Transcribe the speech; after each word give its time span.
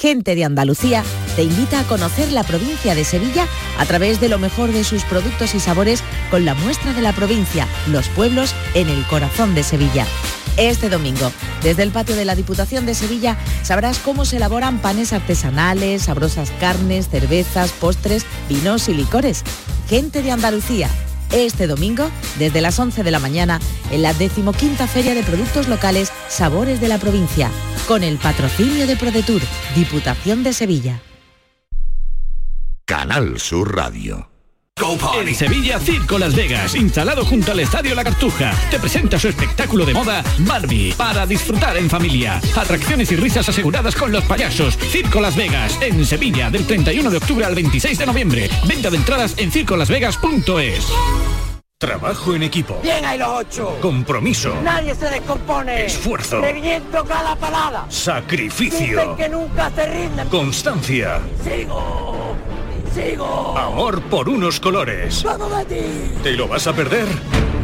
Gente 0.00 0.34
de 0.34 0.46
Andalucía 0.46 1.04
te 1.36 1.42
invita 1.42 1.78
a 1.78 1.84
conocer 1.84 2.32
la 2.32 2.42
provincia 2.42 2.94
de 2.94 3.04
Sevilla 3.04 3.46
a 3.78 3.84
través 3.84 4.18
de 4.18 4.30
lo 4.30 4.38
mejor 4.38 4.72
de 4.72 4.82
sus 4.82 5.04
productos 5.04 5.54
y 5.54 5.60
sabores 5.60 6.02
con 6.30 6.46
la 6.46 6.54
muestra 6.54 6.94
de 6.94 7.02
la 7.02 7.12
provincia, 7.12 7.68
los 7.86 8.08
pueblos 8.08 8.54
en 8.72 8.88
el 8.88 9.06
corazón 9.08 9.54
de 9.54 9.62
Sevilla. 9.62 10.06
Este 10.56 10.88
domingo, 10.88 11.30
desde 11.62 11.82
el 11.82 11.90
patio 11.90 12.16
de 12.16 12.24
la 12.24 12.34
Diputación 12.34 12.86
de 12.86 12.94
Sevilla, 12.94 13.36
sabrás 13.62 13.98
cómo 13.98 14.24
se 14.24 14.38
elaboran 14.38 14.78
panes 14.78 15.12
artesanales, 15.12 16.04
sabrosas 16.04 16.50
carnes, 16.60 17.10
cervezas, 17.10 17.70
postres, 17.72 18.24
vinos 18.48 18.88
y 18.88 18.94
licores. 18.94 19.44
Gente 19.86 20.22
de 20.22 20.30
Andalucía, 20.30 20.88
este 21.32 21.66
domingo, 21.66 22.10
desde 22.38 22.60
las 22.60 22.78
11 22.78 23.02
de 23.02 23.10
la 23.10 23.18
mañana, 23.18 23.60
en 23.90 24.02
la 24.02 24.12
decimoquinta 24.14 24.86
Feria 24.86 25.14
de 25.14 25.22
Productos 25.22 25.68
Locales 25.68 26.12
Sabores 26.28 26.80
de 26.80 26.88
la 26.88 26.98
Provincia, 26.98 27.50
con 27.86 28.02
el 28.02 28.18
patrocinio 28.18 28.86
de 28.86 28.96
ProDetour, 28.96 29.42
Diputación 29.74 30.42
de 30.42 30.52
Sevilla. 30.52 31.02
Canal 32.84 33.38
Sur 33.38 33.76
Radio. 33.76 34.28
En 34.82 35.34
Sevilla, 35.34 35.78
Circo 35.78 36.18
Las 36.18 36.34
Vegas, 36.34 36.74
instalado 36.74 37.22
junto 37.26 37.52
al 37.52 37.60
Estadio 37.60 37.94
La 37.94 38.02
Cartuja, 38.02 38.54
te 38.70 38.78
presenta 38.78 39.18
su 39.18 39.28
espectáculo 39.28 39.84
de 39.84 39.92
moda 39.92 40.24
Barbie, 40.38 40.94
para 40.96 41.26
disfrutar 41.26 41.76
en 41.76 41.90
familia. 41.90 42.40
Atracciones 42.56 43.12
y 43.12 43.16
risas 43.16 43.46
aseguradas 43.46 43.94
con 43.94 44.10
los 44.10 44.24
payasos. 44.24 44.78
Circo 44.78 45.20
Las 45.20 45.36
Vegas, 45.36 45.78
en 45.82 46.06
Sevilla, 46.06 46.48
del 46.48 46.66
31 46.66 47.10
de 47.10 47.16
octubre 47.18 47.44
al 47.44 47.54
26 47.54 47.98
de 47.98 48.06
noviembre. 48.06 48.50
Venta 48.66 48.88
de 48.88 48.96
entradas 48.96 49.34
en 49.36 49.52
circolasvegas.es. 49.52 50.86
Trabajo 51.76 52.34
en 52.34 52.44
equipo. 52.44 52.80
Bien 52.82 53.04
hay 53.04 53.18
los 53.18 53.28
ocho. 53.28 53.76
Compromiso. 53.82 54.54
Nadie 54.62 54.94
se 54.94 55.10
descompone. 55.10 55.84
Esfuerzo. 55.84 56.40
Reviento 56.40 57.04
cada 57.04 57.36
parada. 57.36 57.84
Sacrificio. 57.90 58.98
Dicen 58.98 59.16
que 59.16 59.28
nunca 59.28 59.70
se 59.74 59.86
rinden. 59.86 60.28
Constancia. 60.28 61.20
Sigo. 61.44 62.34
Sigo. 62.94 63.56
Amor 63.56 64.02
por 64.02 64.28
unos 64.28 64.58
colores. 64.60 65.22
¡Vamos, 65.22 65.50
Betis! 65.56 66.22
¿Te 66.22 66.32
lo 66.32 66.48
vas 66.48 66.66
a 66.66 66.72
perder? 66.72 67.06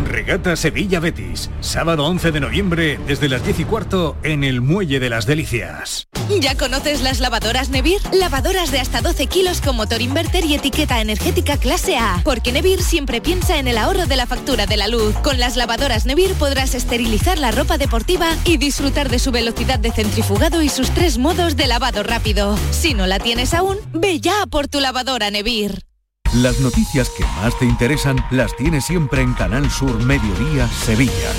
Regata 0.07 0.55
Sevilla 0.55 1.01
Betis, 1.01 1.51
sábado 1.61 2.07
11 2.07 2.31
de 2.31 2.41
noviembre 2.41 2.99
desde 3.07 3.29
las 3.29 3.45
10 3.45 3.61
y 3.61 3.65
cuarto 3.65 4.17
en 4.23 4.45
el 4.45 4.61
Muelle 4.61 5.01
de 5.01 5.11
las 5.11 5.27
Delicias. 5.27 6.07
¿Ya 6.41 6.57
conoces 6.57 7.03
las 7.03 7.21
lavadoras 7.21 7.71
Nevir? 7.71 8.01
Lavadoras 8.13 8.71
de 8.71 8.81
hasta 8.81 9.01
12 9.01 9.27
kilos 9.27 9.61
con 9.61 9.77
motor 9.77 10.01
inverter 10.03 10.45
y 10.45 10.55
etiqueta 10.55 11.01
energética 11.01 11.57
clase 11.57 11.97
A. 11.97 12.21
Porque 12.25 12.53
Nevir 12.53 12.83
siempre 12.83 13.21
piensa 13.21 13.59
en 13.59 13.69
el 13.69 13.79
ahorro 13.79 14.07
de 14.07 14.17
la 14.17 14.27
factura 14.27 14.67
de 14.67 14.77
la 14.77 14.89
luz. 14.89 15.15
Con 15.23 15.39
las 15.41 15.57
lavadoras 15.57 16.07
Nevir 16.07 16.35
podrás 16.35 16.75
esterilizar 16.75 17.39
la 17.39 17.51
ropa 17.51 17.77
deportiva 17.77 18.29
y 18.45 18.57
disfrutar 18.57 19.09
de 19.09 19.19
su 19.19 19.33
velocidad 19.33 19.79
de 19.79 19.93
centrifugado 19.93 20.63
y 20.63 20.69
sus 20.69 20.91
tres 20.91 21.19
modos 21.19 21.57
de 21.57 21.67
lavado 21.67 22.03
rápido. 22.03 22.57
Si 22.71 22.95
no 22.95 23.07
la 23.07 23.19
tienes 23.19 23.55
aún, 23.55 23.77
ve 23.93 24.21
ya 24.21 24.47
por 24.51 24.69
tu 24.69 24.81
lavadora 24.81 25.31
Nevir. 25.31 25.83
Las 26.35 26.61
noticias 26.61 27.11
que 27.11 27.25
más 27.25 27.59
te 27.59 27.65
interesan 27.65 28.17
las 28.31 28.55
tienes 28.57 28.85
siempre 28.85 29.23
en 29.23 29.33
Canal 29.35 29.71
Sur 29.71 30.03
Mediodía 30.05 30.69
Sevilla. 30.69 31.33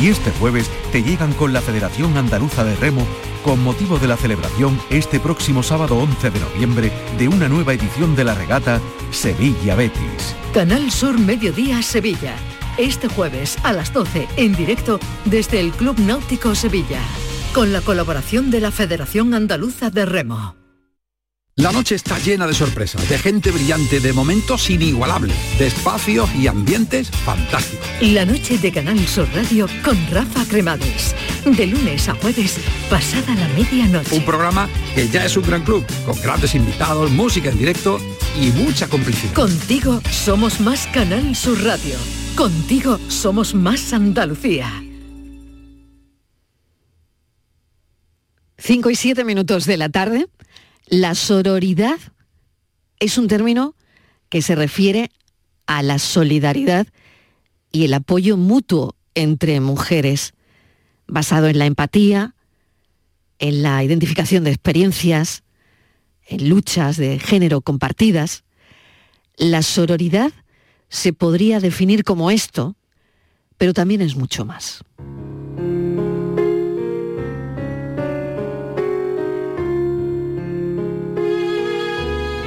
Y 0.00 0.08
este 0.08 0.30
jueves 0.32 0.70
te 0.92 1.02
llegan 1.02 1.32
con 1.34 1.52
la 1.52 1.60
Federación 1.60 2.16
Andaluza 2.16 2.64
de 2.64 2.74
Remo 2.76 3.06
con 3.44 3.62
motivo 3.62 3.98
de 3.98 4.08
la 4.08 4.16
celebración 4.16 4.80
este 4.90 5.20
próximo 5.20 5.62
sábado 5.62 5.96
11 5.96 6.30
de 6.30 6.40
noviembre 6.40 6.92
de 7.18 7.28
una 7.28 7.48
nueva 7.48 7.74
edición 7.74 8.16
de 8.16 8.24
la 8.24 8.34
regata 8.34 8.80
Sevilla 9.10 9.76
Betis. 9.76 10.34
Canal 10.52 10.90
Sur 10.90 11.18
Mediodía 11.18 11.82
Sevilla. 11.82 12.34
Este 12.76 13.08
jueves 13.08 13.56
a 13.62 13.72
las 13.72 13.92
12 13.92 14.28
en 14.36 14.54
directo 14.54 14.98
desde 15.26 15.60
el 15.60 15.72
Club 15.72 15.98
Náutico 16.00 16.54
Sevilla. 16.54 17.00
Con 17.54 17.72
la 17.72 17.82
colaboración 17.82 18.50
de 18.50 18.60
la 18.60 18.72
Federación 18.72 19.32
Andaluza 19.32 19.90
de 19.90 20.06
Remo. 20.06 20.63
La 21.56 21.70
noche 21.70 21.94
está 21.94 22.18
llena 22.18 22.48
de 22.48 22.52
sorpresas, 22.52 23.08
de 23.08 23.16
gente 23.16 23.52
brillante, 23.52 24.00
de 24.00 24.12
momentos 24.12 24.68
inigualables, 24.70 25.36
de 25.56 25.68
espacios 25.68 26.28
y 26.34 26.48
ambientes 26.48 27.08
fantásticos. 27.12 27.86
La 28.00 28.24
noche 28.24 28.58
de 28.58 28.72
Canal 28.72 28.98
Sur 29.06 29.28
Radio 29.32 29.68
con 29.84 29.96
Rafa 30.10 30.44
Cremades. 30.46 31.14
De 31.44 31.68
lunes 31.68 32.08
a 32.08 32.14
jueves, 32.16 32.58
pasada 32.90 33.36
la 33.36 33.46
medianoche. 33.56 34.16
Un 34.16 34.24
programa 34.24 34.68
que 34.96 35.08
ya 35.08 35.24
es 35.24 35.36
un 35.36 35.44
gran 35.44 35.62
club, 35.62 35.86
con 36.04 36.20
grandes 36.20 36.56
invitados, 36.56 37.12
música 37.12 37.50
en 37.50 37.58
directo 37.58 38.00
y 38.36 38.50
mucha 38.50 38.88
complicidad. 38.88 39.34
Contigo 39.34 40.02
somos 40.10 40.58
más 40.58 40.88
Canal 40.88 41.36
Sur 41.36 41.62
Radio. 41.62 41.94
Contigo 42.34 42.98
somos 43.06 43.54
más 43.54 43.92
Andalucía. 43.92 44.82
5 48.58 48.90
y 48.90 48.96
7 48.96 49.24
minutos 49.24 49.66
de 49.66 49.76
la 49.76 49.88
tarde. 49.88 50.26
La 50.86 51.14
sororidad 51.14 51.98
es 52.98 53.18
un 53.18 53.28
término 53.28 53.74
que 54.28 54.42
se 54.42 54.54
refiere 54.54 55.10
a 55.66 55.82
la 55.82 55.98
solidaridad 55.98 56.86
y 57.72 57.84
el 57.84 57.94
apoyo 57.94 58.36
mutuo 58.36 58.94
entre 59.14 59.60
mujeres, 59.60 60.34
basado 61.06 61.48
en 61.48 61.58
la 61.58 61.66
empatía, 61.66 62.34
en 63.38 63.62
la 63.62 63.82
identificación 63.82 64.44
de 64.44 64.50
experiencias, 64.50 65.42
en 66.26 66.48
luchas 66.48 66.96
de 66.96 67.18
género 67.18 67.60
compartidas. 67.60 68.44
La 69.36 69.62
sororidad 69.62 70.32
se 70.88 71.12
podría 71.12 71.60
definir 71.60 72.04
como 72.04 72.30
esto, 72.30 72.76
pero 73.56 73.72
también 73.72 74.02
es 74.02 74.16
mucho 74.16 74.44
más. 74.44 74.84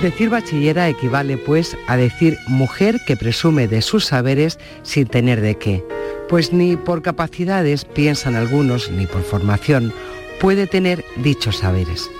Decir 0.01 0.29
bachillera 0.29 0.87
equivale, 0.89 1.37
pues, 1.37 1.75
a 1.87 1.97
decir 1.97 2.37
mujer 2.47 3.01
que 3.07 3.17
presume 3.17 3.67
de 3.67 3.81
sus 3.81 4.05
saberes 4.05 4.59
sin 4.83 5.07
tener 5.07 5.41
de 5.41 5.55
qué. 5.55 5.83
Pues 6.29 6.53
ni 6.53 6.75
por 6.75 7.01
capacidades, 7.01 7.83
piensan 7.83 8.35
algunos, 8.35 8.91
ni 8.91 9.07
por 9.07 9.23
formación, 9.23 9.91
puede 10.39 10.67
tener 10.67 11.03
dichos 11.15 11.57
saberes. 11.57 12.11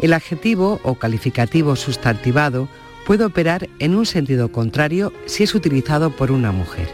El 0.00 0.14
adjetivo 0.14 0.80
o 0.82 0.96
calificativo 0.96 1.76
sustantivado 1.76 2.68
puede 3.06 3.24
operar 3.24 3.68
en 3.78 3.94
un 3.94 4.04
sentido 4.04 4.50
contrario 4.50 5.12
si 5.26 5.44
es 5.44 5.54
utilizado 5.54 6.10
por 6.10 6.32
una 6.32 6.50
mujer. 6.50 6.88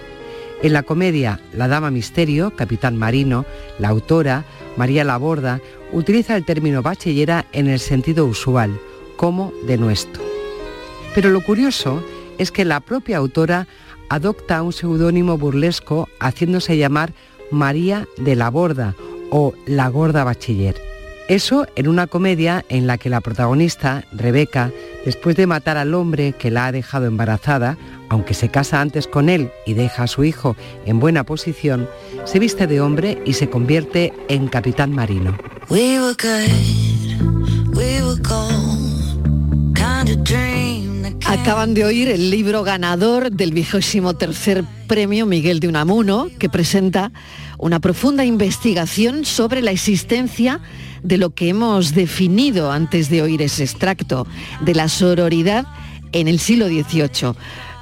En 0.62 0.74
la 0.74 0.82
comedia 0.82 1.40
La 1.54 1.68
Dama 1.68 1.90
Misterio, 1.90 2.54
Capitán 2.54 2.98
Marino, 2.98 3.46
la 3.78 3.88
autora, 3.88 4.44
María 4.76 5.04
Laborda, 5.04 5.60
utiliza 5.90 6.36
el 6.36 6.44
término 6.44 6.82
bachillera 6.82 7.46
en 7.52 7.68
el 7.68 7.78
sentido 7.78 8.26
usual, 8.26 8.78
como 9.18 9.52
de 9.66 9.76
nuestro. 9.76 10.22
Pero 11.14 11.28
lo 11.28 11.42
curioso 11.42 12.02
es 12.38 12.50
que 12.50 12.64
la 12.64 12.80
propia 12.80 13.18
autora 13.18 13.66
adopta 14.08 14.62
un 14.62 14.72
seudónimo 14.72 15.36
burlesco 15.36 16.08
haciéndose 16.20 16.78
llamar 16.78 17.12
María 17.50 18.06
de 18.16 18.36
la 18.36 18.48
Borda 18.48 18.94
o 19.30 19.52
La 19.66 19.88
Gorda 19.88 20.24
Bachiller. 20.24 20.76
Eso 21.28 21.66
en 21.76 21.88
una 21.88 22.06
comedia 22.06 22.64
en 22.70 22.86
la 22.86 22.96
que 22.96 23.10
la 23.10 23.20
protagonista, 23.20 24.04
Rebeca, 24.12 24.72
después 25.04 25.36
de 25.36 25.46
matar 25.46 25.76
al 25.76 25.92
hombre 25.92 26.32
que 26.32 26.50
la 26.50 26.66
ha 26.66 26.72
dejado 26.72 27.04
embarazada, 27.04 27.76
aunque 28.08 28.32
se 28.32 28.48
casa 28.48 28.80
antes 28.80 29.06
con 29.06 29.28
él 29.28 29.50
y 29.66 29.74
deja 29.74 30.04
a 30.04 30.06
su 30.06 30.24
hijo 30.24 30.56
en 30.86 31.00
buena 31.00 31.24
posición, 31.24 31.86
se 32.24 32.38
viste 32.38 32.66
de 32.66 32.80
hombre 32.80 33.20
y 33.26 33.34
se 33.34 33.50
convierte 33.50 34.14
en 34.28 34.48
capitán 34.48 34.92
marino. 34.92 35.36
Acaban 41.24 41.74
de 41.74 41.84
oír 41.84 42.08
el 42.08 42.30
libro 42.30 42.62
ganador 42.62 43.30
del 43.30 43.52
vigésimo 43.52 44.14
tercer 44.14 44.64
premio 44.86 45.26
Miguel 45.26 45.60
de 45.60 45.68
Unamuno, 45.68 46.28
que 46.38 46.48
presenta 46.48 47.12
una 47.58 47.80
profunda 47.80 48.24
investigación 48.24 49.26
sobre 49.26 49.60
la 49.60 49.70
existencia 49.70 50.60
de 51.02 51.18
lo 51.18 51.30
que 51.30 51.50
hemos 51.50 51.94
definido 51.94 52.72
antes 52.72 53.10
de 53.10 53.22
oír 53.22 53.42
ese 53.42 53.64
extracto, 53.64 54.26
de 54.62 54.74
la 54.74 54.88
sororidad 54.88 55.66
en 56.12 56.28
el 56.28 56.38
siglo 56.38 56.68
XVIII. 56.68 57.34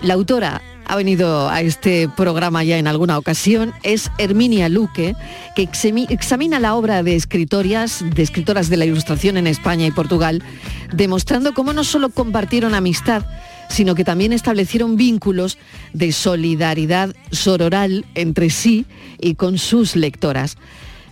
La 0.03 0.15
autora 0.15 0.61
ha 0.89 0.95
venido 0.97 1.49
a 1.49 1.63
este 1.63 2.09
programa 2.09 2.63
ya 2.63 2.79
en 2.79 2.87
alguna 2.87 3.19
ocasión, 3.19 3.73
es 3.83 4.11
Herminia 4.19 4.69
Luque, 4.69 5.15
que 5.57 5.69
examina 6.09 6.61
la 6.61 6.77
obra 6.77 7.03
de 7.03 7.17
escritoras, 7.17 8.05
de 8.15 8.23
escritoras 8.23 8.71
de 8.71 8.77
la 8.77 8.85
ilustración 8.85 9.37
en 9.37 9.49
España 9.49 9.87
y 9.87 9.91
Portugal, 9.91 10.45
demostrando 10.93 11.55
cómo 11.55 11.73
no 11.73 11.83
solo 11.83 12.11
compartieron 12.11 12.75
amistad, 12.75 13.25
sino 13.69 13.97
que 13.97 14.05
también 14.05 14.33
establecieron 14.33 14.97
vínculos 14.97 15.59
de 15.93 16.13
solidaridad 16.13 17.17
sororal 17.33 18.05
entre 18.15 18.51
sí 18.51 18.87
y 19.21 19.35
con 19.35 19.59
sus 19.59 19.97
lectoras. 19.97 20.57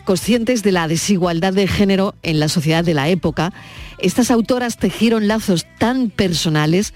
Conscientes 0.04 0.62
de 0.62 0.70
la 0.70 0.86
desigualdad 0.86 1.52
de 1.52 1.66
género 1.66 2.14
en 2.22 2.38
la 2.38 2.48
sociedad 2.48 2.84
de 2.84 2.94
la 2.94 3.08
época, 3.08 3.52
estas 3.98 4.30
autoras 4.30 4.76
tejieron 4.76 5.26
lazos 5.26 5.66
tan 5.78 6.10
personales 6.10 6.94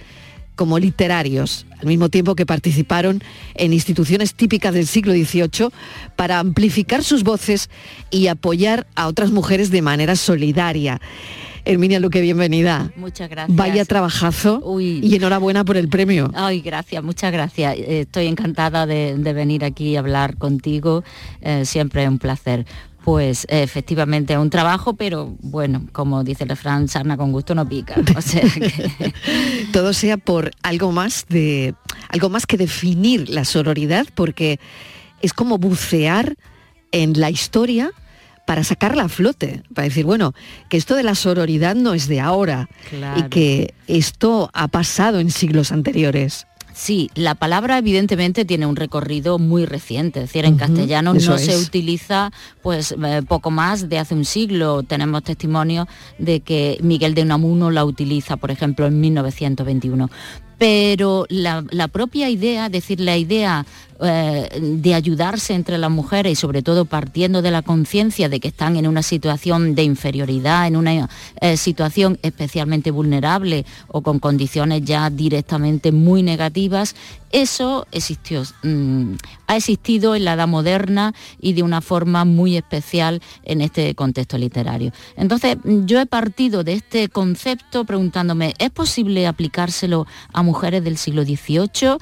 como 0.59 0.81
literarios, 0.81 1.67
al 1.79 1.87
mismo 1.87 2.09
tiempo 2.09 2.35
que 2.35 2.45
participaron 2.45 3.23
en 3.55 3.73
instituciones 3.73 4.35
típicas 4.35 4.75
del 4.75 4.89
siglo 4.89 5.13
XVIII 5.13 5.69
para 6.17 6.41
amplificar 6.41 7.05
sus 7.05 7.23
voces 7.23 7.71
y 8.11 8.27
apoyar 8.27 8.89
a 8.97 9.07
otras 9.07 9.31
mujeres 9.31 9.71
de 9.71 9.83
manera 9.83 10.17
solidaria. 10.17 11.01
Herminia 11.65 12.01
Luque, 12.01 12.21
bienvenida. 12.21 12.91
Muchas 12.97 13.31
gracias. 13.31 13.57
Vaya 13.57 13.85
trabajazo 13.85 14.81
y 14.81 15.15
enhorabuena 15.15 15.65
por 15.65 15.77
el 15.77 15.89
premio. 15.89 16.31
Ay, 16.35 16.61
gracias, 16.61 17.05
muchas 17.05 17.31
gracias. 17.31 17.77
Eh, 17.77 18.01
estoy 18.01 18.27
encantada 18.27 18.85
de, 18.87 19.15
venir 19.33 19.65
aquí 19.65 19.95
a 19.95 20.01
hablar 20.01 20.39
contigo. 20.39 21.05
Eh, 21.41 21.67
siempre 21.67 22.03
es 22.03 22.09
un 22.09 22.19
placer 22.19 22.67
pues 23.05 23.47
efectivamente 23.49 24.35
es 24.35 24.39
un 24.39 24.51
trabajo, 24.51 24.95
pero 24.95 25.37
bueno, 25.41 25.87
como 25.93 26.25
dice 26.25 26.45
el 26.45 26.51
refrán, 26.51 26.89
sarna 26.89 27.17
con 27.17 27.33
gusto 27.33 27.55
no 27.55 27.69
pica. 27.69 27.97
O 28.17 28.21
sea 28.21 28.43
Todo 29.73 29.93
sea 29.93 30.17
por 30.17 30.51
algo 30.63 30.93
más 30.93 31.27
de 31.29 31.75
algo 32.09 32.29
más 32.29 32.47
que 32.47 32.57
definir 32.57 33.29
la 33.29 33.45
sororidad, 33.45 34.07
porque 34.15 34.59
es 35.21 35.33
como 35.33 35.59
bucear 35.59 36.37
en 36.93 37.19
la 37.19 37.31
historia 37.31 37.93
para 38.47 38.65
sacarla 38.65 39.05
a 39.05 39.09
flote, 39.09 39.63
para 39.75 39.87
decir, 39.87 40.07
bueno, 40.07 40.33
que 40.71 40.79
esto 40.79 40.95
de 40.95 41.03
la 41.03 41.15
sororidad 41.15 41.75
no 41.75 41.93
es 41.93 42.09
de 42.09 42.21
ahora 42.21 42.69
y 43.17 43.25
que 43.25 43.75
esto 43.89 44.49
ha 44.55 44.69
pasado 44.69 45.21
en 45.21 45.31
siglos 45.31 45.71
anteriores. 45.71 46.47
Sí, 46.79 47.11
la 47.17 47.35
palabra 47.35 47.77
evidentemente 47.77 48.45
tiene 48.45 48.65
un 48.65 48.77
recorrido 48.77 49.41
muy 49.41 49.67
reciente, 49.67 50.21
es 50.21 50.27
decir, 50.27 50.45
en 50.45 50.57
castellano 50.57 51.13
no 51.13 51.37
se 51.37 51.57
utiliza 51.57 52.31
pues 52.63 52.95
eh, 53.05 53.23
poco 53.27 53.51
más 53.51 53.89
de 53.89 53.99
hace 53.99 54.15
un 54.15 54.25
siglo. 54.25 54.85
Tenemos 54.85 55.25
testimonio 55.25 55.89
de 56.21 56.39
que 56.39 56.79
Miguel 56.81 57.15
de 57.15 57.23
Unamuno 57.23 57.73
la 57.73 57.85
utiliza, 57.85 58.37
por 58.37 58.53
ejemplo, 58.53 58.87
en 58.87 59.01
1921 59.01 60.09
pero 60.59 61.25
la, 61.29 61.63
propia 61.87 62.29
idea, 62.29 62.67
es 62.67 62.73
decir, 62.73 62.99
la 62.99 63.17
idea 63.17 63.65
eh, 64.01 64.49
de 64.61 64.95
ayudarse 64.95 65.55
entre 65.55 65.77
las 65.77 65.91
mujeres 65.91 66.33
y 66.33 66.37
sobre 66.37 66.63
todo 66.63 66.85
partiendo 66.85 67.43
de 67.43 67.51
la 67.51 67.63
conciencia 67.63 68.29
de 68.29 68.39
que 68.39 68.49
están 68.49 68.77
en 68.77 68.87
una 68.87 69.03
situación 69.03 69.75
de 69.75 69.83
inferioridad, 69.83 70.69
en 70.69 70.77
una 70.77 71.09
eh, 71.41 71.57
situación 71.57 72.19
especialmente 72.23 72.93
vulnerable 72.93 73.67
o 73.89 74.03
con 74.03 74.21
condiciones 74.21 74.83
ya 74.85 75.11
directamente 75.11 75.91
muy 75.91 76.23
negativas, 76.23 76.95
eso 77.31 77.87
existió, 77.93 78.43
mm, 78.63 79.15
ha 79.49 79.57
existido 79.57 80.15
en 80.15 80.25
la 80.25 80.33
edad 80.33 80.49
moderna 80.49 81.13
y 81.41 81.53
de 81.53 81.63
una 81.63 81.81
forma 81.81 82.25
muy 82.25 82.57
especial 82.57 83.21
en 83.43 83.61
este 83.61 83.95
contexto 83.95 84.39
literario. 84.39 84.93
Entonces, 85.17 85.59
yo 85.65 86.01
he 86.01 86.07
partido 86.07 86.65
de 86.65 86.75
este 86.75 87.09
concepto 87.09 87.85
preguntándome, 87.85 88.55
¿es 88.59 88.71
posible 88.71 89.27
aplicárselo 89.27 90.07
a 90.33 90.43
mujeres 90.43 90.85
del 90.85 90.97
siglo 90.97 91.25
XVIII? 91.25 91.99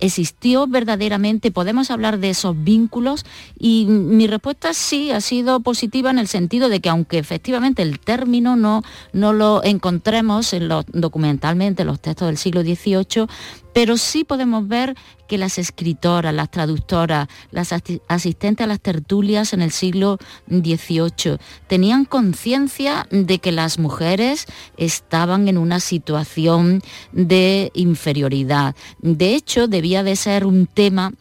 ¿Existió 0.00 0.66
verdaderamente? 0.96 1.50
¿Podemos 1.50 1.90
hablar 1.90 2.18
de 2.18 2.30
esos 2.30 2.56
vínculos? 2.64 3.24
Y 3.58 3.86
mi 3.86 4.26
respuesta 4.26 4.72
sí 4.72 5.10
ha 5.10 5.20
sido 5.20 5.60
positiva 5.60 6.10
en 6.10 6.18
el 6.18 6.26
sentido 6.26 6.68
de 6.68 6.80
que 6.80 6.88
aunque 6.88 7.18
efectivamente 7.18 7.82
el 7.82 8.00
término 8.00 8.56
no, 8.56 8.82
no 9.12 9.32
lo 9.32 9.62
encontremos 9.62 10.52
en 10.52 10.68
los, 10.68 10.86
documentalmente 10.88 11.82
en 11.82 11.88
los 11.88 12.00
textos 12.00 12.28
del 12.28 12.38
siglo 12.38 12.62
XVIII, 12.62 13.26
pero 13.76 13.98
sí 13.98 14.24
podemos 14.24 14.66
ver 14.66 14.94
que 15.28 15.36
las 15.36 15.58
escritoras, 15.58 16.32
las 16.32 16.50
traductoras, 16.50 17.28
las 17.50 17.74
asistentes 18.08 18.64
a 18.64 18.66
las 18.66 18.80
tertulias 18.80 19.52
en 19.52 19.60
el 19.60 19.70
siglo 19.70 20.16
XVIII 20.48 21.36
tenían 21.66 22.06
conciencia 22.06 23.06
de 23.10 23.38
que 23.38 23.52
las 23.52 23.78
mujeres 23.78 24.46
estaban 24.78 25.48
en 25.48 25.58
una 25.58 25.80
situación 25.80 26.80
de 27.12 27.70
inferioridad. 27.74 28.74
De 29.02 29.34
hecho, 29.34 29.68
debía 29.68 30.02
de 30.02 30.16
ser 30.16 30.46
un 30.46 30.66
tema 30.66 31.12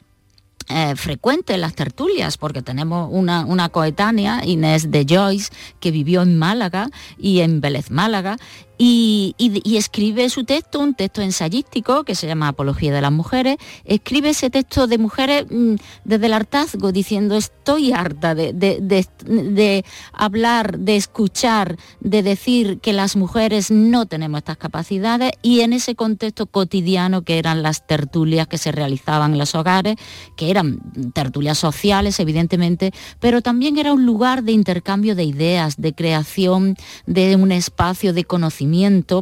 eh, 0.68 0.96
frecuente 0.96 1.54
en 1.54 1.62
las 1.62 1.76
tertulias, 1.76 2.38
porque 2.38 2.64
tenemos 2.64 3.10
una, 3.12 3.46
una, 3.46 3.70
coetánea, 3.70 4.44
Inés 4.46 4.90
de 4.90 5.06
Joyce, 5.08 5.52
que 5.80 5.92
vivió 5.92 6.24
en 6.24 6.40
Málaga 6.40 6.90
y 7.20 7.42
en 7.42 7.62
Vélez 7.62 7.92
Málaga, 7.92 8.38
y, 8.78 9.36
escribe 9.78 10.30
su 10.30 10.44
texto, 10.44 10.80
un 10.80 10.96
texto 10.96 11.22
ensayístico 11.22 12.04
que 12.04 12.16
se 12.16 12.28
llama 12.28 12.50
Apología 12.50 12.94
de 12.94 13.02
las 13.02 13.12
Mujeres, 13.12 13.58
escribe 13.86 14.30
ese 14.30 14.50
texto 14.50 14.88
de 14.88 14.98
mujeres 14.98 15.46
mm, 15.50 15.76
desde 16.04 16.26
el 16.26 16.34
hartazgo, 16.34 16.92
diciendo 16.92 17.36
estoy 17.36 17.94
harta 17.94 18.36
de, 18.36 19.86
hablar, 20.14 20.80
de 20.80 20.96
escuchar, 20.96 21.78
de 22.00 22.24
decir 22.24 22.80
que 22.80 22.94
las 22.94 23.16
mujeres 23.16 23.72
no 23.72 24.06
tenemos 24.06 24.40
estas 24.40 24.58
capacidades 24.58 25.32
y 25.42 25.62
en 25.62 25.74
ese 25.74 25.96
contexto 25.96 26.46
cotidiano 26.46 27.22
que 27.22 27.38
eran 27.38 27.64
las 27.64 27.88
tertulias 27.88 28.48
que 28.48 28.58
se 28.58 28.72
realizaban 28.72 29.34
en 29.34 29.40
los 29.40 29.56
hogares, 29.56 29.96
que 30.36 30.50
eran 30.50 30.80
tertulias 31.14 31.58
sociales 31.58 32.20
evidentemente, 32.20 32.92
pero 33.20 33.42
también 33.42 33.78
era 33.78 33.94
un 33.94 34.06
lugar 34.06 34.44
de 34.44 34.52
intercambio 34.52 35.16
de 35.16 35.24
ideas, 35.24 35.78
de 35.78 35.94
creación 35.94 36.76
de 37.06 37.36
un 37.36 37.52
espacio 37.52 38.14
de 38.14 38.26
conocimiento 38.26 38.65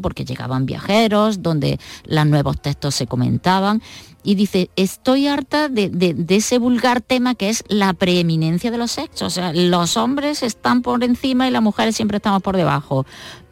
porque 0.02 0.26
llegaban 0.26 0.66
viajeros, 0.66 1.42
donde 1.42 1.80
los 2.06 2.26
nuevos 2.26 2.62
textos 2.62 2.96
se 2.96 3.08
comentaban. 3.08 3.82
Y 4.24 4.36
dice, 4.36 4.70
estoy 4.76 5.28
harta 5.28 5.68
de, 5.68 6.16
ese 6.30 6.58
vulgar 6.58 7.02
tema 7.02 7.36
que 7.36 7.50
es 7.50 7.64
la 7.68 7.94
preeminencia 7.94 8.72
de 8.72 8.78
los 8.78 8.92
sexos. 8.92 9.28
O 9.28 9.30
sea, 9.30 9.54
los 9.54 9.98
hombres 9.98 10.44
están 10.44 10.82
por 10.82 11.04
encima 11.04 11.48
y 11.48 11.52
las 11.52 11.62
mujeres 11.62 11.96
siempre 11.96 12.18
estamos 12.18 12.42
por 12.42 12.56
debajo. 12.56 13.06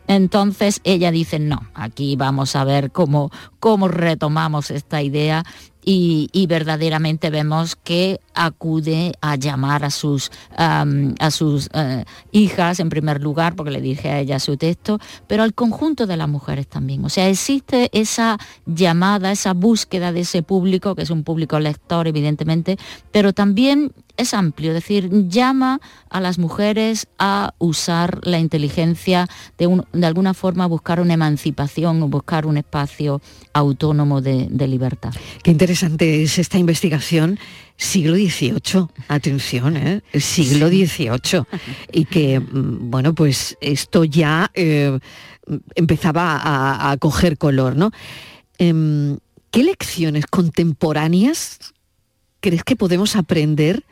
Entonces 0.08 0.82
ella 0.84 1.12
dice, 1.12 1.40
no, 1.40 1.62
aquí 1.74 2.16
vamos 2.16 2.56
a 2.56 2.64
ver 2.64 2.92
cómo, 2.92 3.32
cómo 3.60 3.88
retomamos 3.88 4.72
esta 4.72 5.02
idea 5.02 5.46
y, 5.84 6.46
verdaderamente 6.48 7.30
vemos 7.30 7.76
que 7.76 8.20
acude 8.34 9.14
a 9.22 9.36
llamar 9.36 9.84
a 9.86 9.90
sus, 9.90 10.32
a 10.58 11.32
sus 11.32 11.70
eh, 11.74 12.06
hijas 12.32 12.80
en 12.80 12.90
primer 12.90 13.22
lugar, 13.22 13.56
porque 13.56 13.72
le 13.72 13.82
dije 13.82 14.10
a 14.10 14.20
ella 14.20 14.40
su 14.40 14.58
texto, 14.58 15.00
pero 15.28 15.44
al 15.44 15.54
conjunto 15.54 16.08
de 16.08 16.18
las 16.18 16.28
mujeres 16.28 16.68
también. 16.68 17.04
O 17.06 17.10
sea, 17.10 17.30
existe 17.30 17.90
esa 17.94 18.38
llamada, 18.66 19.32
esa 19.32 19.54
búsqueda 19.54 20.12
de 20.12 20.22
ese 20.22 20.44
público, 20.44 20.96
que 20.96 21.04
es 21.04 21.10
un 21.10 21.24
público 21.24 21.60
lector 21.60 22.08
evidentemente, 22.08 22.78
pero 23.12 23.34
también 23.34 23.92
es 24.22 24.34
amplio, 24.34 24.72
es 24.72 24.76
decir, 24.76 25.10
llama 25.28 25.80
a 26.10 26.22
las 26.22 26.38
mujeres 26.38 27.08
a 27.20 27.54
usar 27.58 28.20
la 28.26 28.40
inteligencia 28.40 29.28
de, 29.58 29.84
de 29.92 30.08
alguna 30.08 30.34
forma 30.34 30.66
buscar 30.66 31.00
una 31.00 31.14
emancipación 31.14 32.02
o 32.04 32.08
buscar 32.08 32.46
un 32.46 32.58
espacio 32.58 33.22
autónomo 33.54 34.22
de, 34.22 34.68
libertad. 34.68 35.14
Qué 35.44 35.52
interesante 35.52 36.24
es 36.24 36.38
esta 36.40 36.58
investigación. 36.58 37.40
Siglo 37.76 38.16
XVIII, 38.16 38.88
atención, 39.08 39.76
¿eh? 39.76 40.02
siglo 40.20 40.68
XVIII. 40.68 41.44
Y 41.92 42.06
que, 42.06 42.40
mm, 42.40 42.92
bueno, 42.92 43.16
pues 43.16 43.58
esto 43.60 44.04
ya 44.04 44.52
eh, 44.54 45.00
empezaba 45.74 46.92
a, 46.92 46.98
coger 46.98 47.40
color, 47.40 47.76
¿no? 47.76 47.92
Em, 48.60 49.18
¿Qué 49.50 49.64
lecciones 49.64 50.28
contemporáneas 50.28 51.74
crees 52.40 52.64
que 52.64 52.76
podemos 52.76 53.16
aprender 53.16 53.84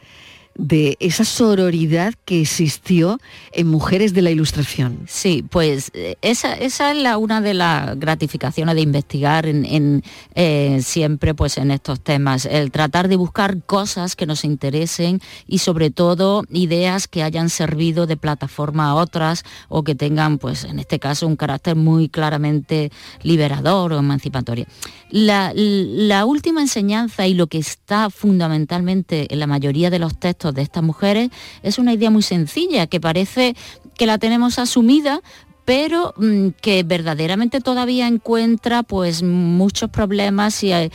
de 0.60 0.98
esa 1.00 1.24
sororidad 1.24 2.14
que 2.26 2.42
existió 2.42 3.18
en 3.54 3.68
mujeres 3.68 4.14
de 4.14 4.22
la 4.22 4.30
ilustración. 4.30 5.00
Sí, 5.08 5.44
pues 5.50 5.90
eh, 5.94 6.18
esa, 6.22 6.54
esa 6.54 6.92
es 6.92 6.98
la, 6.98 7.18
una 7.18 7.40
de 7.40 7.54
las 7.54 7.98
gratificaciones 7.98 8.76
de 8.76 8.82
investigar 8.82 9.46
en, 9.46 10.04
eh, 10.36 10.82
siempre 10.84 11.34
pues, 11.34 11.58
en 11.58 11.72
estos 11.72 12.02
temas, 12.02 12.46
el 12.46 12.72
tratar 12.72 13.08
de 13.08 13.16
buscar 13.16 13.64
cosas 13.64 14.18
que 14.18 14.26
nos 14.26 14.44
interesen 14.44 15.22
y 15.48 15.60
sobre 15.60 15.92
todo 15.92 16.44
ideas 16.52 17.08
que 17.08 17.24
hayan 17.24 17.50
servido 17.50 18.06
de 18.06 18.18
plataforma 18.18 18.90
a 18.90 18.96
otras 18.96 19.44
o 19.70 19.84
que 19.84 19.96
tengan, 19.96 20.40
pues 20.40 20.66
en 20.66 20.80
este 20.80 21.00
caso, 21.00 21.26
un 21.26 21.38
carácter 21.38 21.78
muy 21.78 22.10
claramente 22.10 22.92
liberador 23.24 23.94
o 23.94 24.00
emancipatorio. 24.00 24.66
La, 25.10 25.54
la 25.56 26.26
última 26.26 26.62
enseñanza 26.62 27.28
y 27.28 27.34
lo 27.34 27.48
que 27.48 27.60
está 27.60 28.10
fundamentalmente 28.10 29.34
en 29.34 29.40
la 29.40 29.48
mayoría 29.48 29.90
de 29.90 30.00
los 30.00 30.20
textos 30.20 30.49
de 30.52 30.62
estas 30.62 30.84
mujeres 30.84 31.30
es 31.64 31.80
una 31.80 31.94
idea 31.94 32.10
muy 32.10 32.22
sencilla 32.22 32.88
que 32.88 33.00
parece 33.00 33.56
que 33.98 34.06
la 34.06 34.18
tenemos 34.18 34.60
asumida, 34.60 35.22
pero 35.66 36.16
mm, 36.18 36.48
que 36.62 36.82
verdaderamente 36.82 37.62
todavía 37.62 38.08
encuentra 38.08 38.82
pues 38.82 39.22
muchos 39.22 39.92
problemas 39.92 40.64
y 40.64 40.72
eh, 40.72 40.90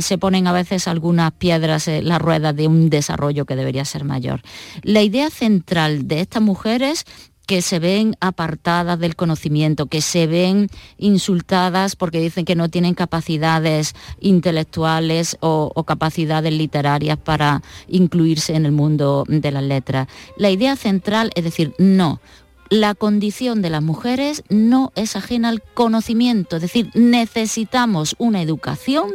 se 0.00 0.16
ponen 0.16 0.46
a 0.46 0.52
veces 0.52 0.88
algunas 0.88 1.32
piedras 1.32 1.86
en 1.86 2.08
la 2.08 2.18
rueda 2.18 2.54
de 2.54 2.66
un 2.66 2.88
desarrollo 2.88 3.44
que 3.44 3.56
debería 3.56 3.84
ser 3.84 4.04
mayor. 4.04 4.40
La 4.82 5.02
idea 5.02 5.28
central 5.28 6.08
de 6.08 6.20
estas 6.20 6.42
mujeres 6.42 7.04
que 7.46 7.62
se 7.62 7.78
ven 7.78 8.16
apartadas 8.20 8.98
del 8.98 9.16
conocimiento, 9.16 9.86
que 9.86 10.02
se 10.02 10.26
ven 10.26 10.68
insultadas 10.98 11.96
porque 11.96 12.20
dicen 12.20 12.44
que 12.44 12.56
no 12.56 12.68
tienen 12.68 12.94
capacidades 12.94 13.94
intelectuales 14.20 15.38
o, 15.40 15.72
capacidades 15.86 16.52
literarias 16.52 17.16
para 17.16 17.62
incluirse 17.86 18.54
en 18.54 18.66
el 18.66 18.72
mundo 18.72 19.24
de 19.28 19.52
las 19.52 19.62
letras. 19.62 20.08
La 20.36 20.50
idea 20.50 20.74
central 20.74 21.30
es 21.36 21.44
decir, 21.44 21.74
no, 21.78 22.20
la 22.68 22.96
condición 22.96 23.62
de 23.62 23.70
las 23.70 23.82
mujeres 23.82 24.42
no 24.48 24.92
es 24.96 25.14
ajena 25.14 25.50
al 25.50 25.62
conocimiento, 25.62 26.56
es 26.56 26.62
decir, 26.62 26.90
necesitamos 26.94 28.16
una 28.18 28.42
educación 28.42 29.12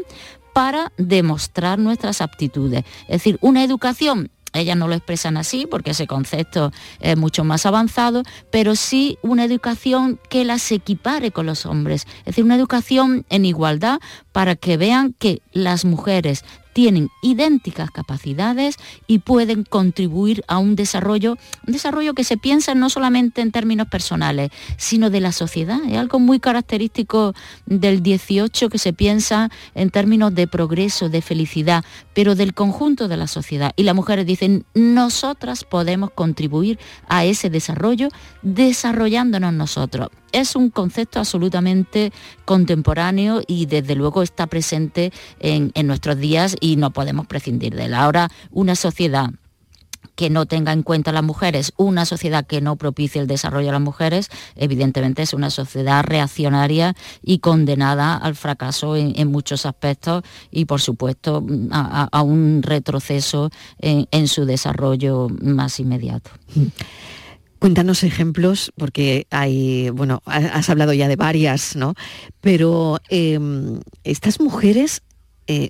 para 0.54 0.92
demostrar 0.98 1.80
nuestras 1.80 2.22
aptitudes. 2.22 2.84
Es 3.04 3.24
decir, 3.24 3.38
una 3.42 3.64
educación 3.64 4.30
ellas 4.54 4.78
no 4.78 4.88
lo 4.88 4.96
expresan 4.96 5.38
así 5.38 5.66
porque 5.66 5.92
ese 5.92 6.08
concepto 6.08 6.72
es 7.00 7.18
mucho 7.18 7.44
más 7.44 7.66
avanzado, 7.66 8.24
pero 8.52 8.76
sí 8.76 9.18
una 9.22 9.46
educación 9.46 10.20
que 10.30 10.46
las 10.46 10.72
equipare 10.72 11.32
con 11.32 11.46
los 11.46 11.66
hombres, 11.66 12.06
es 12.20 12.26
decir, 12.26 12.44
una 12.44 12.56
educación 12.56 13.26
en 13.30 13.46
igualdad 13.46 14.00
para 14.32 14.56
que 14.56 14.78
vean 14.78 15.14
que 15.18 15.42
las 15.52 15.86
mujeres 15.86 16.44
tienen 16.74 17.10
idénticas 17.22 17.92
capacidades 17.92 18.78
y 19.08 19.20
pueden 19.20 19.64
contribuir 19.64 20.44
a 20.48 20.58
un 20.58 20.76
desarrollo, 20.76 21.38
un 21.68 21.74
desarrollo 21.74 22.14
que 22.14 22.24
se 22.24 22.38
piensa 22.38 22.76
no 22.76 22.90
solamente 22.90 23.42
en 23.42 23.52
términos 23.52 23.88
personales, 23.88 24.52
sino 24.78 25.10
de 25.10 25.22
la 25.22 25.32
sociedad. 25.32 25.80
Es 25.88 25.98
algo 25.98 26.20
muy 26.20 26.40
característico 26.40 27.34
del 27.66 28.04
18 28.04 28.70
que 28.70 28.78
se 28.78 28.94
piensa 28.94 29.50
en 29.76 29.90
términos 29.90 30.34
de 30.34 30.48
progreso, 30.48 31.10
de 31.10 31.22
felicidad, 31.22 31.84
pero 32.14 32.36
del 32.36 32.54
conjunto 32.54 33.08
de 33.08 33.18
la 33.18 33.28
sociedad. 33.28 33.74
Y 33.76 33.84
las 33.84 33.96
mujeres 33.96 34.26
dicen, 34.26 34.66
nosotras 34.74 35.64
podemos 35.64 36.12
contribuir 36.12 36.80
a 37.08 37.26
ese 37.26 37.50
desarrollo 37.50 38.10
desarrollándonos 38.42 39.54
nosotros 39.54 40.10
es 40.32 40.56
un 40.56 40.70
concepto 40.70 41.20
absolutamente 41.20 42.12
contemporáneo 42.46 43.42
y 43.48 43.66
desde 43.66 43.96
luego 43.96 44.22
está 44.24 44.48
presente 44.48 45.12
en, 45.40 45.72
nuestros 45.86 46.18
días 46.18 46.56
y 46.60 46.76
no 46.76 46.92
podemos 46.92 47.28
prescindir 47.28 47.76
de 47.76 47.86
él. 47.86 47.94
Ahora, 47.94 48.30
una 48.52 48.76
sociedad 48.76 49.32
que 50.16 50.30
no 50.30 50.46
tenga 50.46 50.74
en 50.74 50.84
cuenta 50.84 51.12
a 51.12 51.14
las 51.14 51.24
mujeres, 51.24 51.74
una 51.78 52.06
sociedad 52.06 52.46
que 52.46 52.62
no 52.62 52.76
propicie 52.76 53.22
el 53.22 53.28
desarrollo 53.28 53.68
de 53.68 53.72
las 53.72 53.82
mujeres, 53.82 54.30
evidentemente 54.56 55.22
es 55.22 55.34
una 55.34 55.50
sociedad 55.50 56.04
reaccionaria 56.04 56.96
y 57.24 57.40
condenada 57.40 58.16
al 58.18 58.36
fracaso 58.36 58.96
en, 58.96 59.32
muchos 59.32 59.66
aspectos 59.66 60.24
y 60.52 60.66
por 60.66 60.82
supuesto 60.82 61.44
a, 61.72 62.22
un 62.22 62.62
retroceso 62.62 63.50
en, 63.80 64.08
en, 64.12 64.28
su 64.28 64.46
desarrollo 64.46 65.28
más 65.42 65.80
inmediato. 65.80 66.32
Cuéntanos 67.62 68.04
ejemplos, 68.04 68.74
porque 68.76 69.28
hay, 69.30 69.92
bueno, 69.92 70.24
has 70.26 70.68
hablado 70.72 70.94
ya 70.94 71.08
de 71.08 71.16
varias, 71.16 71.76
¿no? 71.76 71.94
Pero 72.42 73.00
em, 73.08 73.82
estas 74.04 74.40
mujeres, 74.40 75.04
eh, 75.46 75.70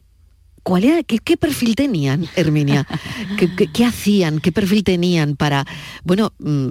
¿cuál 0.63 0.85
era, 0.85 1.03
qué, 1.03 1.35
perfil 1.35 1.75
tenían, 1.75 2.29
Herminia? 2.37 2.87
¿Qué, 3.73 3.83
hacían? 3.85 4.39
¿Qué 4.39 4.53
perfil 4.53 4.85
tenían 4.85 5.35
para, 5.35 5.65
bueno, 6.05 6.31
mm, 6.39 6.69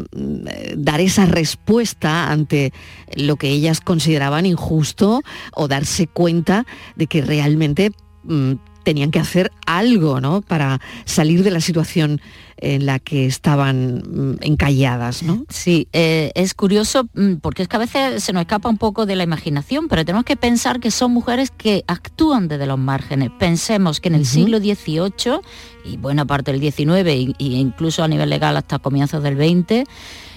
dar 0.79 1.03
esa 1.03 1.27
respuesta 1.27 2.31
ante 2.31 2.73
lo 3.15 3.37
que 3.37 3.51
ellas 3.51 3.83
consideraban 3.83 4.47
injusto 4.47 5.21
o 5.53 5.69
darse 5.69 6.07
cuenta 6.07 6.65
de 6.97 7.07
que 7.09 7.21
realmente 7.21 7.93
mm, 8.25 8.55
tenían 8.83 9.11
que 9.11 9.19
hacer 9.19 9.53
algo, 9.67 10.21
¿no? 10.21 10.43
Para 10.43 10.81
salir 11.05 11.43
de 11.43 11.51
la 11.51 11.61
situación 11.61 12.21
en 12.61 12.87
la 12.87 12.99
que 12.99 13.27
estaban 13.27 14.03
mm, 14.07 14.37
encalladas, 14.43 15.23
¿no? 15.23 15.45
Sí, 15.49 15.89
eh, 15.93 16.31
es 16.35 16.55
curioso 16.55 17.09
mm, 17.15 17.37
porque 17.37 17.63
es 17.63 17.69
que 17.69 17.77
a 17.77 17.81
veces 17.81 18.23
se 18.23 18.33
nos 18.33 18.43
escapa 18.43 18.69
un 18.69 18.79
poco 18.79 19.07
de 19.07 19.17
la 19.17 19.25
imaginación, 19.25 19.89
pero 19.89 20.05
tenemos 20.05 20.25
que 20.25 20.37
pensar 20.37 20.81
que 20.81 20.91
son 20.91 21.13
mujeres 21.13 21.51
que 21.51 21.85
actúan 21.87 22.49
desde 22.49 22.67
los 22.67 22.79
márgenes. 22.79 23.31
Pensemos 23.39 24.01
que 24.01 24.09
en 24.09 24.15
el 24.15 24.27
siglo 24.27 24.59
XVIII 24.59 25.41
y 25.85 25.97
buena 25.97 26.27
parte 26.27 26.53
del 26.53 26.61
XIX 26.61 27.07
e 27.07 27.35
incluso 27.39 28.05
a 28.05 28.09
nivel 28.09 28.29
legal 28.29 28.57
hasta 28.57 28.79
comienzos 28.79 29.23
del 29.23 29.37
XX, 29.37 29.85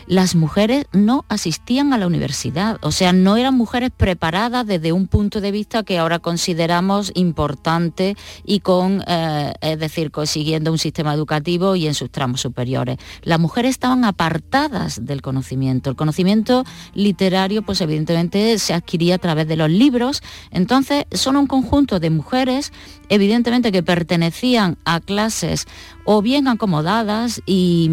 las 0.07 0.35
mujeres 0.35 0.85
no 0.91 1.25
asistían 1.29 1.93
a 1.93 1.97
la 1.97 2.07
universidad, 2.07 2.77
o 2.81 2.91
sea, 2.91 3.13
no 3.13 3.37
eran 3.37 3.55
mujeres 3.55 3.91
preparadas 3.95 4.65
desde 4.65 4.91
un 4.91 5.07
punto 5.07 5.41
de 5.41 5.51
vista 5.51 5.83
que 5.83 5.99
ahora 5.99 6.19
consideramos 6.19 7.11
importante 7.15 8.15
y 8.45 8.59
con, 8.59 9.03
eh, 9.07 9.53
es 9.61 9.79
decir, 9.79 10.11
consiguiendo 10.11 10.71
un 10.71 10.77
sistema 10.77 11.13
educativo 11.13 11.75
y 11.75 11.87
en 11.87 11.93
sus 11.93 12.09
tramos 12.09 12.41
superiores. 12.41 12.97
Las 13.21 13.39
mujeres 13.39 13.71
estaban 13.71 14.05
apartadas 14.05 15.05
del 15.05 15.21
conocimiento. 15.21 15.89
El 15.89 15.95
conocimiento 15.95 16.63
literario, 16.93 17.61
pues 17.61 17.81
evidentemente 17.81 18.57
se 18.59 18.73
adquiría 18.73 19.15
a 19.15 19.19
través 19.19 19.47
de 19.47 19.55
los 19.55 19.69
libros. 19.69 20.21
Entonces, 20.51 21.05
son 21.11 21.37
un 21.37 21.47
conjunto 21.47 21.99
de 21.99 22.09
mujeres, 22.09 22.71
evidentemente 23.09 23.71
que 23.71 23.83
pertenecían 23.83 24.77
a 24.85 24.99
clases 24.99 25.67
o 26.05 26.21
bien 26.21 26.47
acomodadas 26.47 27.41
y, 27.45 27.89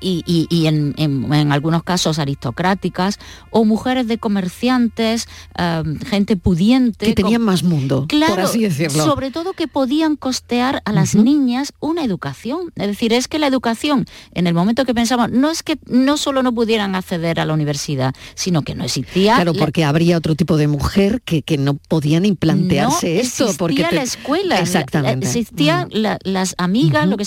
en, 0.00 1.52
algunos 1.52 1.82
casos 1.82 2.18
aristocráticas, 2.18 3.18
o 3.50 3.64
mujeres 3.64 4.06
de 4.06 4.18
comerciantes, 4.18 5.28
em, 5.56 5.98
gente 6.00 6.36
pudiente. 6.36 7.06
Que 7.06 7.14
tenían 7.14 7.42
más 7.42 7.62
mundo, 7.62 8.06
claro, 8.08 8.34
por 8.34 8.44
así 8.44 8.62
decirlo. 8.62 9.04
Sobre 9.04 9.30
todo 9.30 9.52
que 9.52 9.68
podían 9.68 10.16
costear 10.16 10.82
a 10.84 10.92
las 10.92 11.14
niñas 11.14 11.72
una 11.80 12.04
educación. 12.04 12.72
Es 12.76 12.86
decir, 12.86 13.12
es 13.12 13.28
que 13.28 13.38
la 13.38 13.46
educación, 13.46 14.06
en 14.32 14.46
el 14.46 14.54
momento 14.54 14.84
que 14.84 14.94
pensamos, 14.94 15.30
no 15.30 15.50
es 15.50 15.62
que 15.62 15.78
no 15.86 16.16
solo 16.16 16.42
no 16.42 16.52
pudieran 16.54 16.94
acceder 16.94 17.40
a 17.40 17.44
la 17.44 17.54
universidad, 17.54 18.14
sino 18.34 18.62
que 18.62 18.74
no 18.74 18.84
existía... 18.84 19.36
Claro, 19.36 19.54
porque 19.54 19.84
habría 19.84 20.16
otro 20.16 20.34
tipo 20.34 20.56
de 20.56 20.68
mujer 20.68 21.22
que, 21.22 21.42
que 21.42 21.58
no 21.58 21.74
podían 21.74 22.24
implantearse 22.24 23.20
esto. 23.20 23.52
Porque 23.58 23.86
la 23.90 24.02
escuela, 24.02 24.58
Exactamente. 24.58 25.26
existían 25.26 25.88
las 25.92 26.54
amigas, 26.58 27.08
lo 27.08 27.16
que 27.16 27.24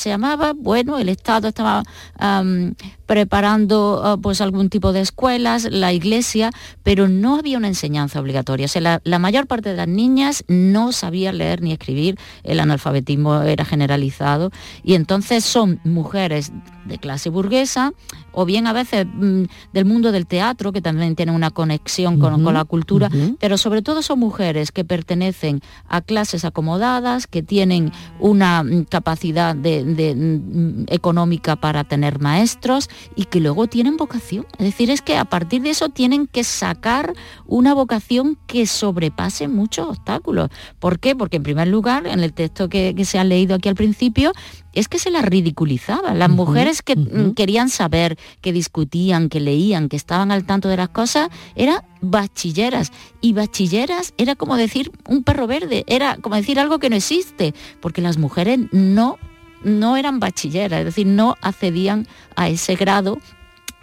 bueno, 0.56 0.98
el 1.00 1.10
Estado 1.10 1.48
estaba 1.48 1.84
preparando 3.08 4.02
ah, 4.04 4.18
pues 4.22 4.42
algún 4.42 4.70
tipo 4.70 4.94
de 4.94 5.00
escuelas, 5.00 5.68
la 5.72 5.94
iglesia, 5.94 6.52
pero 6.84 7.08
no 7.08 7.38
había 7.40 7.58
una 7.58 7.70
enseñanza 7.70 8.20
obligatoria. 8.20 8.66
O 8.66 8.70
sea, 8.70 9.02
la, 9.04 9.20
mayor 9.20 9.48
parte 9.48 9.70
de 9.70 9.76
las 9.78 9.88
niñas 9.88 10.44
no 10.48 10.92
sabía 10.92 11.32
leer 11.32 11.62
ni 11.62 11.72
escribir, 11.72 12.20
el 12.44 12.60
analfabetismo 12.60 13.42
era 13.42 13.66
generalizado 13.66 14.52
y 14.84 14.94
entonces 14.94 15.44
son 15.44 15.80
mujeres 15.84 16.52
de 16.86 16.98
clase 16.98 17.30
burguesa 17.30 17.94
o 18.32 18.46
bien 18.46 18.68
a 18.68 18.74
veces 18.74 19.08
mm, 19.12 19.44
del 19.74 19.86
mundo 19.86 20.12
del 20.12 20.28
teatro, 20.28 20.72
que 20.72 20.82
también 20.82 21.16
tiene 21.16 21.32
una 21.32 21.50
conexión 21.50 22.20
con, 22.20 22.44
la 22.54 22.66
cultura, 22.66 23.10
pero 23.40 23.58
sobre 23.58 23.82
todo 23.82 24.02
son 24.02 24.20
mujeres 24.20 24.72
que 24.72 24.86
pertenecen 24.86 25.62
a 25.88 26.02
clases 26.02 26.46
acomodadas, 26.46 27.26
que 27.26 27.42
tienen 27.42 27.92
una 28.20 28.64
mm, 28.64 28.86
capacidad 28.86 29.56
de, 29.56 30.07
mm, 30.16 30.86
económica 30.88 31.56
para 31.56 31.84
tener 31.84 32.20
maestros 32.20 32.90
y 33.16 33.26
que 33.26 33.40
luego 33.40 33.68
tienen 33.68 33.98
vocación. 33.98 34.46
Es 34.58 34.66
decir, 34.66 34.90
es 34.90 35.02
que 35.02 35.18
a 35.18 35.26
partir 35.26 35.62
de 35.62 35.72
eso 35.72 35.90
tienen 35.90 36.28
que 36.28 36.44
sacar 36.44 37.14
una 37.46 37.74
vocación 37.74 38.38
que 38.48 38.66
sobrepase 38.66 39.48
muchos 39.48 39.88
obstáculos. 39.88 40.50
¿Por 40.80 41.00
qué? 41.00 41.16
Porque 41.16 41.38
en 41.38 41.44
primer 41.44 41.68
lugar, 41.68 42.08
en 42.08 42.22
el 42.22 42.34
texto 42.34 42.70
que, 42.70 42.96
se 43.06 43.20
ha 43.20 43.24
leído 43.24 43.56
aquí 43.56 43.70
al 43.70 43.76
principio, 43.76 44.34
es 44.74 44.88
que 44.88 45.00
se 45.00 45.12
las 45.12 45.26
ridiculizaba. 45.26 46.14
Las 46.14 46.30
mujeres 46.30 46.82
que 46.82 46.96
mm, 46.96 47.34
querían 47.34 47.70
saber, 47.70 48.18
que 48.42 48.54
discutían, 48.54 49.30
que 49.30 49.40
leían, 49.40 49.90
que 49.90 49.96
estaban 49.96 50.32
al 50.32 50.46
tanto 50.46 50.68
de 50.70 50.78
las 50.78 50.90
cosas, 50.90 51.30
eran 51.56 51.82
bachilleras. 52.02 52.92
Y 53.22 53.34
bachilleras 53.34 54.14
era 54.18 54.36
como 54.36 54.56
decir 54.56 54.92
un 55.08 55.24
perro 55.24 55.48
verde, 55.48 55.84
era 55.88 56.18
como 56.18 56.36
decir 56.36 56.60
algo 56.60 56.80
que 56.80 56.90
no 56.90 56.96
existe, 56.96 57.54
porque 57.82 58.02
las 58.02 58.18
mujeres 58.18 58.60
no 58.72 59.18
no 59.64 59.98
eran 59.98 60.20
bachilleras, 60.20 60.80
es 60.80 60.86
decir, 60.86 61.08
no 61.08 61.36
accedían 61.42 62.08
a 62.36 62.50
ese 62.50 62.76
grado 62.76 63.20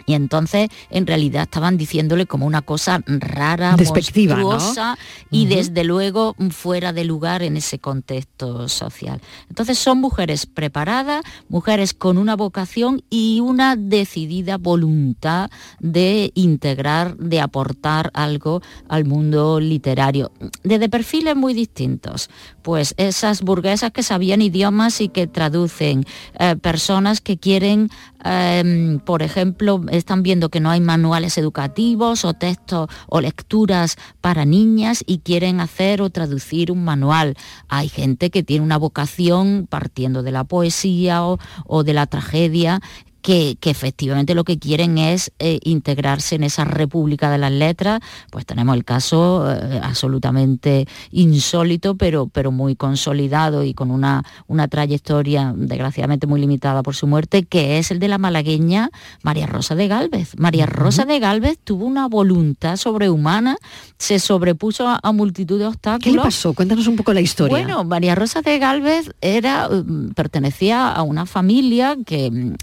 y 0.05 0.13
entonces 0.13 0.69
en 0.89 1.07
realidad 1.07 1.43
estaban 1.43 1.77
diciéndole 1.77 2.25
como 2.25 2.45
una 2.45 2.61
cosa 2.61 3.01
rara, 3.05 3.75
Despectiva, 3.75 4.35
monstruosa 4.35 4.97
y 5.31 5.47
desde 5.47 5.83
luego 5.83 6.35
fuera 6.51 6.93
de 6.93 7.05
lugar 7.05 7.43
en 7.43 7.57
ese 7.57 7.79
contexto 7.79 8.69
social. 8.69 9.21
Entonces 9.49 9.77
son 9.77 9.99
mujeres 9.99 10.45
preparadas, 10.45 11.23
mujeres 11.49 11.93
con 11.93 12.17
una 12.17 12.35
vocación 12.35 13.03
y 13.09 13.39
una 13.39 13.75
decidida 13.75 14.57
voluntad 14.57 15.49
de 15.79 16.31
integrar, 16.35 17.17
de 17.17 17.41
aportar 17.41 18.11
algo 18.13 18.61
al 18.87 19.05
mundo 19.05 19.59
literario. 19.59 20.31
Desde 20.63 20.89
perfiles 20.89 21.35
muy 21.35 21.53
distintos, 21.53 22.29
pues 22.61 22.93
esas 22.97 23.41
burguesas 23.41 23.91
que 23.91 24.03
sabían 24.03 24.41
idiomas 24.41 25.01
y 25.01 25.09
que 25.09 25.27
traducen, 25.27 26.05
eh, 26.39 26.55
personas 26.55 27.21
que 27.21 27.37
quieren, 27.37 27.89
em, 28.23 28.99
por 28.99 29.21
ejemplo, 29.21 29.81
están 29.97 30.23
viendo 30.23 30.49
que 30.49 30.59
no 30.59 30.69
hay 30.69 30.81
manuales 30.81 31.37
educativos 31.37 32.25
o 32.25 32.33
textos 32.33 32.89
o 33.07 33.21
lecturas 33.21 33.97
para 34.21 34.45
niñas 34.45 35.03
y 35.05 35.19
quieren 35.19 35.59
hacer 35.59 36.01
o 36.01 36.09
traducir 36.09 36.71
un 36.71 36.83
manual. 36.83 37.35
Hay 37.67 37.89
gente 37.89 38.29
que 38.29 38.43
tiene 38.43 38.63
una 38.63 38.77
vocación 38.77 39.67
partiendo 39.69 40.23
de 40.23 40.31
la 40.31 40.43
poesía 40.43 41.23
o 41.23 41.83
de 41.83 41.93
la 41.93 42.07
tragedia 42.07 42.81
que, 43.25 43.57
efectivamente 43.63 44.35
lo 44.35 44.43
que 44.43 44.59
quieren 44.59 44.99
es 44.99 45.31
eh, 45.39 45.59
integrarse 45.63 46.35
en 46.35 46.43
esa 46.43 46.63
República 46.63 47.31
de 47.31 47.39
las 47.39 47.51
Letras, 47.51 47.99
pues 48.29 48.45
tenemos 48.45 48.75
el 48.75 48.85
caso 48.85 49.51
eh, 49.51 49.79
absolutamente 49.81 50.87
insólito, 51.09 51.95
pero, 51.95 52.27
pero 52.27 52.51
muy 52.51 52.75
consolidado 52.75 53.63
y 53.63 53.73
con 53.73 53.89
una, 53.89 54.23
una 54.45 54.67
trayectoria 54.67 55.53
desgraciadamente 55.55 56.27
muy 56.27 56.39
limitada 56.39 56.83
por 56.83 56.93
su 56.95 57.07
muerte, 57.07 57.45
que 57.45 57.79
es 57.79 57.89
el 57.89 57.97
de 57.97 58.09
la 58.09 58.19
malagueña 58.19 58.91
María 59.23 59.47
Rosa 59.47 59.73
de 59.73 59.87
Galvez. 59.87 60.37
María 60.37 60.67
Rosa 60.67 61.05
de 61.05 61.19
Galvez 61.19 61.57
tuvo 61.63 61.85
una 61.85 62.07
voluntad 62.07 62.75
sobrehumana, 62.77 63.57
se 63.97 64.19
sobrepuso 64.19 64.87
a, 64.87 65.11
multitud 65.13 65.57
de 65.57 65.65
obstáculos. 65.65 66.03
¿Qué 66.03 66.11
le 66.11 66.21
pasó? 66.21 66.53
Cuéntanos 66.53 66.85
un 66.85 66.95
poco 66.95 67.11
la 67.11 67.21
historia. 67.21 67.57
Bueno, 67.57 67.83
María 67.85 68.13
Rosa 68.13 68.43
de 68.43 68.59
Galvez 68.59 69.09
era, 69.21 69.67
mm, 69.69 70.11
pertenecía 70.13 70.91
a 70.91 71.01
una 71.01 71.25
familia 71.25 71.95
que 72.05 72.29
mm, 72.29 72.53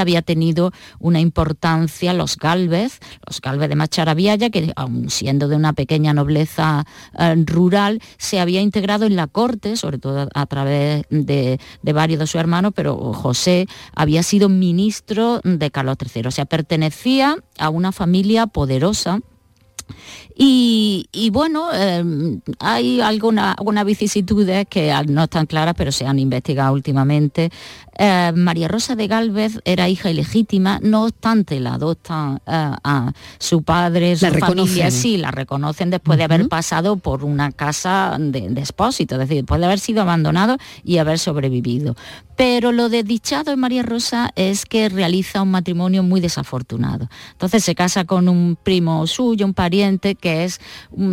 había 0.00 0.22
tenido 0.22 0.72
una 0.98 1.20
importancia 1.20 2.12
los 2.12 2.36
Galvez, 2.36 2.98
los 3.26 3.40
Galvez 3.40 3.68
de 3.68 3.76
Macharabiaya, 3.76 4.50
que 4.50 4.72
aun 4.76 5.10
siendo 5.10 5.48
de 5.48 5.56
una 5.56 5.72
pequeña 5.72 6.14
nobleza 6.14 6.86
eh, 7.18 7.34
rural, 7.46 8.00
se 8.18 8.40
había 8.40 8.60
integrado 8.60 9.06
en 9.06 9.16
la 9.16 9.26
corte, 9.26 9.76
sobre 9.76 9.98
todo 9.98 10.28
a, 10.32 10.46
través 10.46 11.04
de, 11.10 11.58
de, 11.82 11.92
varios 11.92 12.20
de 12.20 12.26
sus 12.26 12.40
hermanos, 12.40 12.72
pero 12.74 13.12
José 13.12 13.66
había 13.94 14.22
sido 14.22 14.48
ministro 14.48 15.40
de 15.44 15.70
Carlos 15.70 15.96
III, 16.14 16.28
o 16.28 16.30
sea, 16.30 16.44
pertenecía 16.44 17.36
a 17.58 17.70
una 17.70 17.92
familia 17.92 18.46
poderosa 18.46 19.20
y, 20.38 21.30
bueno, 21.32 21.72
em, 21.72 22.40
hay 22.58 23.00
algunas 23.00 23.56
alguna 23.56 23.84
vicisitudes 23.84 24.66
que 24.68 24.92
no 25.08 25.24
están 25.24 25.46
claras, 25.46 25.74
pero 25.76 25.90
se 25.92 26.06
han 26.06 26.18
investigado 26.18 26.74
últimamente. 26.74 27.50
Eh, 27.98 28.32
María 28.34 28.68
Rosa 28.68 28.94
de 28.94 29.06
Galvez 29.06 29.60
era 29.64 29.88
hija 29.88 30.10
ilegítima, 30.10 30.78
no 30.82 31.04
obstante 31.04 31.60
la 31.60 31.74
adoptan 31.74 32.42
eh, 32.46 32.70
a 32.84 33.12
su 33.38 33.62
padre, 33.62 34.16
su 34.16 34.26
familia, 34.26 34.90
sí, 34.90 35.16
la 35.16 35.30
reconocen 35.30 35.88
después 35.88 36.18
de 36.18 36.24
haber 36.24 36.46
pasado 36.48 36.98
por 36.98 37.24
una 37.24 37.52
casa 37.52 38.16
de, 38.18 38.50
de, 38.50 38.60
expósito, 38.60 39.14
es 39.14 39.20
decir, 39.20 39.36
después 39.38 39.60
de 39.60 39.66
haber 39.66 39.78
sido 39.78 40.02
abandonado 40.02 40.58
y 40.84 40.98
haber 40.98 41.18
sobrevivido. 41.18 41.96
Pero 42.36 42.70
lo 42.70 42.90
desdichado 42.90 43.50
en 43.50 43.60
María 43.60 43.82
Rosa 43.82 44.30
es 44.36 44.66
que 44.66 44.90
realiza 44.90 45.40
un 45.40 45.50
matrimonio 45.50 46.02
muy 46.02 46.20
desafortunado. 46.20 47.08
Entonces 47.32 47.64
se 47.64 47.74
casa 47.74 48.04
con 48.04 48.28
un 48.28 48.58
primo 48.62 49.06
suyo, 49.06 49.46
un 49.46 49.54
pariente, 49.54 49.75
que 50.18 50.44
es 50.44 50.60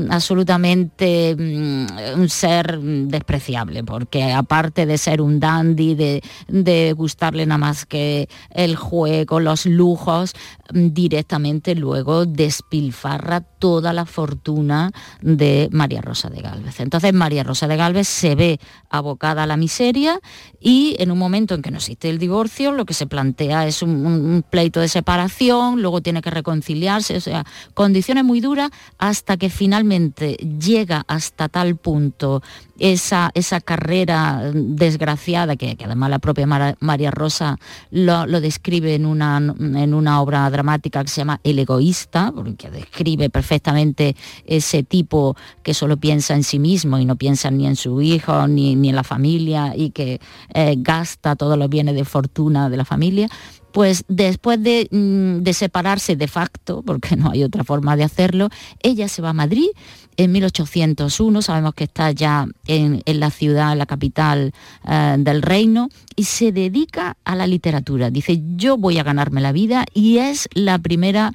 absolutamente 0.09 1.35
mm, 1.35 2.19
un 2.19 2.29
ser 2.29 2.79
despreciable, 2.79 3.83
porque 3.83 4.31
aparte 4.31 4.85
de 4.85 4.97
ser 4.97 5.21
un 5.21 5.39
dandy, 5.39 5.95
de, 5.95 6.93
gustarle 6.95 7.45
nada 7.45 7.57
más 7.57 7.85
que 7.85 8.29
el 8.51 8.75
juego, 8.75 9.39
los 9.39 9.65
lujos, 9.65 10.33
mm, 10.73 10.93
directamente 10.93 11.75
luego 11.75 12.25
despilfarra 12.25 13.41
toda 13.41 13.93
la 13.93 14.05
fortuna 14.05 14.91
de 15.21 15.69
María 15.71 16.01
Rosa 16.01 16.29
de 16.29 16.41
Galvez. 16.41 16.79
Entonces 16.79 17.13
María 17.13 17.43
Rosa 17.43 17.67
de 17.67 17.77
Galvez 17.77 18.07
se 18.07 18.35
ve 18.35 18.59
abocada 18.89 19.43
a 19.43 19.47
la 19.47 19.57
miseria 19.57 20.19
y 20.59 20.95
en 20.99 21.11
un 21.11 21.17
momento 21.17 21.55
en 21.55 21.61
que 21.61 21.71
no 21.71 21.77
existe 21.77 22.09
el 22.09 22.17
divorcio, 22.17 22.71
lo 22.71 22.85
que 22.85 22.93
se 22.93 23.07
plantea 23.07 23.67
es 23.67 23.81
un, 23.81 24.05
un 24.05 24.43
pleito 24.49 24.79
de 24.79 24.87
separación, 24.87 25.81
luego 25.81 26.01
tiene 26.01 26.21
que 26.21 26.29
reconciliarse, 26.29 27.17
o 27.17 27.21
sea, 27.21 27.45
condiciones 27.73 28.23
muy 28.23 28.39
duras 28.39 28.52
hasta 28.97 29.37
que 29.37 29.49
finalmente 29.49 30.33
llega 30.35 31.03
hasta 31.07 31.49
tal 31.49 31.75
punto 31.75 32.41
esa, 32.79 33.31
esa 33.33 33.61
carrera 33.61 34.51
desgraciada, 34.53 35.55
que, 35.55 35.77
además 35.83 36.09
la 36.09 36.19
propia 36.19 36.47
María 36.79 37.11
Rosa 37.11 37.57
lo, 37.91 38.25
describe 38.41 38.95
en 38.95 39.05
una, 39.05 39.37
en 39.37 39.93
una 39.93 40.21
obra 40.21 40.49
dramática 40.49 41.03
que 41.03 41.09
se 41.09 41.21
llama 41.21 41.39
El 41.43 41.59
egoísta, 41.59 42.31
porque 42.33 42.69
describe 42.69 43.29
perfectamente 43.29 44.15
ese 44.45 44.83
tipo 44.83 45.35
que 45.61 45.73
solo 45.73 45.97
piensa 45.97 46.33
en 46.33 46.43
sí 46.43 46.59
mismo 46.59 46.97
y 46.97 47.05
no 47.05 47.15
piensa 47.15 47.51
ni 47.51 47.67
en 47.67 47.75
su 47.75 48.01
hijo 48.01 48.47
ni, 48.47 48.73
en 48.73 48.95
la 48.95 49.03
familia 49.03 49.73
y 49.75 49.91
que 49.91 50.19
eh, 50.53 50.75
gasta 50.77 51.35
todos 51.35 51.57
los 51.57 51.69
bienes 51.69 51.95
de 51.95 52.05
fortuna 52.05 52.69
de 52.69 52.77
la 52.77 52.85
familia, 52.85 53.29
pues 53.73 54.05
después 54.07 54.59
mm, 54.59 55.39
de, 55.39 55.53
separarse 55.53 56.15
de 56.15 56.27
facto, 56.27 56.83
porque 56.85 57.17
no 57.17 57.31
hay 57.31 57.43
otra 57.43 57.63
forma 57.63 57.97
de 57.97 58.03
hacerlo, 58.03 58.49
ella 58.81 59.09
se 59.09 59.21
va 59.21 59.31
a 59.31 59.33
Madrid 59.33 59.67
en 60.15 60.31
1801, 60.31 61.41
sabemos 61.41 61.73
que 61.73 61.85
está 61.85 62.11
ya 62.11 62.45
en, 62.67 63.01
la 63.05 63.31
ciudad, 63.31 63.71
en 63.71 63.79
la 63.79 63.87
capital 63.87 64.53
eh, 64.87 65.15
del 65.17 65.41
reino, 65.41 65.89
y 66.15 66.25
se 66.25 66.51
dedica 66.51 67.17
a 67.25 67.35
la 67.35 67.47
literatura. 67.47 68.11
Dice, 68.11 68.39
yo 68.55 68.77
voy 68.77 68.99
a 68.99 69.03
ganarme 69.03 69.41
la 69.41 69.51
vida 69.51 69.85
y 69.91 70.19
es 70.19 70.47
la 70.53 70.77
primera 70.77 71.33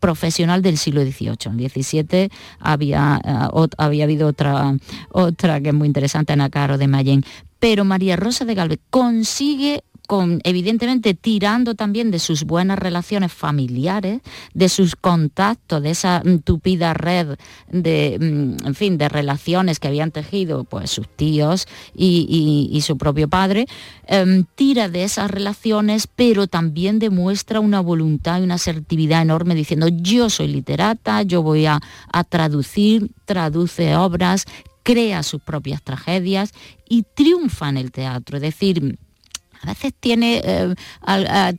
profesional 0.00 0.62
del 0.62 0.78
siglo 0.78 1.02
XVIII. 1.02 1.36
En 1.46 1.60
el 1.60 1.70
XVII 1.70 2.30
había, 2.60 3.20
eh, 3.22 3.68
había 3.76 4.04
habido 4.04 4.26
otra, 4.28 4.74
otra 5.10 5.60
que 5.60 5.68
es 5.68 5.74
muy 5.74 5.86
interesante, 5.86 6.32
Ana 6.32 6.48
Caro 6.48 6.78
de 6.78 6.88
Mayen. 6.88 7.22
Pero 7.58 7.84
María 7.84 8.16
Rosa 8.16 8.46
de 8.46 8.54
Galvez 8.54 8.80
consigue 8.88 9.84
evidentemente 10.44 11.14
tirando 11.14 11.74
también 11.74 12.10
de 12.10 12.18
sus 12.18 12.44
buenas 12.44 12.78
relaciones 12.78 13.32
familiares, 13.32 14.20
de 14.52 14.68
sus 14.68 14.96
contactos, 14.96 15.82
de 15.82 15.90
esa 15.90 16.22
mm, 16.24 16.38
tupida 16.40 16.94
red 16.94 17.38
de, 17.70 18.18
mm, 18.20 18.66
en 18.66 18.74
fin, 18.74 18.98
de 18.98 19.08
relaciones 19.08 19.78
que 19.78 19.88
habían 19.88 20.10
tejido 20.10 20.64
pues, 20.64 20.90
sus 20.90 21.08
tíos 21.08 21.66
y, 21.94 22.80
su 22.82 22.98
propio 22.98 23.28
padre, 23.28 23.66
em, 24.06 24.44
tira 24.56 24.88
de 24.88 25.04
esas 25.04 25.30
relaciones, 25.30 26.08
pero 26.08 26.46
también 26.48 26.98
demuestra 26.98 27.60
una 27.60 27.80
voluntad 27.80 28.40
y 28.40 28.44
una 28.44 28.54
asertividad 28.54 29.22
enorme 29.22 29.54
diciendo 29.54 29.86
yo 29.88 30.28
soy 30.30 30.48
literata, 30.48 31.22
yo 31.22 31.42
voy 31.42 31.66
a, 31.66 31.80
a 32.12 32.24
traducir, 32.24 33.10
traduce 33.24 33.94
obras, 33.96 34.46
crea 34.82 35.22
sus 35.22 35.40
propias 35.40 35.82
tragedias 35.82 36.52
y 36.88 37.04
triunfa 37.14 37.68
en 37.68 37.76
el 37.76 37.92
teatro. 37.92 38.36
Es 38.36 38.42
decir, 38.42 38.98
a 39.62 39.68
veces 39.68 39.94
tiene 39.98 40.42
eh, 40.44 40.74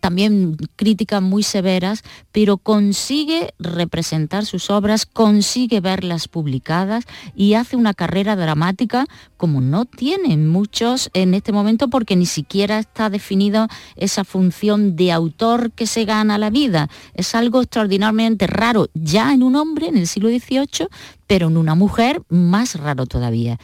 también 0.01 0.57
críticas 0.75 1.21
muy 1.21 1.41
severas, 1.43 2.03
pero 2.31 2.57
consigue 2.57 3.53
representar 3.59 4.45
sus 4.45 4.69
obras, 4.69 5.05
consigue 5.05 5.79
verlas 5.79 6.27
publicadas 6.27 7.05
y 7.35 7.53
hace 7.53 7.75
una 7.75 7.93
carrera 7.93 8.35
dramática 8.35 9.05
como 9.37 9.61
no 9.61 9.85
tienen 9.85 10.47
muchos 10.49 11.09
en 11.13 11.33
este 11.33 11.51
momento 11.51 11.89
porque 11.89 12.15
ni 12.15 12.25
siquiera 12.25 12.79
está 12.79 13.09
definida 13.09 13.67
esa 13.95 14.23
función 14.23 14.95
de 14.95 15.11
autor 15.11 15.71
que 15.71 15.87
se 15.87 16.05
gana 16.05 16.37
la 16.37 16.49
vida. 16.49 16.89
Es 17.13 17.35
algo 17.35 17.61
extraordinariamente 17.61 18.47
raro 18.47 18.89
ya 18.93 19.33
en 19.33 19.43
un 19.43 19.55
hombre 19.55 19.87
en 19.87 19.97
el 19.97 20.07
siglo 20.07 20.29
XVIII, 20.29 20.87
pero 21.27 21.47
en 21.47 21.57
una 21.57 21.75
mujer 21.75 22.21
más 22.29 22.75
raro 22.75 23.05
todavía. 23.05 23.59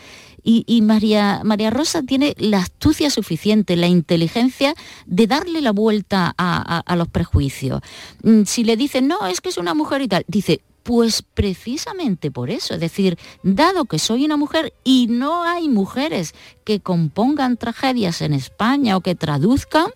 Y, 0.52 0.82
María, 0.82 1.42
María 1.44 1.70
Rosa 1.70 2.02
tiene 2.02 2.34
la 2.40 2.58
astucia 2.58 3.12
suficiente, 3.12 3.76
la 3.76 3.86
inteligencia 3.86 4.74
de 5.06 5.28
darle 5.28 5.62
la 5.62 5.72
vuelta 5.72 6.34
a, 6.36 6.96
los 6.96 7.08
prejuicios. 7.08 7.82
Mm, 8.24 8.46
si 8.46 8.64
le 8.64 8.76
dicen, 8.76 9.08
no, 9.08 9.28
es 9.28 9.42
que 9.42 9.50
es 9.50 9.60
una 9.60 9.76
mujer 9.76 10.02
y 10.02 10.08
tal, 10.08 10.26
dice, 10.28 10.62
pues 10.82 11.22
precisamente 11.22 12.32
por 12.32 12.50
eso, 12.50 12.74
es 12.74 12.80
decir, 12.80 13.20
dado 13.44 13.86
que 13.86 14.00
soy 14.00 14.26
una 14.26 14.38
mujer 14.38 14.74
y 14.84 15.06
no 15.08 15.44
hay 15.44 15.70
mujeres 15.70 16.34
que 16.64 16.80
compongan 16.80 17.56
tragedias 17.56 18.24
en 18.24 18.34
España 18.34 18.98
o 18.98 19.02
que 19.02 19.14
traduzcan, 19.14 19.92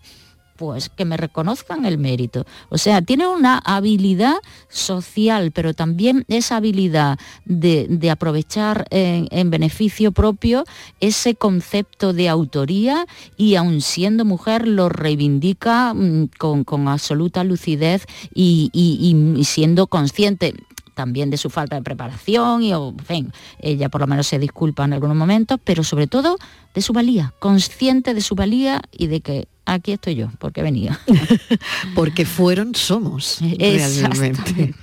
pues 0.63 0.87
que 0.87 1.03
me 1.03 1.17
reconozcan 1.17 1.83
el 1.83 1.97
mérito. 1.97 2.45
O 2.69 2.77
sea, 2.77 3.01
tiene 3.01 3.27
una 3.27 3.57
habilidad 3.57 4.35
social, 4.69 5.51
pero 5.51 5.73
también 5.73 6.23
esa 6.29 6.55
habilidad 6.55 7.19
de, 7.43 8.09
aprovechar 8.09 8.85
en, 8.89 9.49
beneficio 9.49 10.13
propio 10.13 10.63
ese 11.01 11.35
concepto 11.35 12.13
de 12.13 12.29
autoría 12.29 13.05
y 13.35 13.55
aun 13.55 13.81
siendo 13.81 14.23
mujer 14.23 14.65
lo 14.65 14.87
reivindica 14.87 15.93
mm, 15.93 16.29
con, 16.37 16.87
absoluta 16.87 17.43
lucidez 17.43 18.05
y, 18.33 18.69
y 18.73 19.43
siendo 19.43 19.87
consciente 19.87 20.53
también 20.93 21.29
de 21.29 21.37
su 21.37 21.49
falta 21.49 21.75
de 21.75 21.81
preparación 21.81 22.63
y, 22.63 22.71
en 22.71 22.99
fin, 22.99 23.33
ella 23.59 23.89
por 23.89 24.01
lo 24.01 24.07
menos 24.07 24.27
se 24.27 24.39
disculpa 24.39 24.85
en 24.85 24.93
algunos 24.93 25.15
momentos, 25.15 25.59
pero 25.63 25.83
sobre 25.83 26.07
todo 26.07 26.37
de 26.73 26.81
su 26.81 26.93
valía, 26.93 27.33
consciente 27.39 28.13
de 28.13 28.21
su 28.21 28.35
valía 28.35 28.81
y 28.91 29.07
de 29.07 29.21
que 29.21 29.47
aquí 29.65 29.93
estoy 29.93 30.15
yo, 30.15 30.29
porque 30.39 30.61
venía. 30.61 30.99
porque 31.95 32.25
fueron, 32.25 32.75
somos, 32.75 33.39
realmente. 33.41 34.73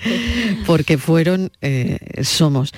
Porque 0.67 0.99
fueron, 0.99 1.51
eh, 1.61 1.99
somos. 2.23 2.73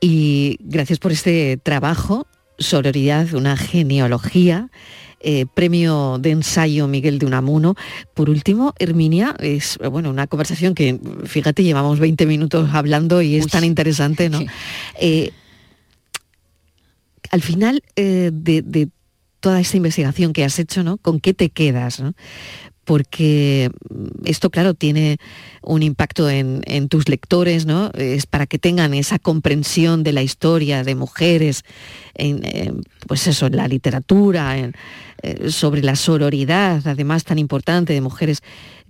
Y 0.00 0.56
gracias 0.60 0.98
por 0.98 1.12
este 1.12 1.56
trabajo 1.56 2.26
sororidad, 2.60 3.32
una 3.34 3.56
genealogía. 3.56 4.70
Eh, 5.22 5.44
premio 5.52 6.16
de 6.18 6.30
ensayo 6.30 6.88
Miguel 6.88 7.18
de 7.18 7.26
Unamuno. 7.26 7.74
Por 8.14 8.30
último, 8.30 8.74
Herminia, 8.78 9.36
es 9.38 9.78
bueno, 9.90 10.08
una 10.10 10.26
conversación 10.26 10.74
que, 10.74 10.98
fíjate, 11.24 11.62
llevamos 11.62 11.98
20 11.98 12.24
minutos 12.24 12.70
hablando 12.72 13.20
y 13.20 13.36
es 13.36 13.46
tan 13.48 13.64
interesante, 13.64 14.28
¿no? 14.30 14.40
Eh, 14.98 15.32
al 17.30 17.42
final 17.42 17.82
de, 17.96 18.30
de, 18.32 18.88
toda 19.40 19.60
esta 19.60 19.76
investigación 19.76 20.32
que 20.32 20.44
has 20.44 20.58
hecho, 20.58 20.82
¿no? 20.82 20.98
¿Con 20.98 21.20
qué 21.20 21.32
te 21.32 21.50
quedas? 21.50 22.00
¿no? 22.00 22.14
Porque 22.90 23.70
esto, 24.24 24.50
claro, 24.50 24.74
tiene 24.74 25.18
un 25.62 25.84
impacto 25.84 26.28
en, 26.28 26.88
tus 26.88 27.08
lectores, 27.08 27.64
¿no? 27.64 27.92
Es 27.94 28.26
para 28.26 28.46
que 28.46 28.58
tengan 28.58 28.94
esa 28.94 29.20
comprensión 29.20 30.02
de 30.02 30.12
la 30.12 30.22
historia 30.22 30.82
de 30.82 30.96
mujeres, 30.96 31.62
pues 33.06 33.28
eso, 33.28 33.46
en 33.46 33.54
la 33.54 33.68
literatura, 33.68 34.58
eh, 34.58 34.72
sobre 35.50 35.82
la 35.82 35.94
sororidad, 35.94 36.82
además 36.84 37.22
tan 37.22 37.38
importante 37.38 37.92
de 37.92 38.00
mujeres 38.00 38.42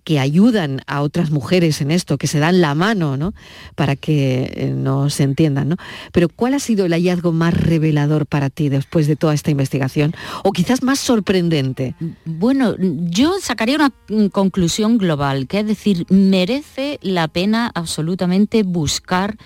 que 0.04 0.18
ayudan 0.18 0.82
a 0.86 1.02
otras 1.02 1.30
mujeres 1.30 1.80
en 1.80 1.90
esto, 1.90 2.18
que 2.18 2.26
se 2.26 2.38
dan 2.38 2.60
la 2.60 2.74
mano, 2.74 3.16
¿no? 3.16 3.32
Para 3.74 3.96
que 3.96 4.52
eh, 4.54 4.72
nos 4.74 5.20
entiendan, 5.20 5.68
¿no? 5.70 5.76
Pero 6.12 6.28
¿cuál 6.28 6.54
ha 6.54 6.58
sido 6.58 6.86
el 6.86 6.92
hallazgo 6.92 7.32
más 7.32 7.54
revelador 7.54 8.26
para 8.26 8.50
ti 8.50 8.68
después 8.68 9.06
de 9.06 9.16
toda 9.16 9.34
esta 9.34 9.50
investigación? 9.50 10.14
O 10.44 10.52
quizás 10.52 10.82
más 10.82 10.98
sorprendente. 10.98 11.94
Bueno, 12.24 12.74
yo 12.78 13.34
sacaría 13.40 13.76
una 13.76 13.92
mm, 14.08 14.26
conclusión 14.26 14.98
global, 14.98 15.46
que 15.46 15.60
es 15.60 15.66
decir, 15.66 16.06
merece 16.08 16.98
la 17.02 17.28
pena 17.28 17.70
absolutamente 17.74 18.62
buscar 18.62 19.36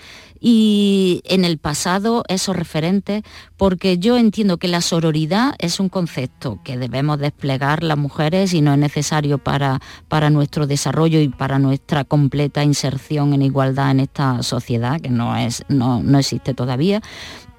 y 0.47 1.23
en 1.25 1.47
el 1.47 1.57
pasado 1.57 2.23
esos 2.29 2.55
referentes, 2.55 3.23
porque 3.57 3.97
yo 3.97 4.19
entiendo 4.19 4.59
que 4.59 4.69
la 4.69 4.83
sororidad 4.83 5.55
es 5.59 5.81
un 5.81 5.89
concepto 5.89 6.61
que 6.63 6.77
debemos 6.77 7.19
desplegar 7.19 7.83
las 7.83 7.97
mujeres 7.97 8.53
y 8.53 8.61
no 8.61 8.75
es 8.75 8.79
necesario 8.79 9.39
para, 9.39 9.81
para 10.07 10.29
nuestro 10.29 10.67
desarrollo 10.67 11.19
y 11.19 11.31
para 11.31 11.59
nuestra 11.59 12.05
completa 12.05 12.63
inserción 12.63 13.33
en 13.33 13.41
igualdad 13.41 13.93
en 13.93 14.01
esta 14.01 14.43
sociedad, 14.43 15.01
que 15.01 15.09
no, 15.09 15.35
es, 15.35 15.65
no, 15.69 16.03
no 16.03 16.19
existe 16.19 16.53
todavía, 16.53 17.01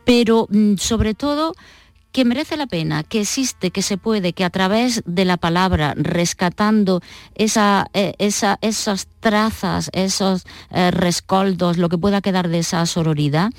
pero 0.06 0.46
mm, 0.52 0.76
sobre 0.76 1.16
todo 1.16 1.56
que 2.16 2.24
merece 2.24 2.56
la 2.56 2.66
pena, 2.66 3.04
que 3.04 3.20
existe, 3.20 3.72
que 3.72 3.82
se 3.82 3.98
puede, 3.98 4.32
que 4.32 4.46
a 4.46 4.50
través 4.50 5.04
de 5.06 5.26
la 5.26 5.36
palabra, 5.36 5.94
rescatando 5.98 7.02
esa, 7.36 7.88
eh, 7.94 8.14
esa, 8.20 8.58
esas 8.62 9.10
trazas, 9.20 9.90
esos 9.92 10.46
eh, 10.72 10.92
rescoldos, 10.92 11.78
lo 11.78 11.90
que 11.90 11.98
pueda 11.98 12.22
quedar 12.22 12.48
de 12.48 12.60
esa 12.60 12.86
sororidad, 12.86 13.50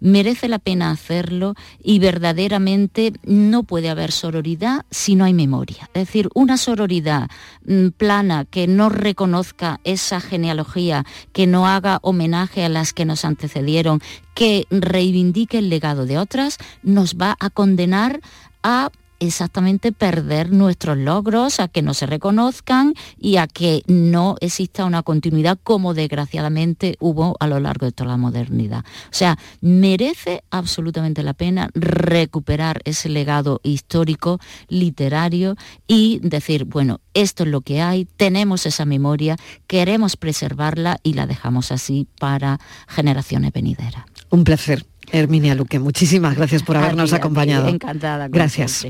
merece 0.00 0.48
la 0.48 0.58
pena 0.58 0.90
hacerlo 0.90 1.54
y 1.82 1.98
verdaderamente 1.98 3.12
no 3.24 3.62
puede 3.62 3.90
haber 3.90 4.12
sororidad 4.12 4.84
si 4.90 5.14
no 5.14 5.24
hay 5.24 5.34
memoria. 5.34 5.88
Es 5.94 6.06
decir, 6.06 6.28
una 6.34 6.56
sororidad 6.56 7.28
mm, 7.64 7.88
plana 7.90 8.44
que 8.44 8.66
no 8.66 8.88
reconozca 8.88 9.80
esa 9.84 10.20
genealogía, 10.20 11.04
que 11.32 11.46
no 11.46 11.66
haga 11.66 11.98
homenaje 12.02 12.64
a 12.64 12.68
las 12.68 12.92
que 12.92 13.04
nos 13.04 13.24
antecedieron, 13.24 14.00
que 14.34 14.66
reivindique 14.70 15.58
el 15.58 15.68
legado 15.68 16.06
de 16.06 16.18
otras, 16.18 16.58
nos 16.82 17.16
va 17.16 17.36
a 17.38 17.50
condenar 17.50 18.20
a 18.62 18.90
exactamente 19.20 19.92
perder 19.92 20.50
nuestros 20.50 20.98
logros, 20.98 21.60
a 21.60 21.68
que 21.68 21.82
no 21.82 21.94
se 21.94 22.06
reconozcan 22.06 22.94
y 23.18 23.36
a 23.36 23.46
que 23.46 23.82
no 23.86 24.36
exista 24.40 24.84
una 24.84 25.02
continuidad 25.02 25.58
como 25.62 25.94
desgraciadamente 25.94 26.96
hubo 26.98 27.36
a 27.38 27.46
lo 27.46 27.60
largo 27.60 27.86
de 27.86 27.92
toda 27.92 28.10
la 28.10 28.16
modernidad. 28.16 28.80
O 28.80 29.12
sea, 29.12 29.38
merece 29.60 30.42
absolutamente 30.50 31.22
la 31.22 31.34
pena 31.34 31.70
recuperar 31.74 32.80
ese 32.84 33.08
legado 33.08 33.60
histórico, 33.62 34.40
literario 34.68 35.56
y 35.86 36.20
decir, 36.22 36.64
bueno, 36.64 37.00
esto 37.14 37.44
es 37.44 37.50
lo 37.50 37.60
que 37.60 37.82
hay, 37.82 38.06
tenemos 38.16 38.66
esa 38.66 38.84
memoria, 38.84 39.36
queremos 39.66 40.16
preservarla 40.16 40.98
y 41.02 41.14
la 41.14 41.26
dejamos 41.26 41.72
así 41.72 42.08
para 42.18 42.58
generaciones 42.88 43.52
venideras. 43.52 44.04
Un 44.30 44.44
placer. 44.44 44.86
Herminia 45.12 45.54
Luque, 45.56 45.78
muchísimas 45.80 46.36
gracias 46.36 46.62
por 46.62 46.76
habernos 46.76 47.12
acompañado. 47.12 47.68
encantada. 47.68 48.28
Gracias. 48.28 48.86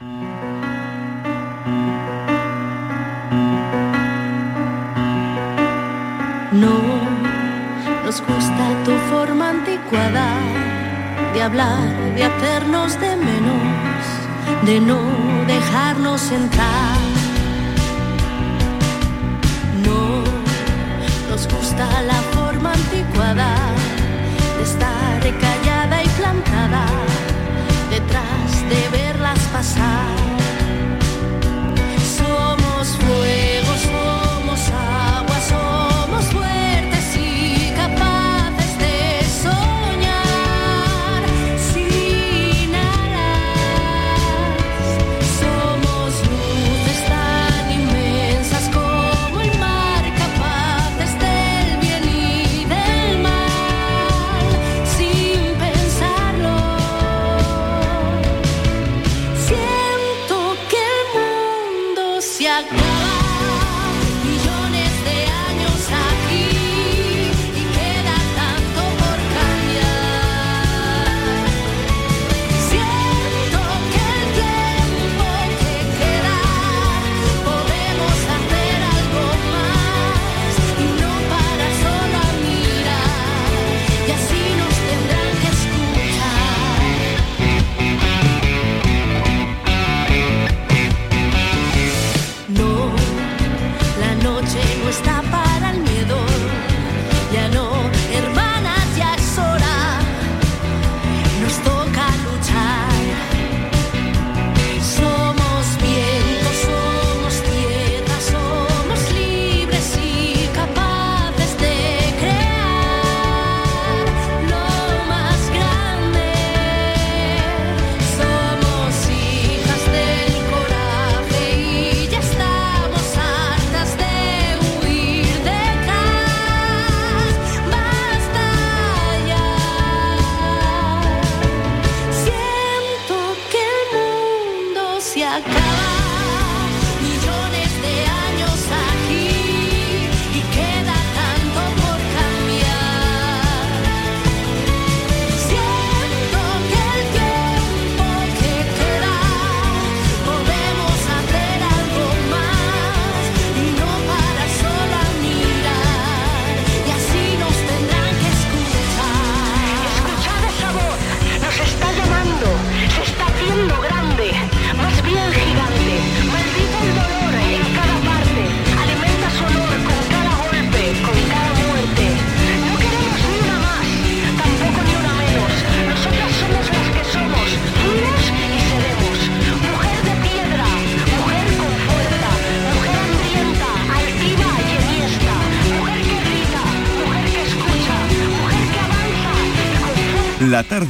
No 0.00 0.28
nos 8.04 8.20
gusta 8.20 8.84
tu 8.84 8.92
forma 9.10 9.50
anticuada 9.50 10.28
de 11.32 11.42
hablar, 11.42 12.14
de 12.14 12.24
hacernos 12.24 13.00
de 13.00 13.16
menos, 13.16 14.06
de 14.64 14.80
no 14.80 15.00
dejarnos 15.46 16.30
entrar. 16.30 16.98
No 19.84 20.24
nos 21.30 21.48
gusta 21.48 22.02
la 22.02 22.20
forma 22.34 22.72
anticuada 22.72 23.54
de 24.58 24.62
estar 24.62 25.20
callada 25.40 26.02
y 26.02 26.08
plantada 26.08 27.05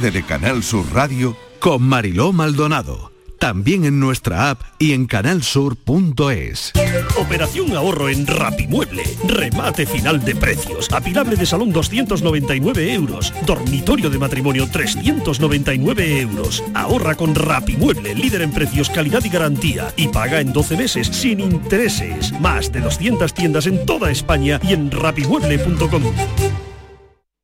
tarde 0.07 0.11
de 0.11 0.23
Canal 0.23 0.63
Sur 0.63 0.85
Radio 0.93 1.35
con 1.59 1.81
Mariló 1.83 2.31
Maldonado. 2.31 3.11
También 3.39 3.85
en 3.85 3.99
nuestra 3.99 4.49
app 4.49 4.61
y 4.79 4.93
en 4.93 5.05
canalsur.es. 5.05 6.73
Operación 7.19 7.75
ahorro 7.75 8.09
en 8.09 8.25
Rapimueble. 8.25 9.03
Remate 9.27 9.85
final 9.85 10.23
de 10.23 10.35
precios. 10.35 10.91
Apilable 10.91 11.35
de 11.35 11.45
salón 11.45 11.71
299 11.71 12.93
euros. 12.93 13.33
Dormitorio 13.45 14.09
de 14.09 14.17
matrimonio 14.17 14.67
399 14.71 16.21
euros. 16.21 16.63
Ahorra 16.73 17.15
con 17.15 17.35
Rapimueble, 17.35 18.15
líder 18.15 18.41
en 18.41 18.51
precios, 18.51 18.89
calidad 18.89 19.23
y 19.23 19.29
garantía. 19.29 19.93
Y 19.97 20.07
paga 20.07 20.41
en 20.41 20.51
12 20.53 20.77
meses 20.77 21.07
sin 21.07 21.39
intereses. 21.39 22.33
Más 22.39 22.71
de 22.71 22.81
200 22.81 23.33
tiendas 23.33 23.67
en 23.67 23.85
toda 23.85 24.09
España 24.09 24.59
y 24.63 24.73
en 24.73 24.89
rapimueble.com. 24.89 26.03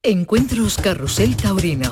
Encuentros 0.05 0.77
Carrusel 0.77 1.37
Taurino. 1.37 1.91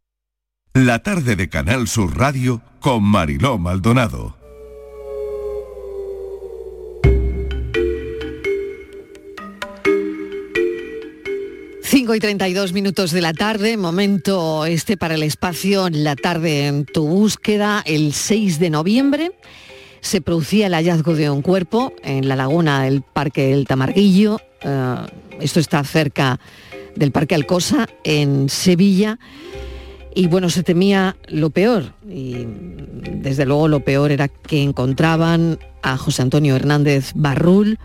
La 0.73 0.99
tarde 0.99 1.35
de 1.35 1.49
Canal 1.49 1.85
Sur 1.89 2.17
Radio 2.17 2.61
con 2.79 3.03
Mariló 3.03 3.57
Maldonado. 3.57 4.37
Cinco 11.83 12.15
y 12.15 12.21
32 12.21 12.71
minutos 12.71 13.11
de 13.11 13.19
la 13.19 13.33
tarde, 13.33 13.75
momento 13.75 14.65
este 14.65 14.95
para 14.95 15.15
el 15.15 15.23
espacio 15.23 15.89
La 15.89 16.15
tarde 16.15 16.67
en 16.67 16.85
tu 16.85 17.05
búsqueda, 17.05 17.83
el 17.85 18.13
6 18.13 18.57
de 18.59 18.69
noviembre. 18.69 19.31
Se 19.99 20.21
producía 20.21 20.67
el 20.67 20.73
hallazgo 20.73 21.15
de 21.15 21.29
un 21.29 21.41
cuerpo 21.41 21.91
en 22.01 22.29
la 22.29 22.37
laguna 22.37 22.83
del 22.83 23.01
Parque 23.01 23.47
del 23.47 23.67
Tamarguillo. 23.67 24.39
eh, 24.61 24.95
esto 25.41 25.59
está 25.59 25.83
cerca 25.83 26.39
del 26.95 27.11
Parque 27.11 27.35
Alcosa, 27.35 27.89
en 28.05 28.47
Sevilla. 28.47 29.19
Y 30.13 30.27
bueno, 30.27 30.49
se 30.49 30.63
temía 30.63 31.15
lo 31.27 31.49
peor. 31.49 31.93
Y 32.09 32.45
desde 32.45 33.45
luego 33.45 33.67
lo 33.67 33.79
peor 33.81 34.11
era 34.11 34.27
que 34.27 34.61
encontraban 34.61 35.59
a 35.81 35.97
José 35.97 36.21
Antonio 36.21 36.55
Hernández 36.55 37.11
Barrul, 37.15 37.79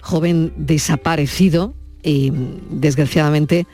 joven 0.00 0.52
desaparecido. 0.56 1.74
Y 2.02 2.32
desgraciadamente 2.70 3.66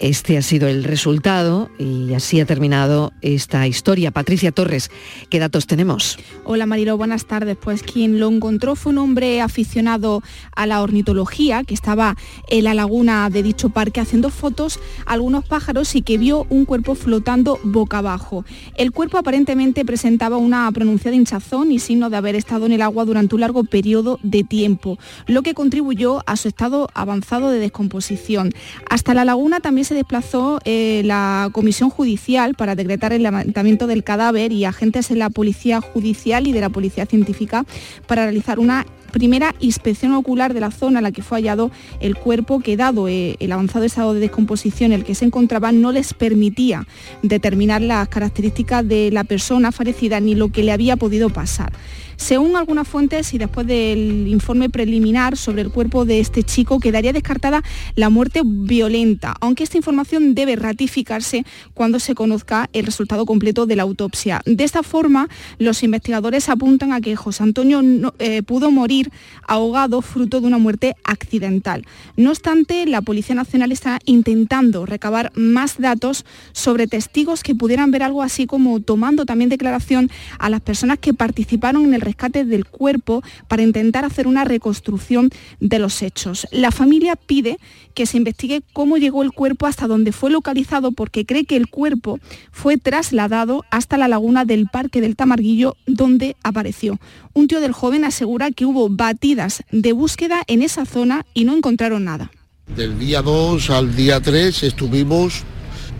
este 0.00 0.38
ha 0.38 0.42
sido 0.42 0.66
el 0.66 0.82
resultado 0.82 1.70
y 1.78 2.14
así 2.14 2.40
ha 2.40 2.46
terminado 2.46 3.12
esta 3.20 3.66
historia. 3.66 4.10
Patricia 4.10 4.50
Torres, 4.50 4.90
¿qué 5.28 5.38
datos 5.38 5.66
tenemos? 5.66 6.18
Hola 6.44 6.64
Marilo, 6.64 6.96
buenas 6.96 7.26
tardes. 7.26 7.58
Pues 7.60 7.82
quien 7.82 8.18
lo 8.18 8.28
encontró 8.28 8.76
fue 8.76 8.92
un 8.92 8.98
hombre 8.98 9.42
aficionado 9.42 10.22
a 10.56 10.66
la 10.66 10.80
ornitología 10.80 11.64
que 11.64 11.74
estaba 11.74 12.16
en 12.48 12.64
la 12.64 12.72
laguna 12.72 13.28
de 13.28 13.42
dicho 13.42 13.68
parque 13.68 14.00
haciendo 14.00 14.30
fotos 14.30 14.80
algunos 15.04 15.44
pájaros 15.44 15.94
y 15.94 16.02
que 16.02 16.16
vio 16.16 16.46
un 16.48 16.64
cuerpo 16.64 16.94
flotando 16.94 17.60
boca 17.62 17.98
abajo. 17.98 18.44
El 18.76 18.92
cuerpo 18.92 19.18
aparentemente 19.18 19.84
presentaba 19.84 20.38
una 20.38 20.70
pronunciada 20.72 21.16
hinchazón 21.16 21.72
y 21.72 21.78
signo 21.78 22.08
de 22.08 22.16
haber 22.16 22.36
estado 22.36 22.64
en 22.64 22.72
el 22.72 22.82
agua 22.82 23.04
durante 23.04 23.34
un 23.34 23.42
largo 23.42 23.64
periodo 23.64 24.18
de 24.22 24.44
tiempo, 24.44 24.98
lo 25.26 25.42
que 25.42 25.52
contribuyó 25.52 26.22
a 26.26 26.36
su 26.36 26.48
estado 26.48 26.88
avanzado 26.94 27.50
de 27.50 27.58
descomposición. 27.58 28.52
Hasta 28.88 29.12
la 29.12 29.26
laguna 29.26 29.60
también 29.60 29.89
se 29.90 29.96
desplazó 29.96 30.60
eh, 30.64 31.02
la 31.04 31.48
comisión 31.50 31.90
judicial 31.90 32.54
para 32.54 32.76
decretar 32.76 33.12
el 33.12 33.24
levantamiento 33.24 33.88
del 33.88 34.04
cadáver 34.04 34.52
y 34.52 34.64
agentes 34.64 35.08
de 35.08 35.16
la 35.16 35.30
policía 35.30 35.80
judicial 35.80 36.46
y 36.46 36.52
de 36.52 36.60
la 36.60 36.68
policía 36.68 37.06
científica 37.06 37.66
para 38.06 38.22
realizar 38.22 38.60
una 38.60 38.86
primera 39.10 39.52
inspección 39.58 40.12
ocular 40.12 40.54
de 40.54 40.60
la 40.60 40.70
zona 40.70 41.00
en 41.00 41.02
la 41.02 41.10
que 41.10 41.24
fue 41.24 41.38
hallado 41.38 41.72
el 41.98 42.14
cuerpo 42.14 42.60
que 42.60 42.76
dado 42.76 43.08
eh, 43.08 43.34
el 43.40 43.50
avanzado 43.50 43.84
estado 43.84 44.14
de 44.14 44.20
descomposición 44.20 44.92
en 44.92 45.00
el 45.00 45.04
que 45.04 45.16
se 45.16 45.24
encontraba 45.24 45.72
no 45.72 45.90
les 45.90 46.14
permitía 46.14 46.86
determinar 47.24 47.82
las 47.82 48.08
características 48.08 48.86
de 48.86 49.10
la 49.10 49.24
persona 49.24 49.72
fallecida 49.72 50.20
ni 50.20 50.36
lo 50.36 50.52
que 50.52 50.62
le 50.62 50.70
había 50.70 50.94
podido 50.94 51.30
pasar. 51.30 51.72
Según 52.20 52.54
algunas 52.54 52.86
fuentes 52.86 53.32
y 53.32 53.38
después 53.38 53.66
del 53.66 54.28
informe 54.28 54.68
preliminar 54.68 55.38
sobre 55.38 55.62
el 55.62 55.70
cuerpo 55.70 56.04
de 56.04 56.20
este 56.20 56.42
chico, 56.42 56.78
quedaría 56.78 57.14
descartada 57.14 57.62
la 57.94 58.10
muerte 58.10 58.42
violenta, 58.44 59.34
aunque 59.40 59.64
esta 59.64 59.78
información 59.78 60.34
debe 60.34 60.54
ratificarse 60.54 61.46
cuando 61.72 61.98
se 61.98 62.14
conozca 62.14 62.68
el 62.74 62.84
resultado 62.84 63.24
completo 63.24 63.64
de 63.64 63.74
la 63.74 63.84
autopsia. 63.84 64.42
De 64.44 64.64
esta 64.64 64.82
forma, 64.82 65.30
los 65.58 65.82
investigadores 65.82 66.50
apuntan 66.50 66.92
a 66.92 67.00
que 67.00 67.16
José 67.16 67.42
Antonio 67.42 67.80
no- 67.80 68.12
eh, 68.18 68.42
pudo 68.42 68.70
morir 68.70 69.10
ahogado 69.48 70.02
fruto 70.02 70.42
de 70.42 70.46
una 70.46 70.58
muerte 70.58 70.96
accidental. 71.04 71.86
No 72.18 72.30
obstante, 72.30 72.84
la 72.84 73.00
Policía 73.00 73.34
Nacional 73.34 73.72
está 73.72 73.98
intentando 74.04 74.84
recabar 74.84 75.32
más 75.36 75.78
datos 75.78 76.26
sobre 76.52 76.86
testigos 76.86 77.42
que 77.42 77.54
pudieran 77.54 77.90
ver 77.90 78.02
algo 78.02 78.22
así 78.22 78.46
como 78.46 78.78
tomando 78.80 79.24
también 79.24 79.48
declaración 79.48 80.10
a 80.38 80.50
las 80.50 80.60
personas 80.60 80.98
que 80.98 81.14
participaron 81.14 81.86
en 81.86 81.94
el 81.94 82.09
rescate 82.10 82.44
del 82.44 82.66
cuerpo 82.66 83.22
para 83.48 83.62
intentar 83.62 84.04
hacer 84.04 84.26
una 84.26 84.44
reconstrucción 84.44 85.30
de 85.60 85.78
los 85.78 86.02
hechos. 86.02 86.46
La 86.50 86.72
familia 86.72 87.14
pide 87.14 87.58
que 87.94 88.06
se 88.06 88.16
investigue 88.16 88.62
cómo 88.72 88.96
llegó 88.96 89.22
el 89.22 89.32
cuerpo 89.32 89.66
hasta 89.66 89.86
donde 89.86 90.12
fue 90.12 90.30
localizado 90.30 90.92
porque 90.92 91.24
cree 91.24 91.44
que 91.44 91.56
el 91.56 91.68
cuerpo 91.68 92.18
fue 92.50 92.76
trasladado 92.78 93.64
hasta 93.70 93.96
la 93.96 94.08
laguna 94.08 94.44
del 94.44 94.66
Parque 94.66 95.00
del 95.00 95.16
Tamarguillo 95.16 95.76
donde 95.86 96.36
apareció. 96.42 96.98
Un 97.32 97.46
tío 97.46 97.60
del 97.60 97.72
joven 97.72 98.04
asegura 98.04 98.50
que 98.50 98.64
hubo 98.64 98.88
batidas 98.88 99.62
de 99.70 99.92
búsqueda 99.92 100.42
en 100.48 100.62
esa 100.62 100.84
zona 100.84 101.26
y 101.32 101.44
no 101.44 101.56
encontraron 101.56 102.04
nada. 102.04 102.30
Del 102.74 102.98
día 102.98 103.22
2 103.22 103.70
al 103.70 103.94
día 103.94 104.20
3 104.20 104.62
estuvimos 104.64 105.44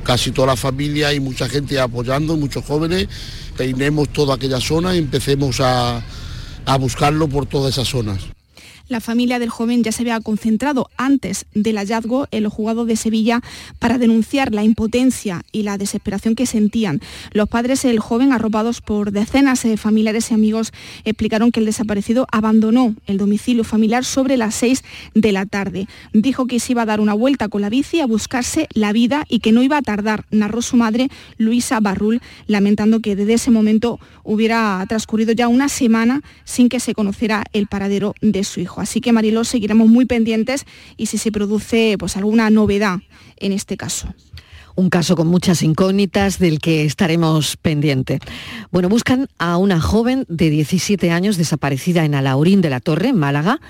casi 0.05 0.31
toda 0.33 0.49
la 0.49 0.57
familia 0.57 1.13
y 1.13 1.21
mucha 1.21 1.49
gente 1.49 1.79
apoyando, 1.79 2.37
muchos 2.37 2.65
jóvenes, 2.65 3.09
peinemos 3.57 4.09
toda 4.11 4.35
aquella 4.35 4.61
zona 4.61 4.95
y 4.95 4.99
empecemos 4.99 5.61
a, 5.61 6.03
a 6.67 6.79
buscarlo 6.79 7.29
por 7.29 7.47
todas 7.47 7.73
esas 7.73 7.89
zonas. 7.89 8.21
La 8.91 8.99
familia 8.99 9.39
del 9.39 9.51
joven 9.51 9.85
ya 9.85 9.93
se 9.93 10.03
había 10.03 10.19
concentrado 10.19 10.91
antes 10.97 11.47
del 11.55 11.77
hallazgo 11.77 12.27
en 12.33 12.43
los 12.43 12.53
juzgados 12.53 12.89
de 12.89 12.97
Sevilla 12.97 13.41
para 13.79 13.99
denunciar 13.99 14.53
la 14.53 14.65
impotencia 14.65 15.45
y 15.53 15.63
la 15.63 15.79
desesperación 15.79 16.35
que 16.35 16.45
sentían. 16.45 17.01
Los 17.31 17.49
padres 17.49 17.83
del 17.83 18.01
joven, 18.01 18.33
arropados 18.33 18.81
por 18.81 19.13
decenas 19.13 19.63
de 19.63 19.77
familiares 19.77 20.33
y 20.33 20.35
amigos, 20.35 20.73
explicaron 21.05 21.53
que 21.53 21.61
el 21.61 21.67
desaparecido 21.67 22.27
abandonó 22.33 22.97
el 23.07 23.17
domicilio 23.17 23.63
familiar 23.63 24.05
sobre 24.05 24.37
las 24.37 24.57
6 24.57 24.83
de 25.15 25.31
la 25.31 25.47
tarde. 25.47 25.87
Dijo 26.13 26.49
que 26.49 26.59
se 26.59 26.73
iba 26.73 26.83
a 26.83 26.87
dar 26.87 26.99
una 26.99 27.15
vuelta 27.15 27.47
con 27.47 27.63
la 27.63 27.69
bici 27.69 28.01
a 28.01 28.07
buscarse 28.07 28.67
la 28.75 28.93
vida 28.93 29.25
y 29.29 29.39
que 29.39 29.53
no 29.53 29.63
iba 29.63 29.77
a 29.77 29.83
tardar, 29.83 30.25
narró 30.33 30.63
su 30.63 30.77
madre 30.77 31.11
Luisa 31.39 31.79
Barrul, 31.79 32.21
lamentando 32.49 32.99
que 32.99 33.15
desde 33.15 33.35
ese 33.35 33.53
momento 33.53 34.01
hubiera 34.25 34.85
transcurrido 34.89 35.31
ya 35.31 35.47
una 35.47 35.69
semana 35.69 36.23
sin 36.43 36.69
que 36.69 36.81
se 36.81 36.93
conociera 36.93 37.45
el 37.53 37.69
paradero 37.69 38.17
de 38.21 38.43
su 38.43 38.59
hijo. 38.59 38.80
Así 38.81 39.01
que 39.01 39.13
Mariló 39.13 39.45
seguiremos 39.45 39.89
muy 39.89 40.07
pendientes 40.07 40.67
y 40.97 41.07
si 41.07 41.19
se 41.19 41.33
produce 41.33 41.97
pues 41.99 42.17
alguna 42.17 42.51
novedad 42.51 42.99
en 43.37 43.53
este 43.53 43.77
caso. 43.77 44.15
Un 44.77 44.89
caso 44.89 45.17
con 45.17 45.27
muchas 45.27 45.63
incógnitas 45.63 46.39
del 46.39 46.59
que 46.59 46.85
estaremos 46.85 47.57
pendiente. 47.57 48.21
Bueno, 48.71 48.89
buscan 48.89 49.29
a 49.39 49.57
una 49.57 49.81
joven 49.81 50.25
de 50.29 50.49
17 50.49 51.11
años 51.11 51.37
desaparecida 51.37 52.05
en 52.05 52.15
Alaurín 52.15 52.61
de 52.61 52.71
la 52.71 52.81
Torre, 52.81 53.09
en 53.09 53.17
Málaga, 53.17 53.61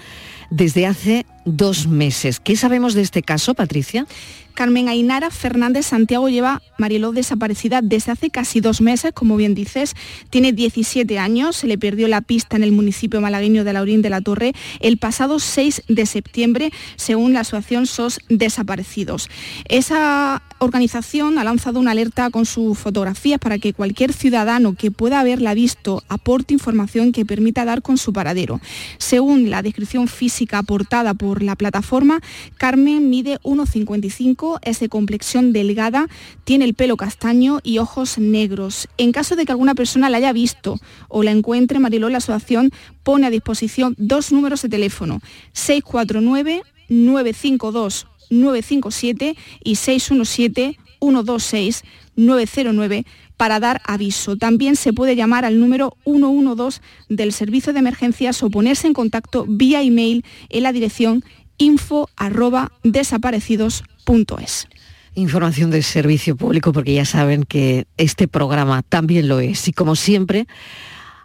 desde 0.50 0.86
hace 0.86 1.26
dos 1.44 1.86
meses. 1.86 2.40
¿Qué 2.40 2.56
sabemos 2.56 2.94
de 2.94 3.02
este 3.02 3.22
caso, 3.22 3.54
Patricia? 3.54 4.06
Carmen 4.54 4.88
Ainara 4.88 5.30
Fernández 5.30 5.86
Santiago 5.86 6.28
lleva 6.28 6.60
Mariló 6.76 7.12
desaparecida 7.12 7.80
desde 7.82 8.12
hace 8.12 8.30
casi 8.30 8.60
dos 8.60 8.80
meses, 8.80 9.12
como 9.12 9.36
bien 9.36 9.54
dices. 9.54 9.94
Tiene 10.28 10.52
17 10.52 11.18
años, 11.18 11.56
se 11.56 11.66
le 11.66 11.78
perdió 11.78 12.08
la 12.08 12.20
pista 12.20 12.56
en 12.56 12.62
el 12.62 12.72
municipio 12.72 13.20
malagueño 13.20 13.64
de 13.64 13.72
Laurín 13.72 14.02
de 14.02 14.10
la 14.10 14.20
Torre 14.20 14.52
el 14.80 14.98
pasado 14.98 15.38
6 15.38 15.84
de 15.88 16.04
septiembre, 16.04 16.72
según 16.96 17.32
la 17.32 17.40
asociación 17.40 17.86
SOS 17.86 18.20
Desaparecidos. 18.28 19.30
Esa 19.68 20.42
organización 20.58 21.38
ha 21.38 21.44
lanzado 21.44 21.80
una 21.80 21.92
alerta 21.92 22.28
con 22.30 22.44
sus 22.44 22.78
fotografías 22.78 23.38
para 23.38 23.58
que 23.58 23.72
cualquier 23.72 24.12
ciudadano 24.12 24.74
que 24.74 24.90
pueda 24.90 25.20
haberla 25.20 25.54
visto 25.54 26.02
aporte 26.08 26.52
información 26.52 27.12
que 27.12 27.24
permita 27.24 27.64
dar 27.64 27.80
con 27.80 27.96
su 27.96 28.12
paradero. 28.12 28.60
Según 28.98 29.48
la 29.48 29.62
descripción 29.62 30.06
física 30.06 30.39
aportada 30.52 31.14
por 31.14 31.42
la 31.42 31.56
plataforma, 31.56 32.20
Carmen 32.56 33.10
mide 33.10 33.38
1,55, 33.42 34.58
es 34.62 34.80
de 34.80 34.88
complexión 34.88 35.52
delgada, 35.52 36.08
tiene 36.44 36.64
el 36.64 36.74
pelo 36.74 36.96
castaño 36.96 37.60
y 37.62 37.78
ojos 37.78 38.18
negros. 38.18 38.88
En 38.98 39.12
caso 39.12 39.36
de 39.36 39.44
que 39.44 39.52
alguna 39.52 39.74
persona 39.74 40.10
la 40.10 40.18
haya 40.18 40.32
visto 40.32 40.78
o 41.08 41.22
la 41.22 41.30
encuentre, 41.30 41.78
Mariló, 41.78 42.08
la 42.08 42.18
asociación 42.18 42.70
pone 43.02 43.26
a 43.26 43.30
disposición 43.30 43.94
dos 43.98 44.32
números 44.32 44.62
de 44.62 44.68
teléfono, 44.68 45.20
649 45.52 46.62
952 46.88 48.06
957 48.30 49.36
y 49.62 49.74
617 49.76 50.78
126 51.00 51.84
909 52.16 53.06
para 53.40 53.58
dar 53.58 53.80
aviso. 53.86 54.36
También 54.36 54.76
se 54.76 54.92
puede 54.92 55.16
llamar 55.16 55.46
al 55.46 55.58
número 55.58 55.96
112 56.04 56.82
del 57.08 57.32
servicio 57.32 57.72
de 57.72 57.78
emergencias 57.78 58.42
o 58.42 58.50
ponerse 58.50 58.86
en 58.86 58.92
contacto 58.92 59.46
vía 59.48 59.80
email 59.80 60.26
en 60.50 60.62
la 60.62 60.74
dirección 60.74 61.24
info 61.56 62.10
arroba 62.16 62.70
desaparecidos.es. 62.82 64.68
Información 65.14 65.70
del 65.70 65.84
servicio 65.84 66.36
público 66.36 66.74
porque 66.74 66.92
ya 66.92 67.06
saben 67.06 67.44
que 67.44 67.86
este 67.96 68.28
programa 68.28 68.82
también 68.82 69.26
lo 69.26 69.40
es 69.40 69.68
y 69.68 69.72
como 69.72 69.96
siempre 69.96 70.46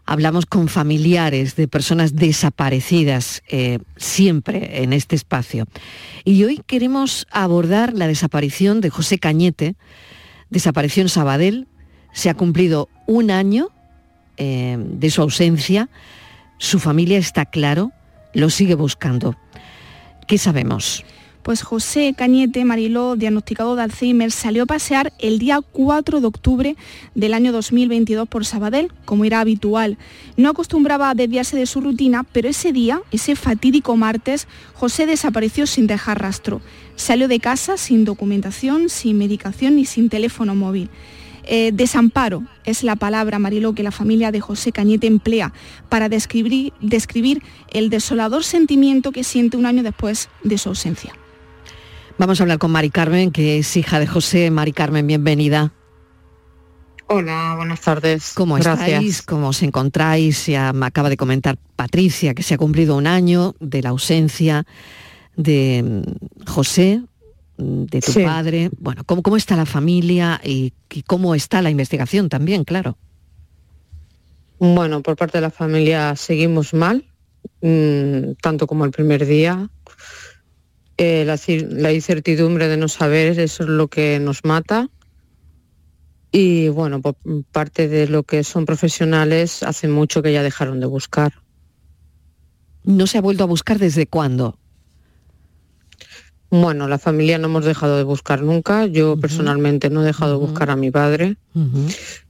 hablamos 0.06 0.46
con 0.46 0.70
familiares 0.70 1.58
de 1.58 1.68
personas 1.68 2.16
desaparecidas 2.16 3.44
eh, 3.50 3.80
siempre 3.98 4.84
en 4.84 4.94
este 4.94 5.18
espacio. 5.18 5.68
Y 6.24 6.46
hoy 6.46 6.62
queremos 6.66 7.28
abordar 7.30 7.92
la 7.94 8.08
desaparición 8.08 8.80
de 8.80 8.90
José 8.90 9.20
Cañete, 9.20 9.76
desapareció 10.50 11.02
en 11.02 11.10
Sabadell, 11.10 11.68
se 12.16 12.30
ha 12.30 12.34
cumplido 12.34 12.90
un 13.06 13.30
año 13.30 13.70
eh, 14.38 14.78
de 14.80 15.10
su 15.12 15.22
ausencia, 15.22 15.90
su 16.58 16.80
familia 16.80 17.18
está 17.18 17.46
claro, 17.46 17.92
lo 18.34 18.50
sigue 18.50 18.74
buscando. 18.74 19.36
¿Qué 20.26 20.38
sabemos? 20.38 21.04
Pues 21.44 21.62
José 21.62 22.16
Cañete 22.18 22.66
Mariló, 22.66 23.18
diagnosticado 23.18 23.76
de 23.76 23.84
Alzheimer, 23.84 24.32
salió 24.32 24.64
a 24.64 24.66
pasear 24.66 25.14
el 25.20 25.38
día 25.38 25.60
4 25.62 26.22
de 26.22 26.26
octubre 26.26 26.76
del 27.14 27.34
año 27.36 27.52
2022 27.52 28.28
por 28.28 28.46
Sabadell, 28.46 28.92
como 29.04 29.26
era 29.26 29.42
habitual. 29.42 29.98
No 30.38 30.50
acostumbraba 30.50 31.10
a 31.10 31.16
desviarse 31.16 31.58
de 31.58 31.68
su 31.68 31.82
rutina, 31.82 32.24
pero 32.24 32.48
ese 32.48 32.72
día, 32.72 33.02
ese 33.12 33.36
fatídico 33.36 33.96
martes, 33.98 34.48
José 34.74 35.06
desapareció 35.06 35.68
sin 35.68 35.86
dejar 35.86 36.22
rastro. 36.22 36.62
Salió 36.96 37.28
de 37.28 37.40
casa 37.40 37.78
sin 37.78 38.06
documentación, 38.06 38.90
sin 38.90 39.18
medicación 39.18 39.76
ni 39.76 39.86
sin 39.86 40.10
teléfono 40.10 40.56
móvil. 40.56 40.90
Eh, 41.48 41.72
desamparo 41.74 42.44
es 42.64 42.84
la 42.84 42.96
palabra, 42.96 43.40
Mariló, 43.40 43.74
que 43.74 43.84
la 43.84 43.92
familia 43.92 44.32
de 44.32 44.42
José 44.42 44.72
Cañete 44.72 45.08
emplea 45.08 45.54
para 45.90 46.10
describir, 46.10 46.74
describir 46.82 47.44
el 47.72 47.90
desolador 47.90 48.44
sentimiento 48.44 49.12
que 49.12 49.24
siente 49.24 49.58
un 49.58 49.66
año 49.66 49.84
después 49.84 50.30
de 50.44 50.58
su 50.58 50.70
ausencia. 50.70 51.14
Vamos 52.18 52.40
a 52.40 52.44
hablar 52.44 52.58
con 52.58 52.72
Mari 52.72 52.90
Carmen, 52.90 53.32
que 53.32 53.60
es 53.60 53.76
hija 53.78 54.00
de 54.00 54.08
José. 54.08 54.50
Mari 54.50 54.72
Carmen, 54.72 55.06
bienvenida. 55.06 55.74
Hola, 57.08 57.54
buenas 57.56 57.82
tardes. 57.82 58.32
¿Cómo 58.34 58.56
Gracias. 58.56 58.90
estáis? 58.90 59.22
¿Cómo 59.22 59.50
os 59.50 59.62
encontráis? 59.62 60.48
Ya 60.48 60.74
me 60.74 60.88
acaba 60.88 61.10
de 61.10 61.18
comentar 61.18 61.58
Patricia 61.76 62.34
que 62.34 62.42
se 62.42 62.56
ha 62.56 62.58
cumplido 62.58 62.96
un 62.96 63.06
año 63.06 63.54
de 63.60 63.84
la 63.84 63.90
ausencia 63.90 64.66
de 65.36 65.84
mm, 65.84 66.46
José, 66.48 67.04
de 67.58 68.02
tu 68.02 68.12
Sí. 68.12 68.24
padre. 68.24 68.70
Bueno, 68.80 69.04
¿cómo, 69.06 69.22
cómo 69.22 69.38
está 69.38 69.56
la 69.56 69.66
familia 69.66 70.42
y, 70.44 70.74
y 70.92 71.04
cómo 71.04 71.36
está 71.36 71.62
la 71.62 71.70
investigación 71.70 72.30
también, 72.30 72.64
claro? 72.64 72.98
Bueno, 74.60 75.02
por 75.02 75.16
parte 75.16 75.38
de 75.38 75.42
la 75.42 75.52
familia 75.52 76.16
seguimos 76.16 76.74
mal, 76.74 77.06
mm, 77.62 78.34
tanto 78.42 78.68
como 78.68 78.86
el 78.86 78.92
primer 78.92 79.26
día. 79.26 79.70
Eh, 80.98 81.26
la 81.26 81.92
incertidumbre 81.92 82.70
de 82.70 82.78
no 82.78 82.88
saber, 82.88 83.38
eso 83.40 83.64
es 83.64 83.70
lo 83.70 83.90
que 83.90 84.18
nos 84.20 84.46
mata. 84.46 84.90
Y 86.32 86.70
bueno, 86.70 87.02
por 87.02 87.16
parte 87.52 87.88
de 87.90 88.08
lo 88.08 88.24
que 88.24 88.44
son 88.44 88.66
profesionales, 88.66 89.62
hace 89.64 89.88
mucho 89.90 90.22
que 90.22 90.32
ya 90.34 90.44
dejaron 90.44 90.80
de 90.80 90.86
buscar. 90.86 91.34
¿No 92.84 93.08
se 93.08 93.18
ha 93.18 93.22
vuelto 93.22 93.44
a 93.44 93.48
buscar 93.48 93.80
desde 93.80 94.08
cuándo? 94.08 94.58
Bueno, 96.62 96.88
la 96.88 96.98
familia 96.98 97.38
no 97.38 97.48
hemos 97.48 97.66
dejado 97.66 97.98
de 97.98 98.04
buscar 98.04 98.42
nunca. 98.42 98.86
Yo 98.86 99.18
personalmente 99.18 99.90
no 99.90 100.02
he 100.02 100.06
dejado 100.06 100.40
de 100.40 100.46
buscar 100.46 100.70
a 100.70 100.78
mi 100.78 100.90
padre. 100.90 101.36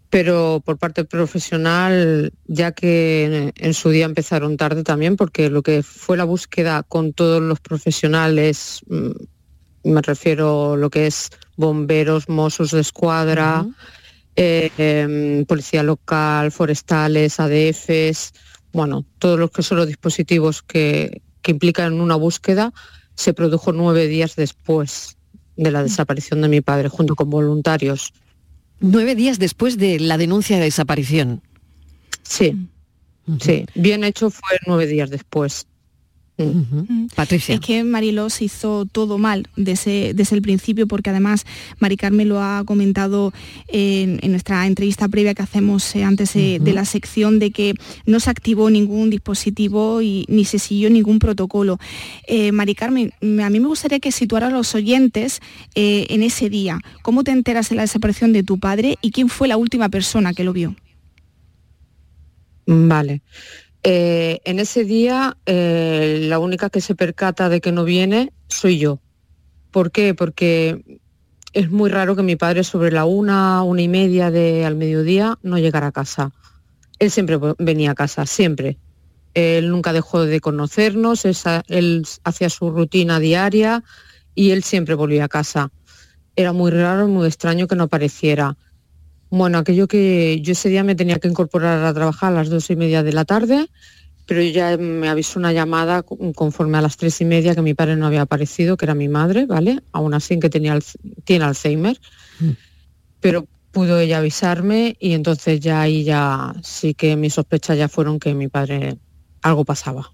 pero 0.10 0.64
por 0.66 0.78
parte 0.78 1.04
profesional, 1.04 2.32
ya 2.48 2.72
que 2.72 3.54
en 3.56 3.74
su 3.74 3.90
día 3.90 4.06
empezaron 4.06 4.56
tarde 4.56 4.84
también, 4.84 5.16
porque 5.18 5.50
lo 5.50 5.62
que 5.62 5.84
fue 5.84 6.16
la 6.16 6.24
búsqueda 6.24 6.84
con 6.84 7.12
todos 7.14 7.42
los 7.42 7.60
profesionales, 7.60 8.82
mm, 8.88 9.92
me 9.92 10.02
refiero 10.02 10.78
lo 10.78 10.90
que 10.90 11.06
es 11.08 11.30
bomberos, 11.58 12.30
mozos 12.30 12.72
de 12.72 12.80
escuadra, 12.80 13.66
eh, 14.36 14.72
em, 14.78 15.46
policía 15.46 15.84
local, 15.84 16.52
forestales, 16.52 17.40
ADFs, 17.40 18.34
bueno, 18.72 19.06
todos 19.20 19.38
los 19.38 19.52
que 19.52 19.64
son 19.64 19.78
los 19.80 19.88
dispositivos 19.88 20.64
que, 20.64 21.22
que 21.42 21.52
implican 21.52 22.00
una 22.00 22.16
búsqueda, 22.16 22.74
se 23.16 23.34
produjo 23.34 23.72
nueve 23.72 24.08
días 24.08 24.36
después 24.36 25.18
de 25.56 25.72
la 25.72 25.84
desaparición 25.84 26.42
de 26.42 26.50
mi 26.50 26.62
padre, 26.62 26.90
junto 26.90 27.16
con 27.16 27.30
voluntarios. 27.30 28.14
Nueve 28.80 29.16
días 29.16 29.40
después 29.40 29.78
de 29.78 30.00
la 30.00 30.18
denuncia 30.18 30.58
de 30.58 30.64
desaparición. 30.64 31.42
Sí, 32.24 32.68
sí. 33.40 33.66
Bien 33.74 34.04
hecho 34.04 34.30
fue 34.30 34.58
nueve 34.68 34.88
días 34.88 35.10
después. 35.10 35.68
Patricia. 37.16 37.56
Es 37.56 37.62
que 37.62 37.84
Mariló 37.86 38.30
se 38.30 38.46
hizo 38.46 38.86
todo 38.86 39.18
mal 39.18 39.48
desde, 39.56 40.14
desde 40.14 40.36
el 40.36 40.42
principio, 40.42 40.86
porque 40.86 41.10
además 41.10 41.46
Mari 41.80 41.96
Carmen 41.96 42.28
lo 42.28 42.42
ha 42.42 42.64
comentado 42.66 43.32
en, 43.70 44.20
en 44.22 44.32
nuestra 44.32 44.68
entrevista 44.68 45.08
previa 45.08 45.34
que 45.34 45.44
hacemos 45.44 45.96
eh, 45.96 46.04
antes 46.04 46.34
de 46.34 46.74
la 46.74 46.84
sección, 46.84 47.40
de 47.40 47.52
que 47.52 47.74
no 48.06 48.20
se 48.20 48.30
activó 48.30 48.70
ningún 48.70 49.10
dispositivo 49.10 50.02
y 50.02 50.26
ni 50.28 50.44
se 50.44 50.60
siguió 50.60 50.90
ningún 50.90 51.20
protocolo. 51.20 51.80
Eh, 52.28 52.52
Mari 52.52 52.76
Carmen, 52.76 53.14
me- 53.22 53.44
a 53.44 53.50
mí 53.50 53.60
me 53.62 53.68
gustaría 53.68 54.00
que 54.00 54.12
situara 54.12 54.48
a 54.48 54.52
los 54.52 54.76
oyentes 54.76 55.40
eh, 55.76 56.06
en 56.10 56.22
ese 56.22 56.50
día. 56.50 56.80
¿Cómo 57.02 57.24
te 57.24 57.32
enteras 57.32 57.70
de 57.70 57.76
la 57.78 57.84
desaparición 57.84 58.34
de 58.34 58.44
tu 58.44 58.58
padre 58.60 58.98
y 59.02 59.12
quién 59.12 59.30
fue 59.30 59.48
la 59.48 59.56
última 59.58 59.88
persona 59.88 60.34
que 60.34 60.44
lo 60.44 60.52
vio? 60.52 60.76
Vale. 62.68 63.22
Eh, 63.88 64.42
en 64.46 64.58
ese 64.58 64.84
día, 64.84 65.38
eh, 65.46 66.18
la 66.24 66.40
única 66.40 66.72
que 66.72 66.82
se 66.82 66.96
percata 66.96 67.50
de 67.50 67.62
que 67.62 67.72
no 67.72 67.84
viene 67.84 68.34
soy 68.48 68.80
yo. 68.80 69.00
¿Por 69.70 69.92
qué? 69.92 70.16
Porque 70.16 71.00
es 71.54 71.70
muy 71.70 71.92
raro 71.92 72.16
que 72.16 72.24
mi 72.24 72.36
padre 72.36 72.64
sobre 72.64 72.92
la 72.92 73.06
una, 73.06 73.62
una 73.62 73.84
y 73.84 73.88
media 73.88 74.32
de 74.32 74.66
al 74.66 74.76
mediodía 74.76 75.38
no 75.44 75.60
llegara 75.60 75.86
a 75.86 75.92
casa. 75.92 76.32
Él 76.98 77.12
siempre 77.12 77.38
venía 77.60 77.92
a 77.92 77.96
casa, 77.96 78.26
siempre. 78.26 78.80
Él 79.36 79.70
nunca 79.70 79.94
dejó 79.94 80.26
de 80.26 80.40
conocernos, 80.40 81.24
él 81.24 82.08
hacía 82.24 82.50
su 82.50 82.72
rutina 82.72 83.20
diaria 83.20 83.84
y 84.34 84.50
él 84.50 84.64
siempre 84.64 84.96
volvía 84.96 85.26
a 85.26 85.30
casa. 85.30 85.72
Era 86.36 86.54
muy 86.54 86.72
raro, 86.72 87.08
muy 87.08 87.28
extraño 87.28 87.68
que 87.68 87.76
no 87.76 87.84
apareciera. 87.84 88.58
Bueno, 89.30 89.58
aquello 89.58 89.88
que 89.88 90.40
yo 90.42 90.54
ese 90.54 90.70
día 90.70 90.84
me 90.84 90.96
tenía 90.96 91.20
que 91.20 91.28
incorporar 91.28 91.84
a 91.84 91.94
trabajar 91.94 92.32
a 92.32 92.36
las 92.36 92.50
dos 92.50 92.70
y 92.70 92.76
media 92.76 93.04
de 93.04 93.12
la 93.14 93.26
tarde, 93.26 93.68
pero 94.26 94.42
ya 94.42 94.78
me 94.78 95.10
avisó 95.10 95.40
una 95.40 95.52
llamada 95.54 96.04
con- 96.04 96.34
conforme 96.34 96.78
a 96.78 96.82
las 96.82 96.98
tres 96.98 97.20
y 97.22 97.26
media 97.26 97.54
que 97.56 97.62
mi 97.62 97.74
padre 97.74 97.96
no 97.96 98.06
había 98.08 98.22
aparecido, 98.22 98.78
que 98.78 98.86
era 98.86 98.96
mi 98.96 99.08
madre, 99.08 99.46
¿vale? 99.46 99.82
Aún 99.92 100.14
así 100.14 100.40
que 100.40 100.50
tenía, 100.50 100.78
tiene 101.26 101.46
Alzheimer, 101.46 102.00
pero 103.20 103.46
pudo 103.72 104.00
ella 104.00 104.20
avisarme 104.20 104.96
y 105.00 105.14
entonces 105.14 105.60
ya 105.60 105.82
ahí 105.82 106.04
ya 106.04 106.54
sí 106.64 106.94
que 106.94 107.16
mis 107.16 107.34
sospechas 107.34 107.78
ya 107.78 107.90
fueron 107.90 108.20
que 108.20 108.34
mi 108.34 108.48
padre 108.48 108.98
algo 109.42 109.66
pasaba. 109.66 110.12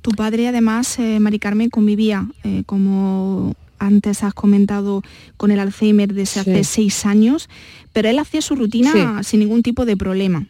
Tu 0.00 0.10
padre 0.12 0.48
además, 0.48 0.98
eh, 0.98 1.20
Mari 1.20 1.38
Carmen, 1.38 1.70
convivía, 1.70 2.26
eh, 2.44 2.62
como 2.64 3.54
antes 3.78 4.22
has 4.22 4.34
comentado, 4.34 5.02
con 5.36 5.50
el 5.50 5.60
Alzheimer 5.60 6.12
desde 6.12 6.40
hace 6.40 6.64
seis 6.64 7.06
años, 7.06 7.48
pero 7.92 8.08
él 8.08 8.18
hacía 8.18 8.42
su 8.42 8.54
rutina 8.54 9.22
sin 9.22 9.40
ningún 9.40 9.62
tipo 9.62 9.84
de 9.84 9.96
problema. 9.96 10.46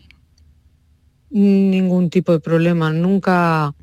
Ningún 1.30 2.08
tipo 2.10 2.32
de 2.32 2.40
problema, 2.40 2.92
nunca, 2.92 3.74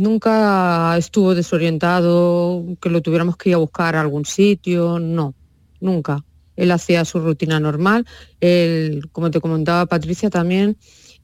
Nunca 0.00 0.96
estuvo 0.96 1.34
desorientado, 1.34 2.64
que 2.80 2.88
lo 2.88 3.02
tuviéramos 3.02 3.36
que 3.36 3.50
ir 3.50 3.56
a 3.56 3.58
buscar 3.58 3.96
a 3.96 4.00
algún 4.00 4.24
sitio, 4.24 5.00
no, 5.00 5.34
nunca. 5.80 6.24
Él 6.54 6.70
hacía 6.70 7.04
su 7.04 7.18
rutina 7.18 7.58
normal. 7.58 8.06
Él, 8.40 9.08
como 9.10 9.30
te 9.30 9.40
comentaba 9.40 9.86
Patricia, 9.86 10.30
también 10.30 10.76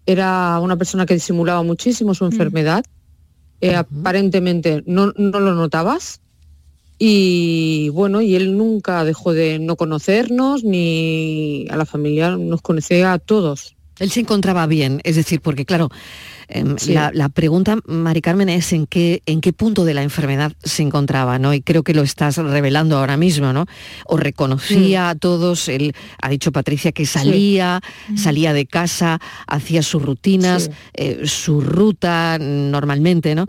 era 0.06 0.58
una 0.60 0.76
persona 0.76 1.06
que 1.06 1.14
disimulaba 1.14 1.62
muchísimo 1.62 2.14
su 2.14 2.24
enfermedad. 2.24 2.84
Eh, 3.60 3.76
Aparentemente 3.76 4.82
no, 4.86 5.12
no 5.16 5.40
lo 5.40 5.54
notabas. 5.54 6.20
Y 6.98 7.88
bueno, 7.90 8.20
y 8.20 8.36
él 8.36 8.56
nunca 8.56 9.04
dejó 9.04 9.32
de 9.32 9.58
no 9.58 9.76
conocernos, 9.76 10.64
ni 10.64 11.66
a 11.70 11.76
la 11.76 11.86
familia, 11.86 12.36
nos 12.36 12.62
conocía 12.62 13.12
a 13.12 13.18
todos. 13.18 13.74
Él 13.98 14.10
se 14.10 14.20
encontraba 14.20 14.66
bien, 14.66 15.00
es 15.04 15.14
decir, 15.16 15.40
porque 15.40 15.64
claro, 15.64 15.88
em, 16.48 16.76
Sí. 16.78 16.92
la, 16.92 17.10
la 17.14 17.28
pregunta, 17.28 17.78
Mari 17.86 18.20
Carmen, 18.20 18.48
es 18.48 18.72
en 18.72 18.86
qué, 18.86 19.22
en 19.24 19.40
qué 19.40 19.52
punto 19.52 19.84
de 19.84 19.94
la 19.94 20.02
enfermedad 20.02 20.52
se 20.64 20.82
encontraba, 20.82 21.38
¿no? 21.38 21.54
Y 21.54 21.62
creo 21.62 21.84
que 21.84 21.94
lo 21.94 22.02
estás 22.02 22.36
revelando 22.38 22.98
ahora 22.98 23.16
mismo, 23.16 23.52
¿no? 23.52 23.66
O 24.06 24.16
reconocía 24.16 25.10
a 25.10 25.14
todos, 25.14 25.68
él 25.68 25.94
ha 26.20 26.28
dicho 26.28 26.50
Patricia 26.50 26.90
que 26.90 27.06
salía, 27.06 27.80
salía 28.16 28.52
de 28.52 28.66
casa, 28.66 29.20
hacía 29.46 29.82
sus 29.82 30.02
rutinas, 30.02 30.70
eh, 30.94 31.22
su 31.24 31.60
ruta 31.60 32.38
normalmente, 32.40 33.36
¿no? 33.36 33.46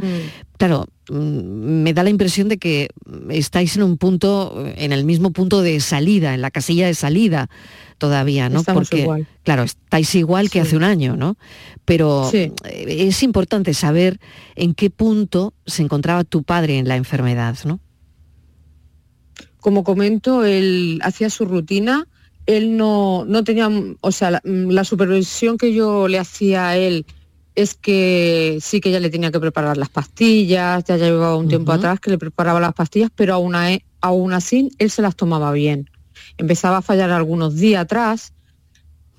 Claro, 0.57 0.85
mm, 0.87 0.94
me 1.09 1.93
da 1.93 2.03
la 2.03 2.09
impresión 2.09 2.47
de 2.49 2.57
que 2.57 2.89
estáis 3.29 3.75
en 3.77 3.83
un 3.83 3.97
punto, 3.97 4.65
en 4.75 4.91
el 4.91 5.05
mismo 5.05 5.31
punto 5.31 5.61
de 5.61 5.79
salida, 5.79 6.33
en 6.33 6.41
la 6.41 6.51
casilla 6.51 6.87
de 6.87 6.93
salida 6.93 7.49
todavía, 7.97 8.49
¿no? 8.49 8.59
Estamos 8.59 8.89
Porque, 8.89 9.03
igual. 9.03 9.27
claro, 9.43 9.63
estáis 9.63 10.13
igual 10.15 10.49
que 10.49 10.61
hace 10.61 10.75
un 10.75 10.83
año, 10.83 11.15
¿no? 11.15 11.37
Pero 11.85 12.27
Sí. 12.31 12.51
eh, 12.65 13.05
es 13.07 13.23
importante 13.23 13.73
saber 13.73 14.19
en 14.55 14.73
qué 14.73 14.89
punto 14.89 15.53
se 15.65 15.83
encontraba 15.83 16.23
tu 16.23 16.43
padre 16.43 16.77
en 16.77 16.87
la 16.87 16.95
enfermedad, 16.95 17.57
¿no? 17.65 17.79
como 19.59 19.83
comento, 19.83 20.45
él 20.45 20.99
hacía 21.01 21.31
su 21.31 21.43
rutina, 21.45 22.07
él 22.45 22.77
no, 22.77 23.25
no 23.25 23.43
tenía, 23.43 23.67
o 23.99 24.11
sea, 24.11 24.29
la, 24.29 24.41
la 24.43 24.83
supervisión 24.83 25.57
que 25.57 25.73
yo 25.73 26.07
le 26.07 26.19
hacía 26.19 26.67
a 26.69 26.77
él 26.77 27.07
es 27.55 27.73
que 27.75 28.57
sí 28.61 28.81
que 28.81 28.91
ya 28.91 28.99
le 28.99 29.09
tenía 29.09 29.31
que 29.31 29.39
preparar 29.39 29.77
las 29.77 29.89
pastillas, 29.89 30.83
ya 30.83 30.97
llevaba 30.97 31.37
un 31.37 31.47
tiempo 31.47 31.71
atrás 31.71 31.99
que 31.99 32.11
le 32.11 32.17
preparaba 32.17 32.59
las 32.59 32.73
pastillas, 32.73 33.09
pero 33.15 33.33
aún, 33.33 33.55
a- 33.55 33.79
aún 34.01 34.33
así 34.33 34.69
él 34.77 34.89
se 34.91 35.01
las 35.01 35.15
tomaba 35.15 35.51
bien. 35.53 35.89
Empezaba 36.37 36.77
a 36.77 36.81
fallar 36.81 37.11
algunos 37.11 37.55
días 37.55 37.81
atrás, 37.83 38.33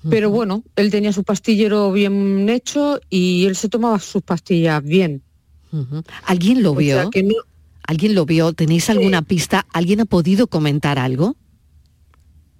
pero 0.09 0.29
bueno, 0.29 0.63
él 0.75 0.89
tenía 0.91 1.11
su 1.11 1.23
pastillero 1.23 1.91
bien 1.91 2.47
hecho 2.49 2.99
y 3.09 3.45
él 3.45 3.55
se 3.55 3.67
tomaba 3.69 3.99
sus 3.99 4.21
pastillas 4.21 4.81
bien. 4.83 5.23
¿Alguien 6.25 6.63
lo 6.63 6.71
O 6.71 6.75
vio? 6.75 7.09
que 7.09 7.23
no- 7.23 7.33
¿Alguien 7.87 8.15
lo 8.15 8.25
vio? 8.25 8.53
¿Tenéis 8.53 8.89
alguna 8.89 9.21
pista? 9.21 9.65
¿Alguien 9.73 10.01
ha 10.01 10.05
podido 10.05 10.47
comentar 10.47 10.99
algo? 10.99 11.35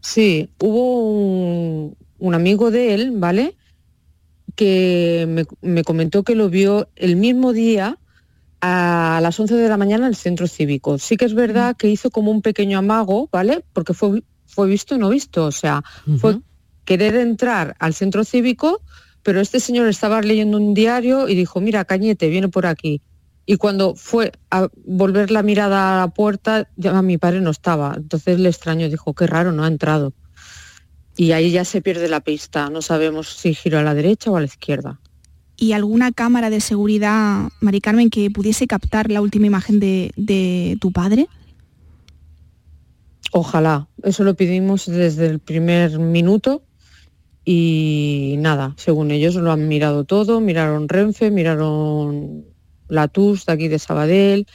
Sí, 0.02 0.50
hubo 0.60 1.02
un, 1.12 1.96
un 2.20 2.34
amigo 2.34 2.72
de 2.72 2.94
él, 2.94 3.12
¿vale? 3.16 3.56
Que 4.58 5.26
me, 5.30 5.46
me 5.62 5.86
comentó 5.86 6.24
que 6.24 6.36
lo 6.36 6.50
vio 6.50 6.90
el 6.98 7.16
mismo 7.16 7.54
día 7.54 7.98
a 8.62 9.20
las 9.22 9.40
11 9.40 9.56
de 9.56 9.70
la 9.70 9.78
mañana 9.78 10.06
en 10.06 10.10
el 10.10 10.16
centro 10.16 10.48
cívico. 10.48 10.98
Sí 10.98 11.16
que 11.16 11.26
es 11.26 11.34
verdad 11.34 11.78
que 11.78 11.90
hizo 11.90 12.10
como 12.10 12.32
un 12.32 12.42
pequeño 12.42 12.80
amago, 12.80 13.30
¿vale? 13.32 13.64
Porque 13.74 13.94
fue, 13.94 14.24
fue 14.46 14.68
visto 14.68 14.96
y 14.96 14.98
no 14.98 15.10
visto. 15.10 15.46
O 15.46 15.52
sea, 15.52 15.84
fue 16.20 16.40
querer 16.86 17.16
entrar 17.16 17.76
al 17.80 17.94
centro 17.94 18.24
cívico, 18.24 18.82
pero 19.24 19.42
este 19.42 19.60
señor 19.60 19.88
estaba 19.88 20.22
leyendo 20.22 20.58
un 20.58 20.74
diario 20.74 21.28
y 21.28 21.36
dijo, 21.36 21.62
mira, 21.62 21.86
Cañete, 21.86 22.30
viene 22.30 22.48
por 22.48 22.66
aquí. 22.66 23.02
Y 23.46 23.58
cuando 23.58 23.96
fue 23.96 24.34
a 24.52 24.68
volver 24.86 25.32
la 25.32 25.44
mirada 25.44 25.96
a 25.96 26.06
la 26.06 26.14
puerta, 26.14 26.70
ya 26.76 27.02
mi 27.02 27.18
padre 27.18 27.42
no 27.42 27.52
estaba. 27.52 27.94
Entonces 27.96 28.40
le 28.40 28.50
extrañó, 28.50 28.90
dijo, 28.90 29.14
qué 29.14 29.28
raro, 29.28 29.52
no 29.52 29.64
ha 29.64 29.68
entrado. 29.68 30.14
Y 31.18 31.32
ahí 31.32 31.52
ya 31.52 31.66
se 31.66 31.82
pierde 31.82 32.08
la 32.08 32.22
pista. 32.22 32.70
No 32.70 32.82
sabemos 32.82 33.28
si 33.28 33.54
giró 33.54 33.80
a 33.80 33.84
la 33.84 33.94
derecha 33.94 34.32
o 34.32 34.38
a 34.38 34.40
la 34.40 34.46
izquierda. 34.46 35.00
¿Y 35.58 35.72
alguna 35.72 36.12
cámara 36.12 36.50
de 36.52 36.62
seguridad, 36.62 37.50
Mari 37.60 37.82
Carmen, 37.82 38.12
que 38.12 38.30
pudiese 38.30 38.68
captar 38.68 39.10
la 39.12 39.22
última 39.22 39.48
imagen 39.48 39.80
de, 39.80 40.12
de 40.16 40.78
tu 40.80 40.92
padre? 40.92 41.28
Ojalá. 43.32 43.88
Eso 44.04 44.24
lo 44.24 44.36
pedimos 44.36 44.86
desde 44.86 45.26
el 45.26 45.40
primer 45.40 45.98
minuto 45.98 46.62
y 47.50 48.36
nada, 48.40 48.74
según 48.76 49.10
ellos 49.10 49.36
lo 49.36 49.54
han 49.54 49.70
mirado 49.70 50.04
todo, 50.04 50.42
miraron 50.42 50.90
Renfe, 50.90 51.32
miraron 51.32 52.44
la 52.90 53.08
TUS 53.08 53.46
de 53.46 53.54
aquí 53.54 53.70
de 53.70 53.80
Sabadell, 53.80 54.46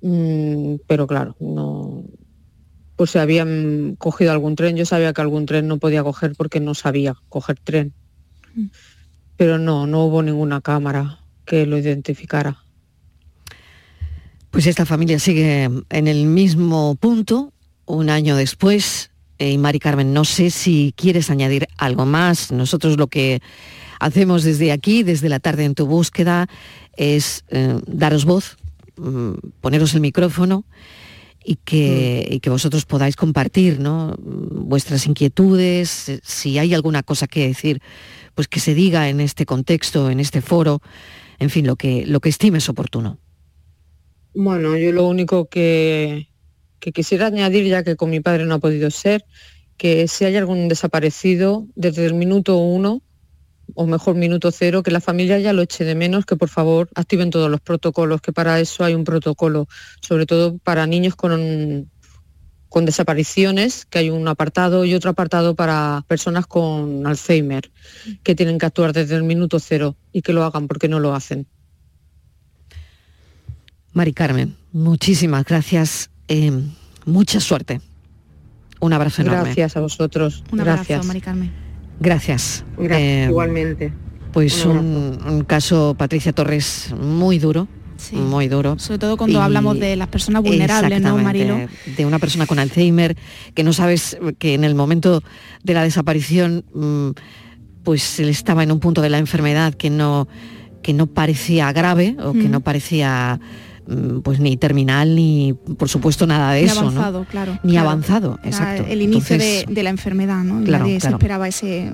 mm, 0.00 0.76
pero 0.86 1.06
claro, 1.06 1.36
no, 1.38 2.02
pues 3.00 3.12
se 3.12 3.18
habían 3.18 3.96
cogido 3.96 4.30
algún 4.30 4.56
tren, 4.56 4.76
yo 4.76 4.84
sabía 4.84 5.14
que 5.14 5.22
algún 5.22 5.46
tren 5.46 5.66
no 5.66 5.78
podía 5.78 6.02
coger 6.02 6.34
porque 6.36 6.60
no 6.60 6.74
sabía 6.74 7.16
coger 7.30 7.58
tren, 7.58 7.94
pero 9.38 9.56
no, 9.56 9.86
no 9.86 10.04
hubo 10.04 10.22
ninguna 10.22 10.60
cámara 10.60 11.20
que 11.46 11.64
lo 11.64 11.78
identificara. 11.78 12.62
Pues 14.50 14.66
esta 14.66 14.84
familia 14.84 15.18
sigue 15.18 15.70
en 15.88 16.08
el 16.08 16.26
mismo 16.26 16.94
punto, 16.96 17.54
un 17.86 18.10
año 18.10 18.36
después. 18.36 19.12
Eh, 19.38 19.52
Y 19.52 19.56
Mari 19.56 19.78
Carmen, 19.78 20.12
no 20.12 20.26
sé 20.26 20.50
si 20.50 20.92
quieres 20.94 21.30
añadir 21.30 21.68
algo 21.78 22.04
más. 22.04 22.52
Nosotros 22.52 22.98
lo 22.98 23.06
que 23.06 23.40
hacemos 23.98 24.42
desde 24.44 24.72
aquí, 24.72 25.04
desde 25.04 25.30
la 25.30 25.40
tarde 25.40 25.64
en 25.64 25.74
tu 25.74 25.86
búsqueda, 25.86 26.48
es 26.98 27.46
eh, 27.48 27.80
daros 27.86 28.26
voz, 28.26 28.58
mm, 28.98 29.36
poneros 29.62 29.94
el 29.94 30.02
micrófono 30.02 30.66
y 31.44 31.56
que, 31.56 32.26
y 32.30 32.40
que 32.40 32.50
vosotros 32.50 32.84
podáis 32.84 33.16
compartir 33.16 33.80
¿no? 33.80 34.14
Mm, 34.18 34.68
vuestras 34.68 35.06
inquietudes, 35.06 36.08
eh, 36.08 36.20
si 36.22 36.58
hay 36.58 36.74
alguna 36.74 37.02
cosa 37.02 37.26
que 37.26 37.46
decir, 37.46 37.80
pues 38.34 38.48
que 38.48 38.60
se 38.60 38.74
diga 38.74 39.08
en 39.08 39.20
este 39.20 39.46
contexto, 39.46 40.10
en 40.10 40.20
este 40.20 40.40
foro, 40.40 40.80
en 41.38 41.50
fin, 41.50 41.66
lo 41.66 41.76
que, 41.76 42.04
lo 42.06 42.20
que 42.20 42.28
estimes 42.28 42.68
oportuno. 42.68 43.18
Bueno, 44.34 44.76
yo 44.76 44.92
lo 44.92 45.08
único 45.08 45.48
que, 45.48 46.28
que 46.78 46.92
quisiera 46.92 47.26
añadir, 47.26 47.66
ya 47.66 47.82
que 47.82 47.96
con 47.96 48.10
mi 48.10 48.20
padre 48.20 48.44
no 48.44 48.54
ha 48.54 48.58
podido 48.58 48.90
ser, 48.90 49.24
que 49.76 50.06
si 50.08 50.24
hay 50.24 50.36
algún 50.36 50.68
desaparecido 50.68 51.66
desde 51.74 52.06
el 52.06 52.14
minuto 52.14 52.58
uno, 52.58 53.02
o 53.74 53.86
mejor 53.86 54.14
minuto 54.14 54.50
cero, 54.50 54.82
que 54.82 54.90
la 54.90 55.00
familia 55.00 55.38
ya 55.38 55.52
lo 55.52 55.62
eche 55.62 55.84
de 55.84 55.94
menos, 55.94 56.26
que 56.26 56.36
por 56.36 56.48
favor 56.48 56.88
activen 56.94 57.30
todos 57.30 57.50
los 57.50 57.60
protocolos, 57.60 58.20
que 58.20 58.32
para 58.32 58.60
eso 58.60 58.84
hay 58.84 58.94
un 58.94 59.04
protocolo, 59.04 59.66
sobre 60.00 60.26
todo 60.26 60.58
para 60.58 60.86
niños 60.86 61.16
con, 61.16 61.90
con 62.68 62.84
desapariciones, 62.84 63.86
que 63.86 63.98
hay 63.98 64.10
un 64.10 64.26
apartado 64.28 64.84
y 64.84 64.94
otro 64.94 65.10
apartado 65.10 65.54
para 65.54 66.04
personas 66.06 66.46
con 66.46 67.06
Alzheimer, 67.06 67.70
que 68.22 68.34
tienen 68.34 68.58
que 68.58 68.66
actuar 68.66 68.92
desde 68.92 69.16
el 69.16 69.24
minuto 69.24 69.58
cero 69.58 69.96
y 70.12 70.22
que 70.22 70.32
lo 70.32 70.44
hagan 70.44 70.68
porque 70.68 70.88
no 70.88 71.00
lo 71.00 71.14
hacen. 71.14 71.46
Mari 73.92 74.12
Carmen, 74.12 74.56
muchísimas 74.72 75.44
gracias. 75.44 76.10
eh, 76.28 76.52
mucha 77.06 77.40
suerte. 77.40 77.80
Un 78.80 78.92
abrazo 78.92 79.22
enorme. 79.22 79.42
Gracias 79.44 79.76
a 79.76 79.80
vosotros. 79.80 80.42
Un 80.52 80.60
abrazo, 80.60 80.84
Gracias. 80.88 81.06
Mari 81.06 81.20
Carmen. 81.20 81.59
Gracias. 82.00 82.64
Gracias, 82.76 82.98
Eh, 83.00 83.26
igualmente. 83.28 83.92
Pues 84.32 84.64
Un 84.64 85.44
caso, 85.46 85.94
Patricia 85.98 86.32
Torres, 86.32 86.92
muy 87.00 87.38
duro. 87.38 87.68
Muy 88.12 88.48
duro. 88.48 88.78
Sobre 88.78 88.98
todo 88.98 89.16
cuando 89.18 89.38
Y- 89.38 89.42
hablamos 89.42 89.78
de 89.78 89.94
las 89.96 90.08
personas 90.08 90.42
vulnerables, 90.42 91.02
¿no, 91.02 91.18
Marilo? 91.18 91.58
De 91.96 92.06
una 92.06 92.18
persona 92.18 92.46
con 92.46 92.58
Alzheimer, 92.58 93.14
que 93.54 93.62
no 93.62 93.72
sabes 93.74 94.16
que 94.38 94.54
en 94.54 94.64
el 94.64 94.74
momento 94.74 95.22
de 95.62 95.74
la 95.74 95.82
desaparición, 95.82 96.64
mm, 96.72 97.10
pues 97.84 98.18
él 98.18 98.30
estaba 98.30 98.62
en 98.62 98.72
un 98.72 98.80
punto 98.80 99.02
de 99.02 99.10
la 99.10 99.18
enfermedad 99.18 99.74
que 99.74 99.90
no, 99.90 100.28
que 100.82 100.94
no 100.94 101.08
parecía 101.08 101.70
grave 101.72 102.16
o 102.24 102.32
que 102.32 102.48
no 102.48 102.60
parecía 102.60 103.38
pues 104.22 104.38
ni 104.40 104.56
terminal 104.56 105.14
ni 105.16 105.54
por 105.76 105.88
supuesto 105.88 106.26
nada 106.26 106.52
de 106.52 106.62
Ni 106.62 106.66
eso, 106.68 106.82
¿no? 106.82 106.88
avanzado, 106.90 107.24
claro. 107.30 107.58
Ni 107.62 107.72
claro. 107.72 107.88
avanzado, 107.90 108.38
exacto. 108.44 108.84
El 108.88 109.02
inicio 109.02 109.34
Entonces, 109.36 109.66
de, 109.66 109.74
de 109.74 109.82
la 109.82 109.90
enfermedad, 109.90 110.42
¿no? 110.44 110.62
Y 110.62 110.64
Claro, 110.64 110.84
Nadie 110.84 110.94
se 111.00 111.00
claro. 111.08 111.16
esperaba 111.16 111.48
ese, 111.48 111.92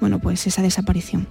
bueno, 0.00 0.18
pues 0.18 0.46
esa 0.46 0.62
desaparición. 0.62 1.26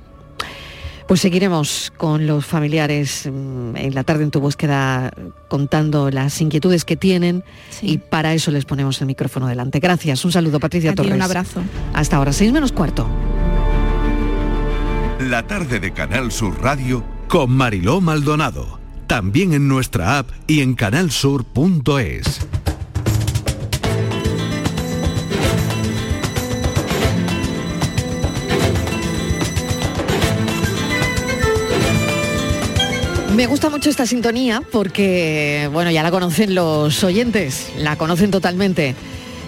Pues 1.08 1.20
seguiremos 1.20 1.92
con 1.98 2.26
los 2.26 2.46
familiares 2.46 3.28
mm, 3.30 3.76
en 3.76 3.94
la 3.96 4.06
tarde 4.06 4.24
en 4.24 4.32
tu 4.32 4.40
búsqueda 4.40 5.12
contando 5.50 6.10
las 6.10 6.40
inquietudes 6.40 6.86
que 6.86 6.96
tienen 6.96 7.44
y 7.82 7.98
para 7.98 8.34
eso 8.34 8.50
les 8.52 8.64
ponemos 8.64 9.02
el 9.02 9.08
micrófono 9.08 9.48
delante. 9.48 9.80
Gracias, 9.82 10.24
un 10.24 10.32
saludo 10.32 10.60
Patricia 10.62 10.92
A 10.92 10.94
ti, 10.94 10.98
Torres. 10.98 11.14
un 11.16 11.22
abrazo. 11.22 11.62
Hasta 11.94 12.16
ahora, 12.16 12.32
seis 12.32 12.54
menos 12.54 12.72
cuarto. 12.72 13.06
La 15.20 15.46
tarde 15.46 15.80
de 15.80 15.92
Canal 15.92 16.32
Sur 16.32 16.62
Radio 16.62 17.04
con 17.28 17.52
Mariló 17.52 18.00
Maldonado. 18.02 18.80
También 19.12 19.52
en 19.52 19.68
nuestra 19.68 20.20
app 20.20 20.30
y 20.48 20.62
en 20.62 20.74
canalsur.es. 20.74 22.40
Me 33.36 33.48
gusta 33.48 33.70
mucho 33.70 33.90
esta 33.90 34.06
sintonía 34.06 34.64
porque, 34.72 35.70
bueno, 35.74 35.92
ya 35.92 36.04
la 36.04 36.12
conocen 36.12 36.56
los 36.56 37.04
oyentes, 37.04 37.70
la 37.76 37.98
conocen 37.98 38.32
totalmente. 38.32 38.96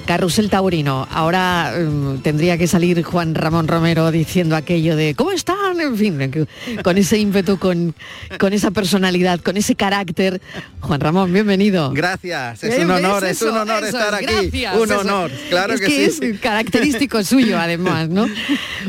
Carrusel 0.05 0.49
Taurino. 0.49 1.07
Ahora 1.11 1.73
mm, 1.77 2.19
tendría 2.19 2.57
que 2.57 2.67
salir 2.67 3.03
Juan 3.03 3.35
Ramón 3.35 3.67
Romero 3.67 4.11
diciendo 4.11 4.55
aquello 4.55 4.95
de 4.95 5.15
¿cómo 5.15 5.31
están? 5.31 5.79
En 5.79 5.97
fin, 5.97 6.45
con 6.83 6.97
ese 6.97 7.17
ímpetu, 7.17 7.57
con, 7.57 7.95
con 8.39 8.53
esa 8.53 8.71
personalidad, 8.71 9.39
con 9.39 9.57
ese 9.57 9.75
carácter. 9.75 10.41
Juan 10.81 10.99
Ramón, 10.99 11.31
bienvenido. 11.31 11.91
Gracias, 11.91 12.63
es 12.63 12.83
un 12.83 12.91
honor, 12.91 13.23
es 13.23 13.41
un 13.41 13.57
honor 13.57 13.83
eso 13.85 13.97
estar 13.97 14.21
es, 14.21 14.27
aquí. 14.27 14.35
gracias, 14.61 14.75
un 14.77 14.91
eso. 14.91 14.99
honor, 14.99 15.31
claro 15.49 15.73
es 15.73 15.81
que, 15.81 15.87
que, 15.87 16.09
sí. 16.11 16.25
es 16.25 16.39
característico 16.39 17.23
suyo 17.23 17.57
además, 17.57 18.09
¿no? 18.09 18.27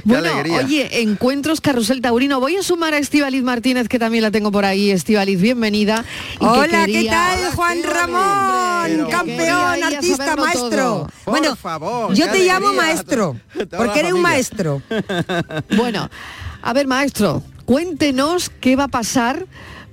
Bueno, 0.03 0.33
alegría. 0.33 0.59
oye, 0.59 1.03
encuentros 1.03 1.61
Carrusel 1.61 2.01
Taurino. 2.03 2.41
Voy 2.41 2.57
a 2.57 2.63
sumar 2.63 2.95
a 2.95 2.99
Estivaliz 2.99 3.43
Martínez, 3.43 3.89
que 3.89 3.99
también 3.99 4.23
la 4.23 4.31
tengo 4.31 4.51
por 4.51 4.65
ahí. 4.65 4.91
Estivaliz, 4.91 5.41
bienvenida. 5.41 6.05
Y 6.35 6.39
que 6.41 6.45
Hola, 6.47 6.85
¿qué 6.87 7.05
tal, 7.05 7.39
Juan 7.55 7.79
Ramón? 7.83 9.09
Campeón, 9.11 9.83
artista, 9.83 10.37
saberlo 10.37 11.04
maestro. 11.05 11.25
todo. 11.25 11.33
Bueno, 11.33 11.57
favor, 11.57 12.15
yo 12.15 12.31
te 12.31 12.45
llamo 12.45 12.73
maestro, 12.73 13.37
porque 13.77 14.01
eres 14.01 14.13
un 14.13 14.23
maestro. 14.23 14.83
Bueno, 15.77 16.09
a 16.63 16.73
ver, 16.73 16.87
maestro, 16.87 17.43
cuéntenos 17.65 18.51
qué 18.61 18.77
va 18.77 18.85
a 18.85 18.89
pasar 18.89 19.47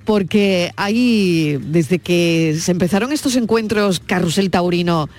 porque 0.05 0.71
hay, 0.77 1.57
desde 1.61 1.99
que 1.99 2.57
se 2.59 2.71
empezaron 2.71 3.11
estos 3.11 3.35
encuentros 3.35 3.99
Carrusel 3.99 4.49
Taurino, 4.49 5.09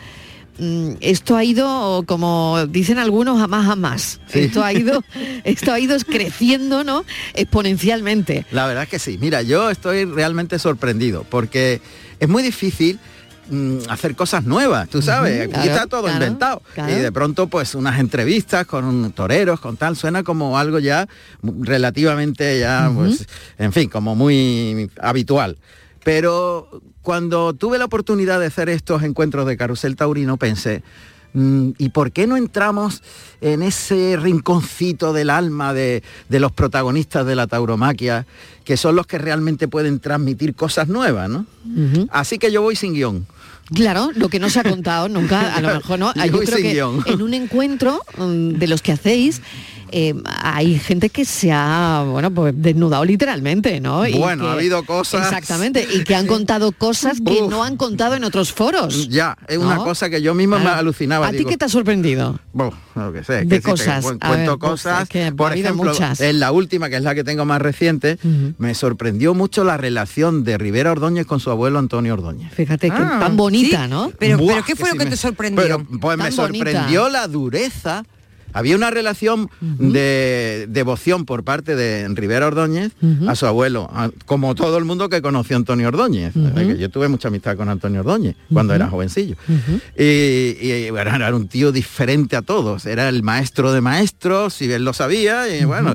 mm, 0.59 0.95
esto 1.01 1.37
ha 1.37 1.45
ido, 1.45 2.05
como 2.07 2.67
dicen 2.67 2.99
algunos, 2.99 3.41
a 3.41 3.47
más 3.47 3.71
a 3.71 3.77
más. 3.77 4.21
Sí. 4.27 4.41
Esto 4.41 4.65
ha 4.65 4.73
ido, 4.73 5.03
esto 5.45 5.73
ha 5.73 5.81
ido 5.81 5.97
creciendo, 5.99 6.85
¿no? 6.85 7.05
Exponencialmente. 7.35 8.47
La 8.51 8.67
verdad 8.67 8.85
es 8.85 8.89
que 8.89 8.99
sí. 8.99 9.19
Mira, 9.21 9.43
yo 9.43 9.71
estoy 9.71 10.05
realmente 10.05 10.59
sorprendido 10.59 11.25
porque 11.29 11.81
es 12.19 12.29
muy 12.29 12.43
difícil 12.43 12.99
mm, 13.53 13.89
hacer 13.89 14.17
cosas 14.17 14.45
nuevas, 14.45 14.89
tú 14.89 15.03
sabes, 15.03 15.43
aquí 15.43 15.53
claro, 15.53 15.71
está 15.71 15.87
todo 15.87 16.03
claro, 16.03 16.17
inventado. 16.17 16.63
claro. 16.75 16.93
Y 16.93 16.97
de 16.97 17.13
pronto 17.13 17.47
pues 17.47 17.75
unas 17.75 18.01
entrevistas 18.01 18.67
con 18.67 19.13
toreros, 19.13 19.61
con 19.61 19.77
tal, 19.77 19.97
suena 19.97 20.23
como 20.23 20.59
algo 20.59 20.79
ya 20.79 21.09
relativamente 21.43 22.59
ya, 22.59 22.91
pues, 22.95 23.27
en 23.59 23.73
fin, 23.73 23.89
como 23.89 24.17
muy 24.17 24.91
habitual. 25.01 25.59
Pero 26.05 26.83
cuando 27.03 27.53
tuve 27.53 27.79
la 27.79 27.85
oportunidad 27.85 28.41
de 28.41 28.47
hacer 28.47 28.69
estos 28.69 29.03
encuentros 29.03 29.47
de 29.47 29.57
carrusel 29.57 29.97
taurino, 29.97 30.37
pensé, 30.37 30.83
mm, 31.35 31.71
¿y 31.79 31.91
por 31.91 32.13
qué 32.13 32.27
no 32.27 32.37
entramos 32.37 33.03
en 33.41 33.63
ese 33.63 34.17
rinconcito 34.21 35.13
del 35.13 35.31
alma 35.31 35.75
de, 35.75 36.03
de 36.29 36.41
los 36.41 36.53
protagonistas 36.53 37.27
de 37.27 37.37
la 37.37 37.47
tauromaquia, 37.47 38.27
que 38.65 38.77
son 38.77 38.97
los 38.97 39.07
que 39.07 39.19
realmente 39.19 39.69
pueden 39.69 40.01
transmitir 40.01 40.55
cosas 40.55 40.89
nuevas, 40.89 41.29
¿no? 41.29 41.47
Así 42.11 42.39
que 42.39 42.53
yo 42.53 42.63
voy 42.63 42.77
sin 42.77 42.95
guion. 42.95 43.27
Claro, 43.75 44.11
lo 44.15 44.29
que 44.29 44.39
no 44.39 44.51
se 44.51 44.61
ha 44.61 44.65
contado 44.65 45.09
nunca, 45.09 45.55
a 45.55 45.61
lo 45.61 45.69
mejor 45.75 45.99
no. 45.99 46.15
Yo 46.15 46.25
Yo 46.27 46.39
creo 46.41 46.57
que 46.59 46.73
guion. 46.73 47.03
en 47.07 47.23
un 47.23 47.35
encuentro 47.35 48.03
mm, 48.19 48.51
de 48.59 48.67
los 48.67 48.83
que 48.83 48.93
hacéis, 48.93 49.41
eh, 49.93 50.15
hay 50.27 50.79
gente 50.79 51.11
que 51.11 51.25
se 51.25 51.53
ha, 51.53 52.05
bueno, 52.11 52.31
pues 52.31 52.55
desnudado 52.57 53.05
literalmente, 53.05 53.81
¿no? 53.81 54.07
Y 54.07 54.15
Bueno, 54.19 54.45
que- 54.45 54.51
ha 54.51 54.53
habido 54.55 54.85
cosas- 54.85 55.27
Exactamente, 55.27 55.87
y 55.93 56.03
que 56.05 56.15
han 56.15 56.27
contado 56.27 56.73
cosas 56.73 57.19
que 57.25 57.43
no 57.49 57.63
han 57.63 57.77
contado 57.77 58.15
en 58.15 58.25
otros 58.25 58.53
foros. 58.53 59.09
Ya, 59.09 59.37
es 59.49 59.59
una 59.59 59.77
cosa 59.77 60.09
que 60.11 60.21
yo 60.23 60.35
mismo 60.35 60.57
me 60.57 60.63
Claro. 60.63 60.81
alucinaba. 60.81 61.29
¿A 61.29 61.31
ti 61.33 61.45
qué 61.45 61.57
te 61.57 61.67
ha 61.67 61.69
sorprendido? 61.69 62.39
Bueno, 62.53 62.77
lo 62.95 63.13
que 63.13 63.23
sé, 63.25 63.45
De 63.45 63.49
que 63.49 63.55
si 63.57 63.63
te 63.63 63.71
cosas. 63.71 64.05
cuento 64.05 64.29
ver, 64.31 64.47
pues, 64.47 64.59
cosas. 64.59 65.09
que 65.09 65.33
por 65.33 65.53
ejemplo, 65.53 65.93
muchas. 65.93 66.21
en 66.21 66.41
la 66.41 66.53
última, 66.53 66.89
que 66.89 66.97
es 66.97 67.03
la 67.03 67.15
que 67.15 67.25
tengo 67.25 67.45
más 67.45 67.61
reciente, 67.63 68.19
me 68.59 68.75
sorprendió 68.75 69.35
mucho 69.35 69.65
la 69.65 69.77
relación 69.77 70.45
de 70.45 70.59
Rivera 70.59 70.93
Ordóñez 70.93 71.27
con 71.27 71.41
su 71.41 71.51
abuelo 71.51 71.79
Antonio 71.79 72.15
Ordóñez. 72.15 72.53
Fíjate 72.53 72.89
que 72.91 72.97
Ah, 72.97 73.19
tan 73.21 73.37
bonita, 73.37 73.85
¿sí? 73.85 73.91
¿no? 73.91 74.13
Pero, 74.19 74.39
Buah, 74.39 74.55
pero 74.55 74.65
¿qué 74.67 74.77
fue 74.77 74.89
que 74.91 74.95
lo 74.95 74.99
que 74.99 75.05
me- 75.05 75.11
te 75.11 75.17
sorprendió? 75.17 75.63
Pero, 75.63 75.87
pues 76.01 76.19
me 76.19 76.31
sorprendió 76.33 77.09
la 77.09 77.27
dureza. 77.29 78.05
Había 78.53 78.77
una 78.77 78.91
relación 78.91 79.49
de 79.61 80.67
devoción 80.69 81.25
por 81.25 81.45
parte 81.45 81.77
de 81.77 82.07
Rivera 82.09 82.47
Ordóñez 82.47 82.93
a 83.29 83.35
su 83.35 83.47
abuelo, 83.47 83.89
a- 83.93 84.11
como 84.27 84.55
todo 84.55 84.79
el 84.79 84.85
mundo 84.85 85.09
que 85.09 85.23
conoció 85.23 85.57
a 85.57 85.59
Antonio 85.59 85.89
Ordóñez. 85.89 86.35
Yo 86.79 86.89
tuve 86.91 87.09
mucha 87.09 87.29
amistad 87.29 87.57
con 87.57 87.69
Antonio 87.69 88.01
Ordóñez 88.01 88.37
cuando 88.53 88.75
era 88.75 88.89
jovencillo. 88.89 89.37
Y, 89.99 90.57
y, 90.61 90.91
bueno, 90.91 91.15
era 91.15 91.35
un 91.35 91.49
tío 91.49 91.73
diferente 91.73 92.37
a 92.37 92.43
todos. 92.43 92.87
Era 92.87 93.09
el 93.09 93.23
maestro 93.23 93.73
de 93.73 93.81
maestros, 93.81 94.61
y 94.63 94.71
él 94.73 94.85
lo 94.85 94.93
sabía, 94.93 95.49
y 95.55 95.65
bueno. 95.65 95.95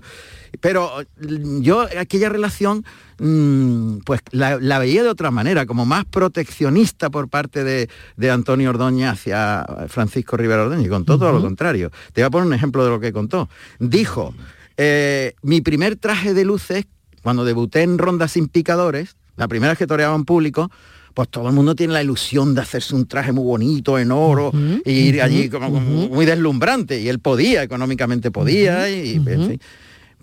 Pero 0.60 0.91
mm, 1.20 1.62
yo 1.62 1.88
aquella 1.97 2.30
relación 2.30 2.86
mm, 3.20 3.99
pues 4.05 4.22
la, 4.32 4.58
la 4.60 4.80
veía 4.80 5.03
de 5.03 5.10
otra 5.10 5.32
manera, 5.32 5.66
como 5.66 5.86
más 5.86 6.05
proteccionista 6.05 7.10
por 7.10 7.30
parte 7.30 7.64
de, 7.64 7.89
de 8.16 8.32
Antonio 8.32 8.70
Ordóñez 8.70 9.10
hacia 9.10 9.66
Francisco 9.88 10.38
Rivera 10.38 10.64
Ordóñez. 10.64 10.88
Y 10.88 10.89
contó 10.89 11.18
todo 11.18 11.32
lo 11.32 11.41
contrario. 11.41 11.91
Te 12.14 12.22
voy 12.22 12.28
a 12.28 12.30
poner 12.30 12.47
un 12.47 12.53
ejemplo 12.53 12.84
de 12.84 12.89
lo 12.89 12.99
que 12.99 13.12
contó. 13.12 13.49
Dijo, 13.80 14.34
eh, 14.78 15.34
mi 15.41 15.62
primer 15.62 15.95
traje 15.95 16.34
de 16.34 16.45
luces, 16.45 16.86
cuando 17.24 17.43
debuté 17.45 17.82
en 17.82 17.97
Rondas 17.97 18.32
sin 18.34 18.47
picadores, 18.47 19.16
la 19.36 19.47
primera 19.47 19.72
vez 19.72 19.78
que 19.78 19.88
toreaba 19.88 20.16
en 20.16 20.26
público, 20.26 20.72
pues 21.14 21.30
todo 21.30 21.49
el 21.49 21.55
mundo 21.55 21.76
tiene 21.76 21.93
la 21.93 22.03
ilusión 22.03 22.53
de 22.53 22.62
hacerse 22.62 22.93
un 22.93 23.08
traje 23.08 23.32
muy 23.32 23.43
bonito, 23.43 23.97
en 23.97 24.12
oro, 24.12 24.51
y 24.86 24.91
ir 24.91 25.22
allí 25.24 25.49
como, 25.49 25.72
como 25.72 25.80
muy 25.80 26.28
deslumbrante. 26.28 27.01
Y 27.01 27.10
él 27.10 27.18
podía, 27.20 27.64
económicamente 27.64 28.30
podía, 28.30 28.88
y, 28.88 29.16
en 29.16 29.26
fin. 29.26 29.60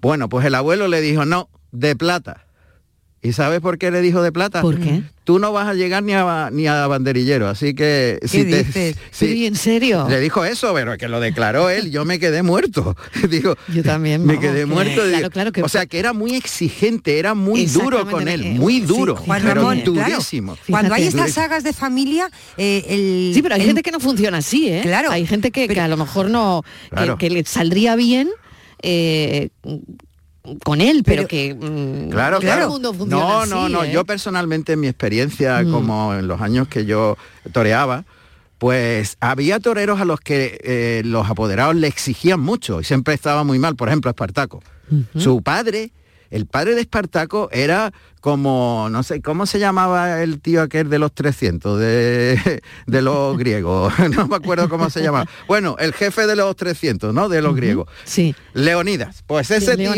Bueno, 0.05 0.28
pues 0.28 0.44
el 0.44 0.55
abuelo 0.55 0.86
le 0.86 1.00
dijo, 1.00 1.24
no, 1.24 1.48
de 1.72 1.96
plata. 1.96 2.44
¿Y 3.22 3.32
sabes 3.32 3.61
por 3.61 3.78
qué 3.78 3.90
le 3.90 4.02
dijo 4.02 4.20
de 4.20 4.32
plata? 4.32 4.61
¿Por 4.61 4.78
qué? 4.78 5.00
Tú 5.24 5.38
no 5.38 5.50
vas 5.50 5.66
a 5.66 5.72
llegar 5.72 6.02
ni 6.02 6.12
a, 6.12 6.50
ni 6.52 6.66
a 6.66 6.86
banderillero, 6.86 7.48
así 7.48 7.74
que... 7.74 8.18
si 8.22 8.44
te- 8.44 8.64
dices? 8.64 8.96
si- 9.11 9.26
Sí, 9.28 9.46
¿en 9.46 9.55
serio? 9.57 10.07
Le 10.11 10.20
dijo 10.20 10.44
eso, 10.44 10.74
pero 10.74 10.98
que 10.98 11.09
lo 11.09 11.20
declaró 11.20 11.70
él, 11.70 11.90
yo 11.90 12.05
me 12.05 12.18
quedé 12.18 12.42
muerto. 12.42 12.94
Digo, 13.30 13.57
Yo 13.72 13.82
también. 13.82 14.26
me 14.26 14.38
quedé 14.38 14.61
que- 14.61 14.66
muerto. 14.66 14.96
Claro, 15.00 15.16
digo, 15.16 15.30
claro 15.30 15.52
que 15.52 15.62
o 15.62 15.68
sea, 15.70 15.86
que 15.86 15.98
era 15.98 16.12
muy 16.12 16.34
exigente, 16.34 17.18
era 17.18 17.32
muy 17.32 17.64
duro 17.64 18.07
con 18.07 18.28
él, 18.28 18.40
Exactamente, 18.40 18.61
muy 18.61 18.76
eh, 18.76 18.84
duro, 18.86 19.16
sí, 19.16 19.22
Juan 19.24 19.40
pero 19.42 19.55
Ramón, 19.55 19.80
claro. 19.80 20.18
Cuando 20.68 20.92
hay 20.92 21.07
estas 21.07 21.32
sagas 21.32 21.64
de 21.64 21.72
familia, 21.72 22.28
eh, 22.59 22.84
el... 22.90 23.30
Sí, 23.34 23.40
pero 23.40 23.55
hay 23.55 23.62
el- 23.62 23.68
gente 23.68 23.82
que 23.82 23.90
no 23.90 24.00
funciona 24.00 24.36
así, 24.36 24.68
¿eh? 24.68 24.80
Claro. 24.82 25.11
Hay 25.11 25.26
gente 25.26 25.50
que, 25.50 25.66
que 25.66 25.80
a 25.80 25.88
lo 25.88 25.96
mejor 25.96 26.28
no, 26.28 26.62
que, 27.18 27.30
le 27.30 27.42
saldría 27.46 27.96
bien 27.96 28.28
eh, 28.85 29.49
con 30.62 30.80
él, 30.82 31.03
pero, 31.05 31.26
que 31.26 31.55
mm, 31.55 32.11
Claro, 32.11 32.39
claro. 32.39 32.64
el 32.64 32.68
mundo 32.68 32.93
funciona 32.93 33.22
no, 33.24 33.41
así, 33.41 33.51
no, 33.51 33.68
no. 33.70 33.85
¿eh? 33.85 33.91
Yo 33.93 34.05
personalmente 34.05 34.74
en 34.74 34.80
mi 34.80 34.89
experiencia, 34.89 35.62
Mm. 35.62 35.72
como 35.72 36.14
en 36.14 36.28
los 36.28 36.41
años 36.41 36.68
que 36.68 36.85
yo 36.85 37.16
toreaba, 37.53 38.05
pues 38.59 39.16
había 39.20 39.59
toreros 39.59 40.01
a 40.01 40.05
los 40.05 40.20
que 40.20 40.59
eh, 40.62 41.03
los 41.05 41.28
apoderados 41.28 41.74
le 41.76 41.87
exigían 41.87 42.41
mucho 42.41 42.80
y 42.80 42.85
siempre 42.85 43.14
estaba 43.14 43.43
muy 43.43 43.59
mal. 43.59 43.74
Por 43.76 43.89
ejemplo, 43.89 44.11
Espartaco. 44.11 44.62
Su 45.16 45.43
padre, 45.43 45.93
el 46.30 46.47
padre 46.47 46.74
de 46.74 46.82
Espartaco 46.82 47.49
era 47.51 47.93
como, 48.25 48.89
no 48.91 49.03
sé, 49.03 49.20
¿cómo 49.20 49.45
se 49.45 49.59
llamaba 49.59 50.22
el 50.22 50.41
tío 50.41 50.62
aquel 50.62 50.89
de 50.89 50.99
los 50.99 51.12
300, 51.12 51.79
de, 51.79 52.62
de 52.87 53.03
los 53.03 53.37
griegos? 53.39 53.93
No 54.16 54.27
me 54.27 54.37
acuerdo 54.37 54.70
cómo 54.70 54.89
se 54.89 55.03
llamaba. 55.03 55.27
Bueno, 55.47 55.77
el 55.79 55.93
jefe 55.93 56.27
de 56.27 56.35
los 56.35 56.57
300, 56.57 57.12
¿no? 57.12 57.29
De 57.29 57.43
los 57.43 57.55
griegos. 57.55 57.87
Sí. 58.05 58.35
Leonidas. 58.55 59.22
Pues 59.27 59.51
ese 59.51 59.77
tío... 59.77 59.91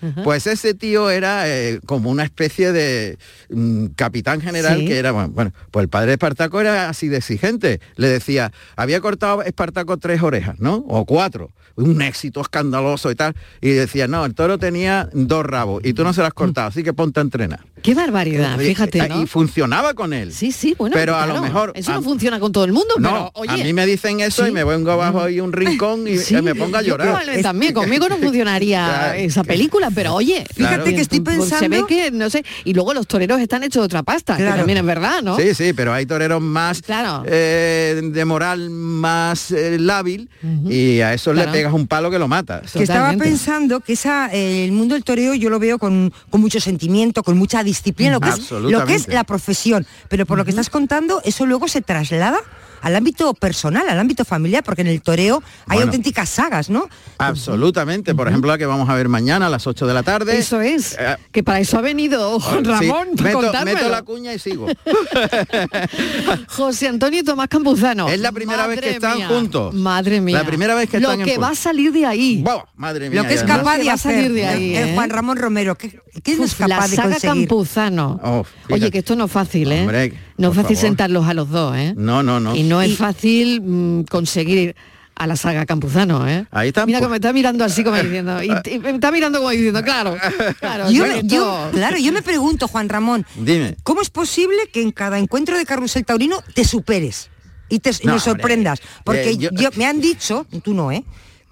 Ajá. 0.00 0.22
Pues 0.22 0.46
ese 0.46 0.74
tío 0.74 1.10
era 1.10 1.48
eh, 1.48 1.80
como 1.86 2.08
una 2.08 2.22
especie 2.22 2.70
de 2.70 3.18
mm, 3.50 3.86
capitán 3.96 4.40
general 4.40 4.78
Sí. 4.78 4.86
que 4.86 4.98
era, 4.98 5.10
bueno, 5.10 5.30
bueno, 5.30 5.52
pues 5.72 5.82
el 5.82 5.88
padre 5.88 6.06
de 6.08 6.12
Espartaco 6.12 6.60
era 6.60 6.88
así 6.88 7.08
de 7.08 7.16
exigente. 7.16 7.80
Le 7.96 8.06
decía, 8.06 8.52
había 8.76 9.00
cortado 9.00 9.42
Espartaco 9.42 9.96
tres 9.96 10.22
orejas, 10.22 10.60
¿no? 10.60 10.84
O 10.86 11.04
cuatro. 11.04 11.50
Un 11.74 12.02
éxito 12.02 12.40
escandaloso 12.40 13.10
y 13.10 13.14
tal. 13.14 13.34
Y 13.60 13.70
decía, 13.70 14.08
no, 14.08 14.24
el 14.24 14.34
toro 14.34 14.58
tenía 14.58 15.08
dos 15.12 15.46
rabos 15.46 15.80
y 15.84 15.92
tú 15.94 16.02
no 16.04 16.12
se 16.12 16.20
las 16.20 16.28
has 16.28 16.34
cortado, 16.34 16.68
así 16.68 16.82
que 16.82 16.92
ponte 17.08 17.20
a 17.20 17.22
entrenar. 17.22 17.60
Qué 17.82 17.94
barbaridad, 17.94 18.60
Y- 18.60 18.66
fíjate, 18.66 19.08
¿no? 19.08 19.22
Y 19.22 19.26
funcionaba 19.26 19.94
con 19.94 20.12
él. 20.12 20.32
Sí, 20.32 20.52
sí, 20.52 20.74
bueno, 20.76 20.94
pero 20.94 21.16
a 21.16 21.26
lo 21.26 21.40
mejor... 21.40 21.72
Eso 21.74 21.92
a- 21.92 21.94
no 21.94 22.02
funciona 22.02 22.38
con 22.40 22.52
todo 22.52 22.64
el 22.64 22.72
mundo, 22.72 22.94
no, 22.98 23.08
pero 23.08 23.30
oye. 23.34 23.62
a 23.62 23.64
mí 23.64 23.72
me 23.72 23.86
dicen 23.86 24.20
eso 24.20 24.46
y 24.46 24.50
me 24.52 24.64
vengo 24.64 24.90
abajo 24.90 25.22
ahí 25.22 25.40
un 25.40 25.52
rincón 25.52 26.06
y 26.06 26.18
Sí, 26.28 26.34
eh, 26.34 26.42
me 26.42 26.54
pongo 26.54 26.76
a 26.76 26.82
yo 26.82 26.88
llorar. 26.98 27.22
también, 27.42 27.72
conmigo 27.72 28.08
no 28.08 28.16
funcionaría 28.18 28.84
Claro. 28.86 29.18
esa 29.18 29.44
película, 29.44 29.90
pero 29.94 30.14
oye, 30.14 30.44
Fíjate 30.54 30.94
que 30.94 31.00
estoy 31.00 31.20
pues 31.20 31.36
Se 31.44 31.68
ve 31.68 31.68
pensando- 31.82 31.86
que, 31.86 32.10
no 32.10 32.28
sé, 32.30 32.44
y 32.64 32.74
luego 32.74 32.92
los 32.94 33.06
toreros 33.06 33.40
están 33.40 33.62
hechos 33.62 33.82
de 33.82 33.86
otra 33.86 34.02
pasta, 34.02 34.36
que 34.36 34.44
también 34.44 34.78
es 34.78 34.84
verdad, 34.84 35.22
¿no? 35.22 35.36
Sí, 35.36 35.54
sí, 35.54 35.72
pero 35.72 35.92
hay 35.92 36.04
toreros 36.06 36.42
más 36.42 36.82
Claro. 36.82 37.22
eh, 37.26 38.00
de 38.02 38.24
moral 38.24 38.70
más 38.70 39.50
eh, 39.52 39.78
lábil 39.78 40.28
y 40.68 41.00
a 41.00 41.14
eso 41.14 41.32
Claro. 41.32 41.50
le 41.50 41.56
pegas 41.58 41.72
un 41.72 41.86
palo 41.86 42.10
que 42.10 42.18
lo 42.18 42.28
matas. 42.28 42.72
que 42.72 42.82
estaba 42.82 43.12
pensando 43.14 43.80
que 43.80 43.92
esa, 43.92 44.28
eh, 44.32 44.64
el 44.64 44.72
mundo 44.72 44.94
del 44.94 45.04
toreo 45.04 45.34
yo 45.34 45.48
lo 45.50 45.58
veo 45.58 45.78
con, 45.78 46.12
con 46.30 46.40
mucho 46.40 46.58
sentimiento, 46.60 46.88
con 47.22 47.38
mucha 47.38 47.62
disciplina, 47.62 48.12
lo 48.12 48.20
que, 48.20 48.28
es, 48.30 48.50
lo 48.50 48.84
que 48.84 48.94
es 48.94 49.08
la 49.08 49.24
profesión. 49.24 49.86
Pero 50.08 50.26
por 50.26 50.38
lo 50.38 50.44
que 50.44 50.50
estás 50.50 50.70
contando, 50.70 51.20
eso 51.24 51.46
luego 51.46 51.68
se 51.68 51.80
traslada 51.80 52.38
al 52.82 52.96
ámbito 52.96 53.34
personal, 53.34 53.88
al 53.88 53.98
ámbito 53.98 54.24
familiar, 54.24 54.62
porque 54.64 54.82
en 54.82 54.88
el 54.88 55.02
toreo 55.02 55.42
hay 55.66 55.76
Bueno. 55.78 55.86
auténticas 55.90 56.28
sagas, 56.28 56.70
¿no? 56.70 56.88
Absolutamente. 57.18 58.14
Por 58.14 58.28
ejemplo, 58.28 58.50
la 58.50 58.58
que 58.58 58.66
vamos 58.66 58.88
a 58.88 58.94
ver 58.94 59.08
mañana 59.08 59.46
a 59.46 59.50
las 59.50 59.66
8 59.66 59.86
de 59.86 59.94
la 59.94 60.02
tarde. 60.02 60.36
Eso 60.38 60.60
es. 60.60 60.96
Eh, 60.98 61.16
Que 61.32 61.42
para 61.42 61.60
eso 61.60 61.78
ha 61.78 61.80
venido 61.80 62.38
Juan 62.40 62.64
sí, 62.64 62.70
Ramón, 62.70 63.08
para 63.16 63.64
meto, 63.64 63.88
la 63.88 64.02
cuña 64.02 64.32
y 64.34 64.38
sigo. 64.38 64.66
José 66.48 66.88
Antonio 66.88 67.20
y 67.20 67.22
Tomás 67.22 67.48
Campuzano. 67.48 68.08
Es 68.08 68.20
la 68.20 68.32
primera 68.32 68.66
vez 68.66 68.80
que 68.80 68.90
están 68.90 69.16
mía. 69.18 69.28
juntos. 69.28 69.74
Madre 69.74 70.20
mía. 70.20 70.38
La 70.38 70.44
primera 70.44 70.74
vez 70.74 70.88
que 70.88 71.00
Lo 71.00 71.12
están 71.12 71.24
que 71.26 71.38
va 71.38 71.50
a 71.50 71.54
salir 71.54 71.92
de 71.92 72.06
ahí. 72.06 72.44
Madre 72.76 73.10
mía. 73.10 73.22
Lo 73.22 73.28
que 73.28 73.34
es 73.34 73.42
capaz 73.42 73.78
de 73.78 73.90
hacer 73.90 74.14
salir 74.14 74.32
de 74.32 74.46
ahí, 74.46 74.76
el 74.76 74.88
¿eh? 74.88 74.94
Juan 74.94 75.10
Ramón 75.10 75.36
Romero, 75.36 75.76
¿qué, 75.76 76.00
qué 76.22 76.32
es 76.32 76.38
Uf, 76.38 76.60
la 76.60 76.68
capaz 76.68 76.88
de 76.88 76.96
saga 76.96 77.08
conseguir? 77.10 77.48
Campuzano. 77.48 78.20
Oh, 78.22 78.44
Oye, 78.70 78.90
que 78.90 78.98
esto 78.98 79.16
no 79.16 79.24
es 79.26 79.32
fácil, 79.32 79.70
¿eh? 79.72 79.80
Hombre, 79.80 80.12
no 80.38 80.48
es 80.50 80.54
fácil 80.56 80.76
favor. 80.76 80.88
sentarlos 80.88 81.26
a 81.28 81.34
los 81.34 81.50
dos, 81.50 81.76
¿eh? 81.76 81.94
No, 81.96 82.22
no, 82.22 82.40
no. 82.40 82.54
Y 82.56 82.62
no 82.62 82.80
es 82.82 82.96
fácil 82.96 83.60
mm, 83.62 84.02
conseguir 84.04 84.74
a 85.14 85.26
la 85.26 85.34
saga 85.34 85.66
Campuzano, 85.66 86.28
¿eh? 86.28 86.46
Ahí 86.52 86.68
está. 86.68 86.86
Mira 86.86 87.00
que 87.00 87.08
me 87.08 87.16
está 87.16 87.32
mirando 87.32 87.64
así 87.64 87.82
como 87.82 87.96
diciendo, 87.96 88.40
y, 88.42 88.50
y 88.70 88.78
me 88.78 88.90
está 88.90 89.10
mirando 89.10 89.38
como 89.38 89.50
diciendo, 89.50 89.82
claro, 89.82 90.16
claro. 90.60 90.90
Yo, 90.90 91.04
me- 91.06 91.22
yo- 91.24 91.70
claro, 91.72 91.96
yo 91.98 92.12
me 92.12 92.22
pregunto, 92.22 92.68
Juan 92.68 92.88
Ramón, 92.88 93.26
Dime. 93.34 93.76
¿cómo 93.82 94.00
es 94.00 94.10
posible 94.10 94.56
que 94.72 94.80
en 94.80 94.92
cada 94.92 95.18
encuentro 95.18 95.58
de 95.58 95.64
carrusel 95.66 96.04
taurino 96.04 96.40
te 96.54 96.64
superes 96.64 97.30
y 97.68 97.80
te 97.80 97.90
y 98.00 98.06
No, 98.06 98.20
sorprendas? 98.20 98.78
Porque 99.02 99.30
eh, 99.30 99.36
yo- 99.36 99.50
yo- 99.50 99.70
me 99.74 99.86
han 99.86 100.00
dicho, 100.00 100.46
tú 100.62 100.72
no, 100.72 100.92
¿eh? 100.92 101.02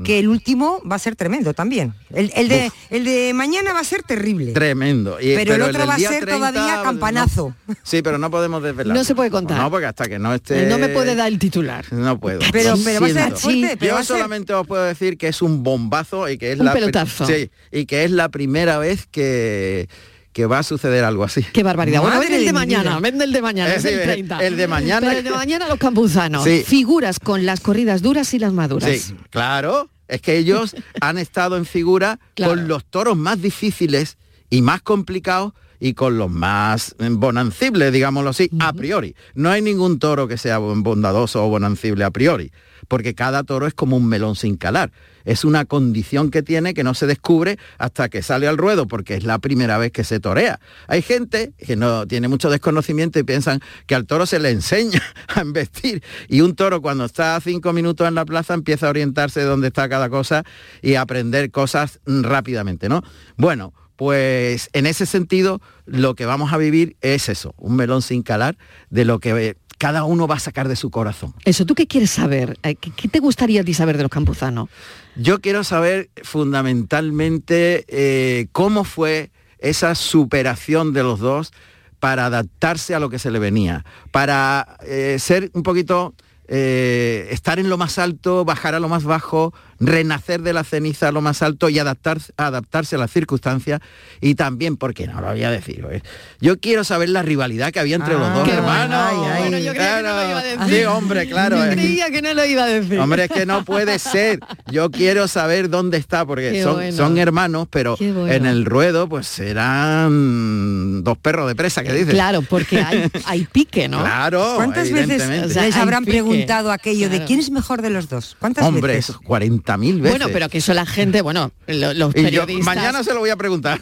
Que 0.05 0.19
el 0.19 0.29
último 0.29 0.83
va 0.91 0.97
a 0.97 0.99
ser 0.99 1.17
tremendo 1.17 1.55
también. 1.55 1.95
El, 2.11 2.31
el 2.37 2.49
de, 2.49 2.71
el 2.91 3.05
de 3.05 3.33
mañana 3.35 3.73
va 3.73 3.81
a 3.81 3.85
ser 3.85 4.03
terrible. 4.03 4.53
Tremendo. 4.53 5.19
Y- 5.21 5.35
pero, 5.35 5.55
el 5.55 5.63
otro 5.63 5.87
va 5.87 5.95
a 5.95 5.99
ser 5.99 6.25
30, 6.25 6.37
todavía 6.37 6.77
no- 6.77 6.83
campanazo. 6.83 7.55
sí, 7.83 8.03
pero 8.03 8.19
no 8.19 8.31
podemos 8.31 8.63
desvelar. 8.63 8.95
No 8.97 9.05
se 9.05 9.15
puede 9.15 9.31
contar. 9.31 9.57
No, 9.59 9.71
porque 9.71 9.87
hasta 9.87 10.07
que 10.09 10.19
no 10.19 10.35
esté... 10.35 10.67
No 10.67 10.77
me 10.79 10.89
puede 10.89 11.15
dar 11.15 11.29
el 11.29 11.39
titular. 11.39 11.85
No 11.93 12.19
puedo. 12.21 12.41
Pero- 12.53 12.75
pero 12.85 13.01
va 13.01 13.07
a 13.07 13.11
ser 13.11 13.37
fuerte, 13.37 13.77
pero 13.79 13.89
Yo 13.91 13.95
va 13.95 14.01
a 14.01 14.05
ser- 14.05 14.17
solamente 14.17 14.53
os 14.53 14.67
puedo 14.67 14.85
decir 14.85 15.17
que 15.17 15.29
es 15.29 15.41
un 15.41 15.63
bombazo 15.63 16.29
y 16.29 16.37
que 16.37 16.53
es 16.53 16.59
Un 16.61 16.67
la 16.67 16.73
pelotazo. 16.75 17.27
Sí, 17.27 17.51
y 17.73 17.87
que 17.87 18.05
es 18.05 18.11
la 18.11 18.29
primera 18.29 18.79
vez 18.79 19.07
que, 19.11 19.89
que 20.37 20.45
va 20.45 20.59
a 20.59 20.63
suceder 20.63 21.03
algo 21.03 21.25
así. 21.25 21.43
Qué 21.43 21.63
barbaridad. 21.63 22.03
Bueno, 22.03 22.21
ven 22.21 22.35
el 22.35 22.45
de 22.45 22.53
mañana, 22.53 23.01
ven 23.01 23.23
el 23.23 23.33
de 23.33 23.41
mañana, 23.41 23.75
es 23.75 23.87
el 23.87 24.03
30. 24.03 24.47
el 24.47 24.59
de 24.59 24.69
mañana- 24.69 25.01
Pero 25.07 25.19
el 25.21 25.25
de 25.25 25.31
mañana 25.31 25.67
los 25.67 25.79
campuzanos. 25.79 26.45
Sí. 26.45 26.63
Figuras 26.67 27.19
con 27.19 27.47
las 27.47 27.61
corridas 27.61 28.03
duras 28.03 28.35
y 28.35 28.39
las 28.39 28.53
maduras. 28.53 28.91
Sí, 29.01 29.17
claro. 29.31 29.89
Es 30.09 30.21
que 30.21 30.37
ellos 30.37 30.77
han 31.01 31.17
estado 31.17 31.57
en 31.57 31.65
figura 31.65 32.21
Claro. 32.35 32.53
con 32.53 32.69
los 32.69 32.85
toros 32.85 33.17
más 33.17 33.41
difíciles 33.41 34.19
y 34.51 34.61
más 34.61 34.83
complicados 34.83 35.55
y 35.81 35.95
con 35.95 36.19
los 36.19 36.31
más 36.31 36.95
eh, 36.99 37.09
bonancibles, 37.11 37.93
digámoslo 37.93 38.31
así, 38.31 38.51
a 38.61 38.73
priori. 38.73 39.15
No 39.35 39.51
hay 39.51 39.63
ningún 39.63 39.99
toro 39.99 40.29
que 40.29 40.39
sea 40.39 40.59
bon- 40.59 40.83
bondadoso 40.83 41.45
o 41.45 41.49
bonancible 41.49 42.05
a 42.05 42.11
priori, 42.11 42.53
porque 42.89 43.15
cada 43.15 43.43
toro 43.45 43.67
es 43.67 43.75
como 43.75 43.97
un 43.97 44.07
melón 44.07 44.37
sin 44.37 44.57
calar. 44.57 44.93
Es 45.25 45.45
una 45.45 45.65
condición 45.65 46.31
que 46.31 46.43
tiene 46.45 46.73
que 46.73 46.85
no 46.85 46.95
se 46.95 47.09
descubre 47.09 47.59
hasta 47.79 48.09
que 48.09 48.23
sale 48.23 48.47
al 48.47 48.57
ruedo, 48.57 48.87
porque 48.87 49.17
es 49.17 49.25
la 49.25 49.41
primera 49.41 49.77
vez 49.77 49.91
que 49.91 50.05
se 50.05 50.21
torea. 50.21 50.61
Hay 50.87 51.03
gente 51.03 51.53
que 51.59 51.75
no 51.75 52.07
tiene 52.07 52.29
mucho 52.29 52.49
desconocimiento 52.49 53.19
y 53.19 53.25
piensan 53.25 53.61
que 53.87 53.97
al 53.97 54.07
toro 54.07 54.25
se 54.27 54.39
le 54.39 54.51
enseña 54.51 55.03
a 55.35 55.41
embestir 55.41 56.01
y 56.29 56.43
un 56.43 56.55
toro 56.55 56.81
cuando 56.81 57.05
está 57.05 57.41
cinco 57.41 57.73
minutos 57.73 58.07
en 58.07 58.15
la 58.15 58.25
plaza 58.25 58.55
empieza 58.55 58.87
a 58.87 58.91
orientarse 58.91 59.41
de 59.41 59.47
dónde 59.47 59.67
está 59.67 59.89
cada 59.89 60.09
cosa 60.11 60.45
y 60.81 60.95
a 60.95 61.01
aprender 61.01 61.51
cosas 61.51 61.99
mm, 62.07 62.23
rápidamente, 62.23 62.89
¿no? 62.89 63.03
Bueno, 63.37 63.75
pues 63.97 64.71
en 64.73 64.87
ese 64.87 65.07
sentido 65.07 65.61
lo 65.85 66.15
que 66.15 66.27
vamos 66.27 66.53
a 66.53 66.59
vivir 66.59 66.97
es 67.01 67.29
eso, 67.29 67.55
un 67.57 67.77
melón 67.77 68.03
sin 68.03 68.23
calar 68.23 68.57
de 68.91 69.05
lo 69.05 69.19
que 69.19 69.31
eh, 69.31 69.57
cada 69.79 70.05
uno 70.05 70.27
va 70.27 70.37
a 70.37 70.41
sacar 70.41 70.69
de 70.69 70.77
su 70.77 70.91
corazón. 70.91 71.35
Eso, 71.45 71.67
¿tú 71.67 71.75
qué 71.75 71.87
quieres 71.87 72.11
saber? 72.11 72.59
Eh, 72.63 72.77
¿Qué, 72.77 72.91
qué 72.91 73.09
te 73.09 73.21
gustaría 73.21 73.61
a 73.61 73.65
ti 73.65 73.75
saber 73.75 73.97
de 73.97 74.05
los 74.05 74.11
campuzanos? 74.11 74.69
Yo 75.17 75.41
quiero 75.41 75.65
saber 75.65 76.11
fundamentalmente 76.23 77.85
eh, 77.89 78.49
cómo 78.53 78.85
fue 78.85 79.31
esa 79.59 79.95
superación 79.95 80.93
de 80.93 81.03
los 81.03 81.21
dos 81.21 81.53
para 81.99 82.27
adaptarse 82.27 82.95
a 82.95 83.01
lo 83.01 83.09
que 83.11 83.19
se 83.19 83.31
le 83.31 83.39
venía, 83.39 83.85
para 84.11 84.77
eh, 84.83 85.17
ser 85.19 85.51
un 85.55 85.63
poquito, 85.63 86.15
eh, 86.49 87.29
estar 87.31 87.59
en 87.59 87.69
lo 87.69 87.77
más 87.77 87.99
alto, 87.99 88.45
bajar 88.45 88.75
a 88.75 88.81
lo 88.81 88.89
más 88.89 89.05
bajo, 89.05 89.53
renacer 89.81 90.41
de 90.43 90.53
la 90.53 90.65
ceniza 90.65 91.09
a 91.09 91.13
lo 91.13 91.21
más 91.21 91.43
alto 91.43 91.69
y 91.69 91.79
adaptar, 91.79 92.19
adaptarse 92.37 92.97
a 92.97 92.99
las 92.99 93.11
circunstancias 93.11 93.81
y 94.21 94.35
también, 94.37 94.77
porque 94.77 95.07
no 95.07 95.21
lo 95.21 95.27
voy 95.29 95.43
a 95.45 95.51
decir, 95.51 95.87
¿eh? 95.91 96.03
yo 96.41 96.59
quiero 96.59 96.83
saber 96.85 97.11
la 97.11 97.23
rivalidad 97.23 97.73
que 97.73 97.81
había 97.81 97.97
entre 97.97 98.15
los 98.15 98.33
dos 98.33 98.49
Qué 98.49 98.55
hermanos. 98.55 99.15
bueno. 99.17 99.37
Bueno, 99.39 99.59
yo 99.59 99.73
creía 99.75 99.97
que 99.99 100.03
no 100.03 100.13
lo 100.15 100.29
iba 100.29 100.39
a 100.39 100.43
decir. 100.45 100.79
Sí, 100.79 100.85
hombre, 100.85 101.29
claro. 101.29 101.57
Yo 101.57 101.65
es 101.65 101.69
que- 101.77 101.77
creía 101.77 102.11
que 102.11 102.23
no 102.23 102.35
lo 102.35 102.45
iba 102.45 102.65
a 102.65 102.67
decir. 102.67 102.99
Hombre, 102.99 103.25
es 103.25 103.31
que 103.31 103.45
no 103.47 103.65
puede 103.65 103.99
ser. 103.99 104.41
Yo 104.71 104.91
quiero 104.91 105.29
saber 105.29 105.69
dónde 105.69 105.99
está, 105.99 106.25
porque 106.25 106.63
son, 106.63 106.75
bueno. 106.77 106.97
son 106.97 107.19
hermanos, 107.19 107.69
pero 107.71 107.97
bueno. 107.99 108.29
en 108.33 108.47
el 108.47 108.65
ruedo 108.65 109.09
pues 109.09 109.27
serán 109.27 111.05
dos 111.05 111.19
perros 111.19 111.49
de 111.49 111.55
presa, 111.55 111.83
que 111.83 111.93
dices. 111.93 112.15
Claro, 112.15 112.43
porque 112.43 112.81
hay, 112.81 113.11
hay 113.27 113.45
pique, 113.45 113.89
¿no? 113.89 114.01
Claro, 114.01 114.55
¿Cuántas 114.57 114.91
veces 114.91 115.11
evidentemente. 115.23 115.47
O 115.47 115.51
sea, 115.51 115.63
les 115.65 115.77
hay 115.77 115.83
habrán 115.83 116.05
pique. 116.05 116.17
Preguntado 116.37 116.73
aquello 116.73 117.09
de 117.09 117.25
quién 117.25 117.41
es 117.41 117.51
mejor 117.51 117.83
de 117.83 117.91
los 117.91 118.09
dos? 118.09 118.37
¿Cuántas 118.39 118.65
Hombre, 118.67 118.95
veces? 118.95 119.11
esos 119.11 119.23
40.000 119.23 120.01
veces. 120.01 120.19
Bueno, 120.19 120.27
pero 120.33 120.49
que 120.49 120.59
eso 120.59 120.73
la 120.75 120.87
gente, 120.87 121.23
bueno, 121.23 121.51
lo- 121.67 121.95
los 121.95 122.15
y 122.15 122.19
yo 122.19 122.25
periodistas... 122.25 122.65
mañana 122.65 123.03
se 123.05 123.13
lo 123.15 123.21
voy 123.21 123.31
a 123.31 123.37
preguntar. 123.37 123.81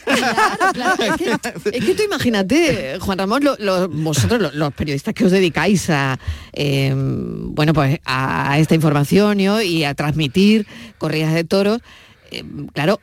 Claro, 0.72 1.02
es, 1.02 1.12
que, 1.16 1.30
es 1.78 1.84
que 1.84 1.94
tú 1.94 2.02
imagínate, 2.02 2.98
Juan 3.00 3.18
Ramón, 3.18 3.44
lo- 3.44 3.56
lo- 3.58 3.88
vosotros, 3.88 4.40
lo- 4.40 4.52
los, 4.52 4.72
periodistas 4.74 5.14
que 5.14 5.24
os 5.24 5.30
dedicáis 5.30 5.88
a, 5.90 6.18
eh, 6.52 6.92
bueno, 6.96 7.72
pues 7.72 8.00
a, 8.04 8.52
a 8.52 8.58
esta 8.58 8.74
información 8.74 9.38
¿no? 9.38 9.60
y 9.62 9.84
a 9.84 9.94
transmitir 9.94 10.66
corridas 10.98 11.34
de 11.34 11.44
toros, 11.44 11.80
eh, 12.30 12.44
claro, 12.72 13.00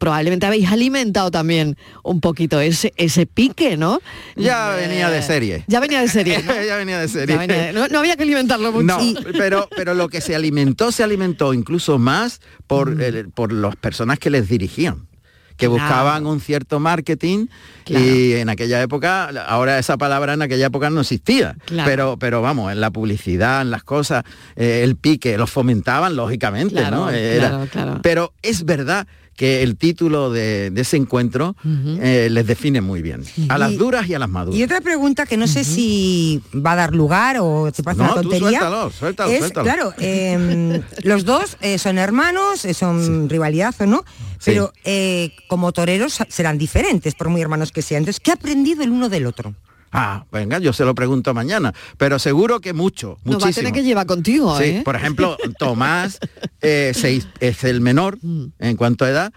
probablemente 0.00 0.46
habéis 0.46 0.66
alimentado 0.72 1.30
también 1.30 1.76
un 2.02 2.20
poquito 2.22 2.58
ese, 2.58 2.92
ese 2.96 3.26
pique, 3.26 3.76
¿no? 3.76 4.00
ya 4.34 4.74
Eh, 4.78 4.88
venía 4.88 5.10
de 5.10 5.20
serie. 5.22 5.64
Ya 5.68 5.78
venía 5.78 6.00
de 6.00 6.08
serie. 6.08 6.42
¿no? 6.42 6.54
ya 6.66 6.76
venía 6.76 6.98
de 6.98 7.06
serie. 7.06 7.34
Ya 7.36 7.40
venía 7.40 7.62
de- 7.66 7.72
no, 7.74 7.86
no 7.86 7.98
había 7.98 8.16
que 8.16 8.22
alimentarlo 8.22 8.72
mucho. 8.72 8.84
No, 8.86 8.98
pero, 9.36 9.68
pero 9.76 9.92
lo 9.92 10.08
que 10.08 10.22
se 10.22 10.34
alimentó, 10.34 10.90
se 10.90 11.04
alimentó 11.04 11.52
incluso 11.52 11.98
más 11.98 12.40
por, 12.66 13.02
el- 13.02 13.28
por 13.28 13.52
las 13.52 13.76
personas 13.76 14.18
que 14.18 14.30
les 14.30 14.48
dirigían 14.48 15.06
que 15.58 15.68
Mm. 15.68 15.72
Claro. 15.74 15.84
buscaban 15.88 16.26
un 16.26 16.40
cierto 16.40 16.80
marketing 16.80 17.48
Claro. 17.84 18.02
y 18.06 18.32
en 18.36 18.48
aquella 18.48 18.80
época, 18.80 19.26
ahora 19.46 19.78
esa 19.78 19.98
palabra 19.98 20.32
en 20.32 20.40
aquella 20.40 20.68
época 20.68 20.88
no 20.88 21.02
existía, 21.02 21.54
Claro. 21.66 21.86
pero, 21.90 22.16
pero 22.18 22.40
vamos, 22.40 22.72
en 22.72 22.80
la 22.80 22.90
publicidad, 22.90 23.60
en 23.60 23.70
las 23.70 23.82
cosas, 23.84 24.24
eh, 24.56 24.80
el 24.82 24.96
pique, 24.96 25.36
los 25.36 25.50
fomentaban 25.50 26.16
lógicamente, 26.16 26.90
¿no? 26.90 27.10
Era- 27.10 27.48
claro, 27.50 27.66
claro. 27.70 28.00
Pero 28.02 28.32
es 28.40 28.64
verdad 28.64 29.06
que 29.40 29.62
el 29.62 29.76
título 29.78 30.30
de, 30.30 30.70
de 30.70 30.82
ese 30.82 30.98
encuentro 30.98 31.56
eh, 31.64 32.28
les 32.30 32.46
define 32.46 32.82
muy 32.82 33.00
bien, 33.00 33.24
a 33.48 33.56
las 33.56 33.72
Y- 33.72 33.76
duras 33.78 34.06
y 34.06 34.12
a 34.12 34.18
las 34.18 34.28
maduras. 34.28 34.60
Y 34.60 34.62
otra 34.62 34.82
pregunta 34.82 35.24
que 35.24 35.38
no 35.38 35.46
sé 35.46 35.64
si 35.64 36.42
va 36.54 36.72
a 36.72 36.76
dar 36.76 36.94
lugar 36.94 37.38
o 37.40 37.72
te 37.72 37.82
parece 37.82 38.02
No, 38.02 38.12
una 38.12 38.20
tú 38.20 38.28
tontería. 38.28 38.58
suéltalo, 38.60 38.90
suéltalo, 38.90 39.30
es, 39.30 39.38
suéltalo. 39.38 39.64
Claro, 39.64 39.94
eh, 39.98 40.82
los 41.04 41.24
dos 41.24 41.56
eh, 41.62 41.78
son 41.78 41.96
hermanos, 41.96 42.66
eh, 42.66 42.74
son 42.74 43.30
rivalidad 43.30 43.74
o 43.80 43.86
no, 43.86 44.04
pero 44.44 44.70
como 45.48 45.72
toreros 45.72 46.18
serán 46.28 46.58
diferentes, 46.58 47.14
por 47.14 47.30
muy 47.30 47.40
hermanos 47.40 47.72
que 47.72 47.80
sean. 47.80 48.00
Entonces, 48.02 48.20
¿qué 48.20 48.32
ha 48.32 48.34
aprendido 48.34 48.82
el 48.82 48.90
uno 48.90 49.08
del 49.08 49.24
otro? 49.24 49.54
Ah, 49.92 50.24
venga, 50.30 50.58
yo 50.60 50.72
se 50.72 50.84
lo 50.84 50.94
pregunto 50.94 51.34
mañana, 51.34 51.72
pero 51.96 52.18
seguro 52.18 52.60
que 52.60 52.72
mucho, 52.72 53.18
Nos 53.24 53.34
va 53.34 53.36
a 53.36 53.46
muchísimo. 53.46 53.54
tener 53.54 53.72
que 53.72 53.82
llevar 53.82 54.06
contigo, 54.06 54.56
Sí, 54.58 54.64
¿eh? 54.64 54.82
por 54.84 54.94
ejemplo, 54.96 55.36
Tomás 55.58 56.18
eh, 56.60 56.92
se- 56.94 57.22
es 57.40 57.64
el 57.64 57.80
menor 57.80 58.18
Mm. 58.22 58.46
en 58.58 58.76
cuanto 58.76 59.04
a 59.04 59.10
edad. 59.10 59.32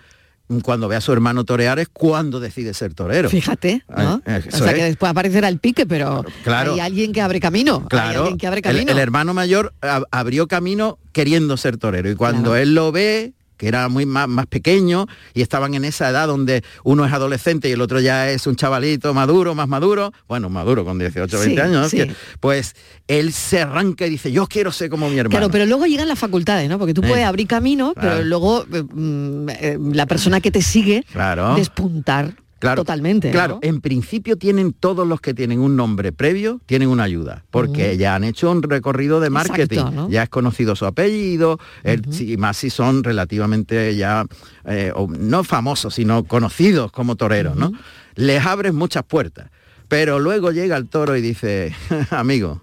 Cuando 0.62 0.88
ve 0.88 0.96
a 0.98 1.02
su 1.02 1.12
hermano 1.14 1.46
torear 1.46 1.80
es 1.80 1.88
cuando 1.92 2.40
decide 2.40 2.74
ser 2.76 2.94
torero. 2.94 3.30
Fíjate, 3.30 3.82
¿no? 3.90 4.16
O 4.16 4.22
sea 4.28 4.38
es. 4.38 4.76
que 4.76 4.84
después 4.84 5.10
aparecerá 5.10 5.48
el 5.48 5.58
pique, 5.58 5.88
pero 5.88 6.24
Claro. 6.44 6.74
hay 6.74 6.82
alguien 6.82 7.12
que 7.14 7.22
abre 7.22 7.40
camino. 7.40 7.88
Claro, 7.88 8.20
alguien 8.20 8.38
que 8.38 8.46
abre 8.46 8.62
camino. 8.62 8.92
el 8.92 9.00
hermano 9.00 9.34
mayor 9.34 9.74
ab- 9.82 10.06
abrió 10.12 10.48
camino 10.48 11.00
queriendo 11.14 11.58
ser 11.58 11.78
torero 11.78 12.12
y 12.12 12.16
cuando 12.16 12.56
él 12.56 12.76
lo 12.76 12.92
ve 12.92 13.34
que 13.64 13.70
era 13.70 13.88
muy 13.88 14.06
más, 14.06 14.28
más 14.28 14.46
pequeño 14.46 15.08
y 15.34 15.42
estaban 15.42 15.74
en 15.74 15.86
esa 15.86 16.10
edad 16.10 16.28
donde 16.28 16.64
uno 16.84 17.06
es 17.06 17.14
adolescente 17.14 17.70
y 17.70 17.72
el 17.72 17.80
otro 17.82 18.02
ya 18.02 18.30
es 18.30 18.46
un 18.46 18.58
chavalito 18.58 19.14
maduro, 19.14 19.56
más 19.56 19.70
maduro, 19.70 20.12
bueno, 20.28 20.50
maduro 20.50 20.84
con 20.84 21.00
18 21.00 21.40
20 21.40 21.56
Sí, 21.56 21.60
años, 21.62 21.90
sí. 21.90 21.98
que- 21.98 22.14
pues 22.42 22.76
él 23.08 23.32
se 23.32 23.62
arranca 23.62 24.06
y 24.06 24.10
dice, 24.10 24.32
yo 24.34 24.48
quiero 24.48 24.72
ser 24.74 24.90
como 24.90 25.10
mi 25.10 25.18
hermano. 25.18 25.30
Claro, 25.32 25.50
pero 25.50 25.66
luego 25.66 25.86
llegan 25.86 26.08
las 26.10 26.20
facultades, 26.20 26.70
¿no? 26.70 26.78
Porque 26.78 26.94
tú 26.94 27.02
Eh, 27.04 27.08
puedes 27.08 27.26
abrir 27.26 27.48
camino, 27.48 27.94
pero 28.00 28.22
luego 28.24 28.66
eh, 28.72 28.84
mm, 28.84 29.50
eh, 29.50 29.78
la 29.94 30.06
persona 30.08 30.42
que 30.42 30.52
te 30.52 30.62
sigue 30.62 31.06
Claro. 31.12 31.56
despuntar 31.56 32.36
Claro, 32.64 32.82
totalmente. 32.82 33.28
¿no? 33.28 33.34
Claro, 33.34 33.60
en 33.62 33.82
principio 33.82 34.38
tienen 34.38 34.74
todos 34.74 35.08
los 35.08 35.20
que 35.22 35.34
tienen 35.34 35.60
un 35.60 35.76
nombre 35.76 36.12
previo, 36.12 36.62
tienen 36.66 36.88
una 36.90 37.04
ayuda, 37.04 37.44
porque 37.52 37.98
ya 37.98 38.16
han 38.16 38.24
hecho 38.24 38.50
un 38.50 38.64
recorrido 38.64 39.20
de 39.20 39.30
marketing, 39.30 39.78
Exacto, 39.80 39.92
¿no? 39.96 40.10
ya 40.10 40.24
es 40.24 40.30
conocido 40.30 40.76
su 40.76 40.86
apellido, 40.86 41.60
el- 41.84 42.04
si- 42.12 42.38
más 42.38 42.58
si 42.58 42.70
son 42.70 43.04
relativamente 43.04 43.96
ya, 43.96 44.26
eh, 44.66 44.92
o 44.96 45.08
no 45.08 45.44
famosos, 45.44 45.94
sino 45.96 46.24
conocidos 46.24 46.92
como 46.92 47.16
toreros, 47.16 47.56
¿no? 47.56 47.72
Les 48.16 48.46
abres 48.46 48.74
muchas 48.74 49.04
puertas. 49.04 49.50
Pero 49.90 50.18
luego 50.20 50.52
llega 50.52 50.78
el 50.78 50.88
toro 50.88 51.16
y 51.18 51.22
dice, 51.22 51.74
amigo, 52.10 52.62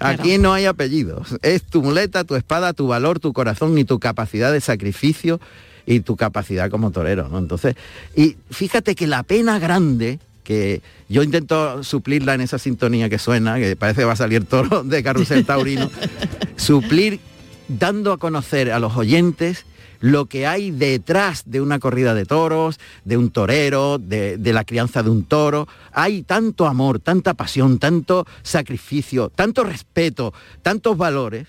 aquí 0.00 0.38
no 0.38 0.52
hay 0.52 0.64
apellidos. 0.64 1.36
Es 1.42 1.62
tu 1.64 1.82
muleta, 1.82 2.24
tu 2.24 2.34
espada, 2.34 2.72
tu 2.72 2.88
valor, 2.88 3.20
tu 3.20 3.32
corazón 3.32 3.76
y 3.78 3.84
tu 3.84 3.98
capacidad 4.00 4.50
de 4.52 4.60
sacrificio 4.60 5.38
y 5.86 6.00
tu 6.00 6.16
capacidad 6.16 6.70
como 6.70 6.90
torero, 6.90 7.28
¿no? 7.28 7.38
Entonces, 7.38 7.76
y 8.16 8.36
fíjate 8.50 8.94
que 8.94 9.06
la 9.06 9.22
pena 9.22 9.58
grande 9.58 10.18
que 10.44 10.82
yo 11.08 11.22
intento 11.22 11.84
suplirla 11.84 12.34
en 12.34 12.40
esa 12.40 12.58
sintonía 12.58 13.08
que 13.08 13.18
suena, 13.18 13.58
que 13.58 13.76
parece 13.76 14.00
que 14.00 14.06
va 14.06 14.12
a 14.12 14.16
salir 14.16 14.44
toro 14.44 14.82
de 14.82 15.02
carrusel 15.02 15.46
taurino, 15.46 15.90
suplir 16.56 17.20
dando 17.68 18.12
a 18.12 18.18
conocer 18.18 18.72
a 18.72 18.78
los 18.78 18.96
oyentes 18.96 19.64
lo 20.00 20.26
que 20.26 20.48
hay 20.48 20.72
detrás 20.72 21.44
de 21.46 21.60
una 21.60 21.78
corrida 21.78 22.12
de 22.12 22.26
toros, 22.26 22.80
de 23.04 23.16
un 23.16 23.30
torero, 23.30 23.98
de, 23.98 24.36
de 24.36 24.52
la 24.52 24.64
crianza 24.64 25.04
de 25.04 25.10
un 25.10 25.22
toro. 25.22 25.68
Hay 25.92 26.22
tanto 26.22 26.66
amor, 26.66 26.98
tanta 26.98 27.34
pasión, 27.34 27.78
tanto 27.78 28.26
sacrificio, 28.42 29.30
tanto 29.32 29.62
respeto, 29.62 30.34
tantos 30.62 30.96
valores 30.96 31.46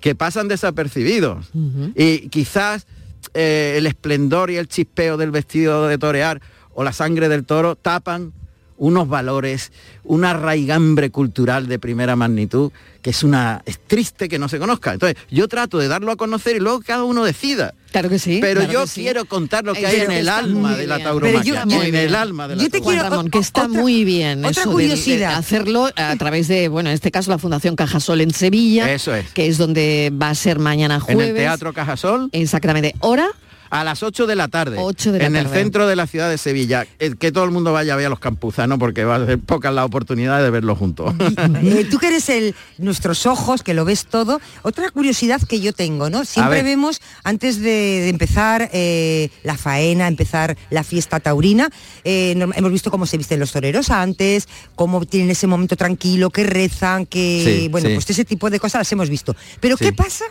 que 0.00 0.14
pasan 0.14 0.48
desapercibidos. 0.48 1.50
Y 1.94 2.28
quizás 2.28 2.86
eh, 3.34 3.74
el 3.76 3.86
esplendor 3.86 4.50
y 4.50 4.56
el 4.56 4.68
chispeo 4.68 5.16
del 5.16 5.30
vestido 5.30 5.86
de 5.88 5.98
torear 5.98 6.40
o 6.72 6.84
la 6.84 6.92
sangre 6.92 7.28
del 7.28 7.44
toro 7.44 7.76
tapan 7.76 8.32
unos 8.80 9.08
valores, 9.10 9.72
una 10.04 10.32
raigambre 10.32 11.10
cultural 11.10 11.68
de 11.68 11.78
primera 11.78 12.16
magnitud, 12.16 12.72
que 13.02 13.10
es 13.10 13.22
una 13.22 13.60
es 13.66 13.78
triste 13.78 14.26
que 14.26 14.38
no 14.38 14.48
se 14.48 14.58
conozca. 14.58 14.94
Entonces, 14.94 15.18
yo 15.30 15.48
trato 15.48 15.76
de 15.78 15.86
darlo 15.86 16.10
a 16.12 16.16
conocer 16.16 16.56
y 16.56 16.60
luego 16.60 16.80
cada 16.80 17.04
uno 17.04 17.22
decida. 17.24 17.74
Claro 17.92 18.08
que 18.08 18.18
sí. 18.18 18.38
Pero 18.40 18.60
claro 18.60 18.72
yo 18.72 18.86
sí. 18.86 19.02
quiero 19.02 19.26
contar 19.26 19.64
lo 19.64 19.74
que 19.74 19.82
Eh, 19.82 19.86
hay 19.86 20.00
en 20.00 20.10
el 20.12 20.28
alma 20.30 20.76
de 20.76 20.86
la 20.86 20.98
tauromaquia. 20.98 21.64
Pero 21.68 21.76
yo- 21.76 21.82
en 21.82 21.94
el 21.94 22.14
alma 22.14 22.48
de 22.48 22.56
la 22.56 22.62
Juan 22.62 22.70
tauromaquia. 22.70 23.10
Ramón, 23.10 23.30
que 23.30 23.38
está 23.38 23.68
muy 23.68 24.04
bien 24.04 24.38
otra 24.46 24.50
eso 24.50 24.60
de- 24.62 24.66
de 24.68 24.72
curiosidad. 24.90 25.34
hacerlo 25.34 25.90
a 25.94 26.16
través 26.16 26.48
de, 26.48 26.68
bueno, 26.68 26.88
en 26.88 26.94
este 26.94 27.10
caso 27.10 27.30
la 27.30 27.38
Fundación 27.38 27.76
Cajasol 27.76 28.22
en 28.22 28.30
Sevilla, 28.32 28.90
Eso 28.90 29.14
es. 29.14 29.28
que 29.32 29.46
es 29.46 29.58
donde 29.58 30.10
va 30.10 30.30
a 30.30 30.34
ser 30.34 30.58
mañana 30.58 30.94
En 30.94 31.00
jueves. 31.02 31.28
el 31.28 31.34
Teatro 31.36 31.74
Cajasol. 31.74 32.30
Exactamente. 32.32 32.94
¿Hora? 33.00 33.28
A 33.70 33.84
las 33.84 34.02
8 34.02 34.26
de 34.26 34.36
la 34.36 34.48
tarde. 34.48 34.76
8 34.78 35.12
de 35.12 35.18
la 35.20 35.26
en 35.26 35.36
el 35.36 35.48
centro 35.48 35.86
de 35.86 35.96
la 35.96 36.06
ciudad 36.06 36.28
de 36.28 36.38
Sevilla. 36.38 36.86
Eh, 36.98 37.14
Que 37.18 37.32
todo 37.32 37.44
el 37.44 37.50
mundo 37.50 37.72
vaya 37.72 37.94
a 37.94 37.96
ver 37.96 38.06
a 38.06 38.08
los 38.08 38.18
campuzanos 38.18 38.78
porque 38.78 39.04
va 39.04 39.16
a 39.16 39.26
ser 39.26 39.38
pocas 39.38 39.72
las 39.72 39.84
oportunidades 39.84 40.44
de 40.44 40.50
verlos 40.50 40.76
juntos. 40.78 41.14
Eh, 41.62 41.86
tú 41.90 41.98
que 41.98 42.08
eres 42.08 42.28
el, 42.28 42.54
nuestros 42.78 43.26
ojos, 43.26 43.62
que 43.62 43.74
lo 43.74 43.84
ves 43.84 44.06
todo, 44.06 44.40
otra 44.62 44.90
curiosidad 44.90 45.40
que 45.42 45.60
yo 45.60 45.72
tengo, 45.72 46.10
¿no? 46.10 46.24
Siempre 46.24 46.62
vemos, 46.62 47.00
antes 47.22 47.60
de, 47.60 47.70
de 47.70 48.08
empezar 48.08 48.70
eh, 48.72 49.30
la 49.42 49.56
faena, 49.56 50.08
empezar 50.08 50.56
la 50.70 50.82
fiesta 50.84 51.20
taurina, 51.20 51.70
eh, 52.04 52.32
hemos 52.54 52.72
visto 52.72 52.90
cómo 52.90 53.06
se 53.06 53.16
visten 53.18 53.38
los 53.40 53.52
toreros 53.52 53.90
antes, 53.90 54.48
cómo 54.74 55.04
tienen 55.06 55.30
ese 55.30 55.46
momento 55.46 55.76
tranquilo, 55.76 56.30
que 56.30 56.44
rezan, 56.44 57.06
que... 57.06 57.42
Sí, 57.44 57.68
bueno, 57.68 57.88
sí. 57.88 57.94
pues 57.94 58.10
ese 58.10 58.24
tipo 58.24 58.50
de 58.50 58.58
cosas 58.58 58.80
las 58.80 58.92
hemos 58.92 59.08
visto. 59.08 59.36
Pero 59.60 59.76
¿qué 59.76 59.92
pasa? 59.92 60.24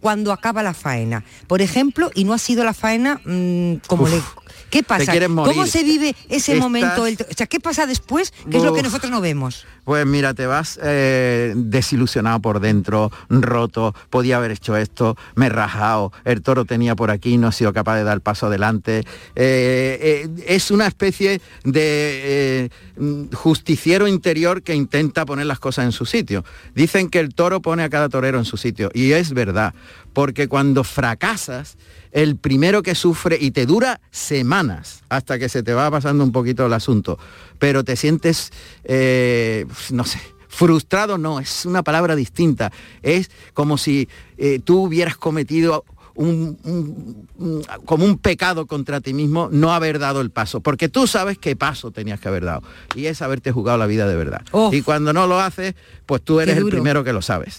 Cuando 0.00 0.32
acaba 0.32 0.62
la 0.62 0.74
faena, 0.74 1.24
por 1.46 1.62
ejemplo, 1.62 2.10
y 2.14 2.24
no 2.24 2.32
ha 2.32 2.38
sido 2.38 2.64
la 2.64 2.74
faena 2.74 3.20
mm, 3.24 3.74
como 3.86 4.04
Uf, 4.04 4.10
le... 4.10 4.22
¿Qué 4.70 4.82
pasa? 4.82 5.12
morir. 5.28 5.54
¿Cómo 5.54 5.66
se 5.66 5.82
vive 5.84 6.14
ese 6.28 6.52
Estás- 6.52 6.58
momento? 6.58 7.06
El- 7.06 7.18
o 7.30 7.34
sea, 7.36 7.46
¿qué 7.46 7.60
pasa 7.60 7.86
después? 7.86 8.32
¿Qué 8.50 8.56
es 8.58 8.62
lo 8.62 8.72
que 8.72 8.82
nosotros 8.82 9.10
no 9.10 9.20
vemos? 9.20 9.66
Pues 9.84 10.06
mira, 10.06 10.34
te 10.34 10.46
vas 10.46 10.78
eh, 10.82 11.52
desilusionado 11.56 12.40
por 12.40 12.60
dentro, 12.60 13.10
roto, 13.28 13.94
podía 14.10 14.36
haber 14.36 14.52
hecho 14.52 14.76
esto, 14.76 15.16
me 15.34 15.46
he 15.46 15.48
rajado, 15.48 16.12
el 16.24 16.42
toro 16.42 16.64
tenía 16.64 16.94
por 16.94 17.10
aquí, 17.10 17.36
no 17.38 17.48
he 17.48 17.52
sido 17.52 17.72
capaz 17.72 17.96
de 17.96 18.04
dar 18.04 18.20
paso 18.20 18.46
adelante. 18.46 18.98
Eh, 19.34 19.98
eh, 20.26 20.28
es 20.46 20.70
una 20.70 20.86
especie 20.86 21.40
de 21.64 22.70
mm, 22.96 23.32
justiciero 23.34 24.06
interior 24.06 24.62
que 24.62 24.74
intenta 24.74 25.24
poner 25.26 25.46
las 25.46 25.58
cosas 25.58 25.84
en 25.86 25.92
su 25.92 26.06
sitio. 26.06 26.44
Dicen 26.74 27.08
que 27.08 27.18
el 27.18 27.34
toro 27.34 27.60
pone 27.60 27.82
a 27.82 27.88
cada 27.90 28.08
torero 28.08 28.38
en 28.38 28.44
su 28.44 28.56
sitio, 28.56 28.90
y 28.94 29.12
es 29.12 29.32
verdad, 29.32 29.74
porque 30.12 30.48
cuando 30.48 30.84
fracasas, 30.84 31.76
el 32.12 32.36
primero 32.36 32.82
que 32.82 32.94
sufre 32.94 33.38
y 33.40 33.52
te 33.52 33.66
dura 33.66 34.00
semanas 34.10 35.02
hasta 35.08 35.38
que 35.38 35.48
se 35.48 35.62
te 35.62 35.74
va 35.74 35.90
pasando 35.90 36.24
un 36.24 36.32
poquito 36.32 36.66
el 36.66 36.72
asunto, 36.72 37.18
pero 37.58 37.84
te 37.84 37.96
sientes, 37.96 38.50
eh, 38.84 39.66
no 39.90 40.04
sé, 40.04 40.20
frustrado 40.48 41.16
no, 41.16 41.40
es 41.40 41.64
una 41.64 41.82
palabra 41.82 42.16
distinta, 42.16 42.72
es 43.02 43.30
como 43.54 43.78
si 43.78 44.08
eh, 44.36 44.58
tú 44.62 44.82
hubieras 44.84 45.16
cometido 45.16 45.84
un, 46.20 46.58
un- 46.64 47.28
un- 47.38 47.62
como 47.86 48.04
un 48.04 48.18
pecado 48.18 48.66
contra 48.66 49.00
ti 49.00 49.14
mismo 49.14 49.48
no 49.50 49.72
haber 49.72 49.98
dado 49.98 50.20
el 50.20 50.30
paso, 50.30 50.60
porque 50.60 50.88
tú 50.88 51.06
sabes 51.06 51.38
qué 51.38 51.56
paso 51.56 51.90
tenías 51.90 52.20
que 52.20 52.28
haber 52.28 52.44
dado, 52.44 52.62
y 52.94 53.06
es 53.06 53.22
haberte 53.22 53.52
jugado 53.52 53.78
la 53.78 53.86
vida 53.86 54.06
de 54.06 54.16
verdad. 54.16 54.42
Y 54.72 54.82
cuando 54.82 55.12
no 55.12 55.26
lo 55.26 55.40
haces, 55.40 55.74
pues 56.06 56.22
tú 56.22 56.40
eres 56.40 56.56
el 56.58 56.64
primero 56.76 57.02
que 57.04 57.12
lo 57.12 57.22
sabes. 57.22 57.58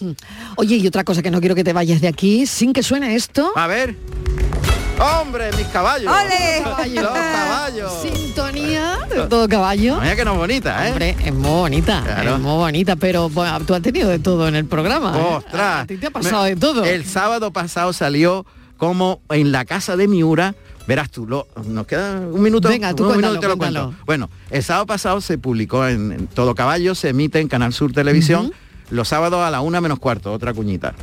Oye, 0.57 0.75
y 0.77 0.87
otra 0.87 1.03
cosa 1.03 1.21
que 1.23 1.31
no 1.31 1.39
quiero 1.39 1.55
que 1.55 1.63
te 1.63 1.73
vayas 1.73 2.01
de 2.01 2.07
aquí 2.07 2.45
sin 2.45 2.71
que 2.73 2.83
suene 2.83 3.15
esto. 3.15 3.51
A 3.55 3.67
ver. 3.67 3.95
¡Hombre, 5.01 5.49
mis 5.57 5.67
caballos! 5.67 6.11
¡Ole! 6.11 6.91
Los 6.93 7.11
caballos. 7.11 7.91
Sintonía 8.01 8.99
de 9.09 9.27
todo 9.27 9.47
caballo. 9.49 9.99
Mira 9.99 10.15
que 10.15 10.25
no 10.25 10.33
es 10.33 10.37
bonita, 10.37 10.87
¿eh? 10.87 10.91
Hombre, 10.91 11.15
es 11.23 11.33
muy 11.33 11.49
bonita, 11.49 12.01
Claro. 12.03 12.35
es 12.35 12.39
muy 12.41 12.55
bonita, 12.57 12.95
pero 12.95 13.29
bueno, 13.29 13.59
tú 13.61 13.73
has 13.73 13.81
tenido 13.81 14.09
de 14.09 14.19
todo 14.19 14.47
en 14.47 14.55
el 14.55 14.65
programa. 14.65 15.17
¿eh? 15.17 15.21
¡Ostras! 15.37 15.83
A 15.83 15.85
ti 15.87 15.97
te 15.97 16.07
ha 16.07 16.11
pasado 16.11 16.43
Me- 16.43 16.49
de 16.49 16.55
todo. 16.55 16.83
El 16.85 17.05
sábado 17.05 17.51
pasado 17.51 17.93
salió 17.93 18.45
como 18.77 19.21
en 19.29 19.51
la 19.51 19.65
casa 19.65 19.95
de 19.97 20.07
Miura. 20.07 20.53
Verás 20.87 21.09
tú, 21.11 21.25
lo- 21.27 21.47
nos 21.65 21.85
queda 21.87 22.19
un 22.19 22.41
minuto. 22.41 22.67
Venga, 22.69 22.93
tú 22.95 23.05
cuéntalo, 23.05 23.15
minuto 23.33 23.37
y 23.37 23.39
te 23.41 23.47
lo 23.47 23.57
cuéntalo. 23.57 23.85
cuento. 23.87 24.03
Bueno, 24.05 24.29
el 24.49 24.63
sábado 24.63 24.85
pasado 24.87 25.21
se 25.21 25.37
publicó 25.37 25.87
en, 25.87 26.11
en 26.11 26.27
Todo 26.27 26.55
Caballo, 26.55 26.95
se 26.95 27.09
emite 27.09 27.39
en 27.39 27.47
Canal 27.47 27.73
Sur 27.73 27.91
Televisión, 27.93 28.51
los 28.89 29.07
sábados 29.07 29.39
a 29.45 29.51
la 29.51 29.61
una 29.61 29.79
menos 29.81 29.99
cuarto, 29.99 30.33
otra 30.33 30.53
cuñita. 30.53 30.93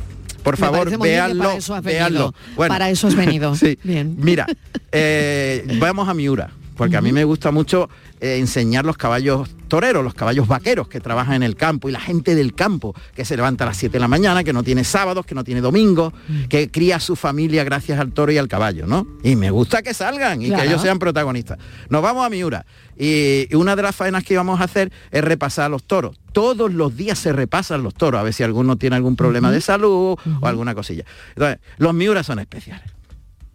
Por 0.43 0.57
favor, 0.57 0.97
véanlo, 0.99 1.43
para 1.43 1.55
eso 1.57 1.75
has 1.75 1.83
venido. 1.83 1.99
véanlo. 2.03 2.33
Para 2.67 2.89
eso 2.89 3.07
has 3.07 3.15
venido. 3.15 3.55
sí. 3.55 3.77
Bien. 3.83 4.15
Mira, 4.17 4.45
eh, 4.91 5.65
vamos 5.79 6.07
a 6.09 6.13
Miura, 6.13 6.49
porque 6.75 6.97
a 6.97 7.01
mí 7.01 7.11
me 7.11 7.23
gusta 7.23 7.51
mucho 7.51 7.89
eh, 8.21 8.37
enseñar 8.37 8.85
los 8.85 8.97
caballos 8.97 9.49
toreros, 9.67 10.03
los 10.03 10.13
caballos 10.15 10.47
vaqueros 10.47 10.87
que 10.87 10.99
trabajan 10.99 11.35
en 11.35 11.43
el 11.43 11.55
campo 11.55 11.89
y 11.89 11.91
la 11.91 11.99
gente 11.99 12.33
del 12.35 12.55
campo 12.55 12.95
que 13.15 13.23
se 13.23 13.35
levanta 13.37 13.65
a 13.65 13.67
las 13.67 13.77
7 13.77 13.93
de 13.93 13.99
la 13.99 14.07
mañana, 14.07 14.43
que 14.43 14.51
no 14.51 14.63
tiene 14.63 14.83
sábados, 14.83 15.25
que 15.25 15.35
no 15.35 15.43
tiene 15.43 15.61
domingos, 15.61 16.11
que 16.49 16.71
cría 16.71 16.95
a 16.95 16.99
su 16.99 17.15
familia 17.15 17.63
gracias 17.63 17.99
al 17.99 18.11
toro 18.11 18.31
y 18.31 18.37
al 18.39 18.47
caballo, 18.47 18.87
¿no? 18.87 19.05
Y 19.23 19.35
me 19.35 19.51
gusta 19.51 19.81
que 19.83 19.93
salgan 19.93 20.41
y 20.41 20.47
Claro. 20.47 20.63
que 20.63 20.69
ellos 20.69 20.81
sean 20.81 20.97
protagonistas. 20.99 21.59
Nos 21.89 22.01
vamos 22.01 22.25
a 22.25 22.29
Miura 22.29 22.65
y 23.01 23.55
una 23.55 23.77
de 23.77 23.81
las 23.81 23.95
faenas 23.95 24.25
que 24.25 24.33
íbamos 24.33 24.59
a 24.59 24.65
hacer 24.65 24.91
es 25.09 25.23
repasar 25.23 25.65
a 25.65 25.69
los 25.69 25.85
toros. 25.85 26.19
Todos 26.33 26.73
los 26.73 26.97
días 26.97 27.17
se 27.17 27.31
repasan 27.31 27.81
los 27.81 27.95
toros, 27.95 28.19
a 28.19 28.23
ver 28.23 28.33
si 28.33 28.43
alguno 28.43 28.75
tiene 28.75 28.97
algún 28.97 29.15
problema 29.15 29.51
de 29.51 29.61
salud 29.61 30.17
o 30.41 30.45
alguna 30.45 30.75
cosilla. 30.75 31.05
Entonces, 31.29 31.59
los 31.77 31.93
Miura 31.93 32.23
son 32.23 32.39
especiales. 32.39 32.91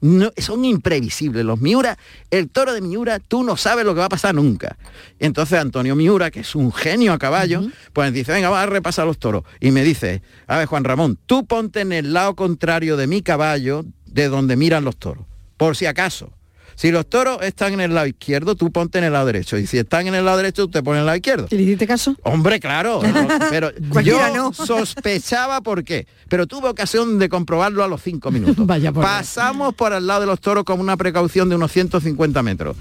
No, 0.00 0.32
son 0.36 0.64
imprevisibles. 0.64 1.44
Los 1.44 1.60
Miura, 1.60 1.98
el 2.30 2.48
toro 2.50 2.72
de 2.72 2.80
Miura, 2.80 3.20
tú 3.20 3.42
no 3.42 3.56
sabes 3.56 3.84
lo 3.84 3.94
que 3.94 4.00
va 4.00 4.06
a 4.06 4.10
pasar 4.10 4.34
nunca. 4.34 4.76
Entonces 5.18 5.58
Antonio 5.58 5.94
Miura, 5.94 6.30
que 6.30 6.40
es 6.40 6.54
un 6.54 6.72
genio 6.72 7.12
a 7.12 7.18
caballo, 7.18 7.62
pues 7.92 8.12
dice, 8.12 8.32
venga, 8.32 8.48
vamos 8.48 8.66
a 8.66 8.70
repasar 8.70 9.06
los 9.06 9.18
toros. 9.18 9.44
Y 9.60 9.70
me 9.70 9.82
dice, 9.82 10.22
a 10.46 10.58
ver, 10.58 10.66
Juan 10.66 10.84
Ramón, 10.84 11.18
tú 11.26 11.46
ponte 11.46 11.80
en 11.80 11.92
el 11.92 12.12
lado 12.12 12.34
contrario 12.34 12.96
de 12.96 13.06
mi 13.06 13.22
caballo, 13.22 13.84
de 14.06 14.28
donde 14.28 14.56
miran 14.56 14.84
los 14.84 14.96
toros, 14.96 15.26
por 15.56 15.76
si 15.76 15.86
acaso. 15.86 16.32
Si 16.76 16.90
los 16.90 17.06
toros 17.08 17.38
están 17.42 17.74
en 17.74 17.80
el 17.80 17.94
lado 17.94 18.06
izquierdo, 18.06 18.54
tú 18.54 18.70
ponte 18.70 18.98
en 18.98 19.04
el 19.04 19.12
lado 19.12 19.26
derecho. 19.26 19.56
Y 19.58 19.66
si 19.66 19.78
están 19.78 20.06
en 20.06 20.14
el 20.14 20.24
lado 20.24 20.38
derecho, 20.38 20.64
tú 20.64 20.72
te 20.72 20.82
pones 20.82 20.98
en 20.98 21.00
el 21.00 21.06
lado 21.06 21.16
izquierdo. 21.16 21.46
¿Y 21.50 21.56
le 21.56 21.62
hiciste 21.62 21.86
caso? 21.86 22.16
Hombre, 22.22 22.60
claro. 22.60 23.02
no, 23.14 23.28
pero 23.50 23.70
yo 24.02 24.34
no. 24.34 24.52
sospechaba 24.52 25.60
por 25.60 25.84
qué. 25.84 26.06
Pero 26.28 26.46
tuve 26.46 26.68
ocasión 26.68 27.18
de 27.18 27.28
comprobarlo 27.28 27.84
a 27.84 27.88
los 27.88 28.02
cinco 28.02 28.30
minutos. 28.30 28.66
Vaya 28.66 28.92
por 28.92 29.04
Dios. 29.04 29.16
Pasamos 29.16 29.74
por 29.74 29.92
al 29.92 30.06
lado 30.06 30.22
de 30.22 30.26
los 30.26 30.40
toros 30.40 30.64
con 30.64 30.80
una 30.80 30.96
precaución 30.96 31.48
de 31.48 31.56
unos 31.56 31.72
150 31.72 32.42
metros. 32.42 32.76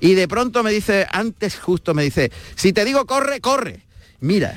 Y 0.00 0.14
de 0.14 0.28
pronto 0.28 0.62
me 0.62 0.70
dice, 0.70 1.06
antes 1.10 1.58
justo 1.58 1.94
me 1.94 2.02
dice, 2.02 2.30
si 2.54 2.72
te 2.72 2.84
digo 2.84 3.06
corre, 3.06 3.40
corre. 3.40 3.82
Mira. 4.20 4.54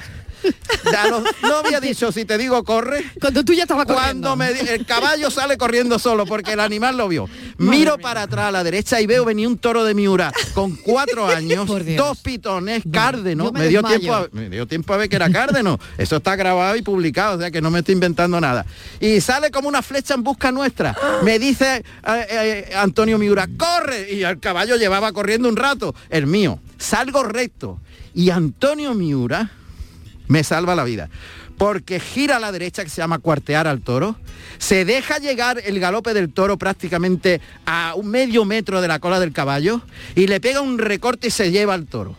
A 0.98 1.08
los- 1.08 1.24
no 1.42 1.58
había 1.58 1.80
dicho 1.80 2.12
si 2.12 2.26
te 2.26 2.38
digo 2.38 2.64
corre. 2.64 3.04
Cuando 3.20 3.44
tú 3.44 3.54
ya 3.54 3.64
estabas 3.64 3.86
cuando 3.86 4.36
me 4.36 4.50
el 4.52 4.86
caballo 4.86 5.30
sale 5.32 5.58
corriendo 5.58 6.00
solo 6.00 6.26
porque 6.26 6.54
el 6.54 6.60
animal 6.60 6.98
lo 6.98 7.08
vio. 7.08 7.30
Miro 7.58 7.98
para 7.98 8.24
atrás 8.24 8.46
a 8.48 8.52
la 8.52 8.64
derecha 8.64 9.02
y 9.02 9.08
veo 9.08 9.26
venir 9.26 9.48
un 9.48 9.58
toro 9.58 9.84
de 9.84 9.94
miura 9.94 10.32
con 10.54 10.76
cuatro 10.76 11.28
años 11.36 11.68
dos 11.98 12.20
pitones 12.20 12.84
cárdeno. 12.92 13.52
me 13.52 13.62
me 13.62 13.68
dio 13.68 13.84
tiempo 13.84 14.14
a, 14.14 14.28
me 14.32 14.50
dio 14.50 14.66
tiempo 14.68 14.94
a 14.94 14.98
ver 14.98 15.10
que 15.10 15.16
era 15.16 15.30
cárdeno. 15.30 15.80
Eso 15.98 16.18
está 16.18 16.36
grabado 16.36 16.76
y 16.76 16.82
publicado 16.82 17.38
o 17.38 17.40
sea 17.40 17.52
que 17.52 17.62
no 17.62 17.72
me 17.72 17.80
estoy 17.80 17.94
inventando 17.94 18.40
nada. 18.40 18.66
Y 19.00 19.22
sale 19.22 19.52
como 19.52 19.68
una 19.68 19.82
flecha 19.82 20.14
en 20.14 20.24
busca 20.24 20.52
nuestra. 20.52 20.96
Me 21.24 21.40
dice 21.40 21.84
eh, 22.08 22.28
eh, 22.30 22.74
Antonio 22.76 23.18
Miura 23.18 23.48
corre 23.58 24.14
y 24.14 24.24
el 24.24 24.40
caballo 24.40 24.76
llevaba 24.76 25.12
corriendo 25.12 25.50
un 25.50 25.56
rato. 25.56 25.94
El 26.10 26.28
mío 26.28 26.60
salgo 26.78 27.24
recto. 27.24 27.80
Y 28.14 28.30
Antonio 28.32 28.94
Miura 28.94 29.52
me 30.28 30.44
salva 30.44 30.76
la 30.76 30.84
vida. 30.84 31.10
Porque 31.58 32.00
gira 32.00 32.38
a 32.38 32.40
la 32.40 32.52
derecha, 32.52 32.84
que 32.84 32.90
se 32.90 33.02
llama 33.02 33.18
cuartear 33.18 33.68
al 33.68 33.82
toro, 33.82 34.16
se 34.60 34.86
deja 34.86 35.18
llegar 35.18 35.60
el 35.66 35.80
galope 35.80 36.14
del 36.14 36.32
toro 36.32 36.58
prácticamente 36.58 37.42
a 37.66 37.94
un 37.96 38.08
medio 38.10 38.46
metro 38.46 38.80
de 38.82 38.88
la 38.88 39.00
cola 39.00 39.20
del 39.20 39.34
caballo 39.34 39.82
y 40.16 40.28
le 40.28 40.40
pega 40.40 40.62
un 40.62 40.78
recorte 40.78 41.28
y 41.28 41.32
se 41.32 41.52
lleva 41.52 41.74
al 41.74 41.88
toro. 41.88 42.16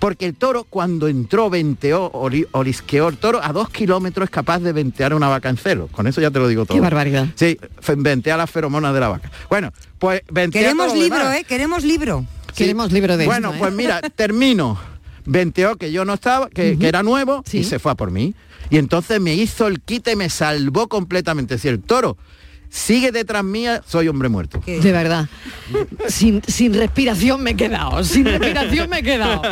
Porque 0.00 0.24
el 0.24 0.34
toro 0.34 0.64
cuando 0.64 1.08
entró 1.08 1.50
venteó, 1.50 2.10
orisqueó 2.52 3.08
el 3.08 3.18
toro 3.18 3.38
a 3.44 3.52
dos 3.52 3.68
kilómetros 3.68 4.24
es 4.24 4.30
capaz 4.30 4.58
de 4.60 4.72
ventear 4.72 5.12
una 5.12 5.28
vaca 5.28 5.50
en 5.50 5.58
celo. 5.58 5.88
Con 5.88 6.06
eso 6.06 6.22
ya 6.22 6.30
te 6.30 6.38
lo 6.38 6.48
digo 6.48 6.64
todo. 6.64 6.74
Qué 6.74 6.80
barbaridad. 6.80 7.26
Sí, 7.34 7.58
ventea 7.98 8.38
las 8.38 8.50
feromonas 8.50 8.94
de 8.94 9.00
la 9.00 9.08
vaca. 9.08 9.30
Bueno, 9.50 9.72
pues 9.98 10.22
ventea 10.30 10.62
Queremos 10.62 10.94
libro, 10.94 11.18
demás. 11.18 11.36
¿eh? 11.36 11.44
Queremos 11.46 11.84
libro. 11.84 12.24
Queremos 12.56 12.92
libro 12.92 13.16
de 13.18 13.26
Bueno, 13.26 13.48
esto, 13.48 13.56
¿eh? 13.56 13.60
pues 13.60 13.72
mira, 13.74 14.00
termino. 14.00 14.78
Venteó 15.26 15.76
que 15.76 15.92
yo 15.92 16.04
no 16.04 16.14
estaba, 16.14 16.48
que, 16.48 16.78
que 16.78 16.88
era 16.88 17.02
nuevo 17.02 17.44
y 17.52 17.64
se 17.64 17.78
fue 17.78 17.92
a 17.92 17.94
por 17.94 18.10
mí. 18.10 18.34
Y 18.70 18.78
entonces 18.78 19.20
me 19.20 19.34
hizo 19.34 19.66
el 19.66 19.80
quite, 19.80 20.16
me 20.16 20.30
salvó 20.30 20.88
completamente. 20.88 21.58
Si 21.58 21.68
el 21.68 21.80
toro 21.80 22.16
sigue 22.70 23.12
detrás 23.12 23.44
mía, 23.44 23.82
soy 23.86 24.08
hombre 24.08 24.28
muerto. 24.28 24.62
De 24.64 24.92
verdad. 24.92 25.28
Sin, 26.08 26.40
sin 26.46 26.72
respiración 26.74 27.42
me 27.42 27.50
he 27.50 27.56
quedado. 27.56 28.02
Sin 28.04 28.24
respiración 28.26 28.88
me 28.88 29.00
he 29.00 29.02
quedado. 29.02 29.42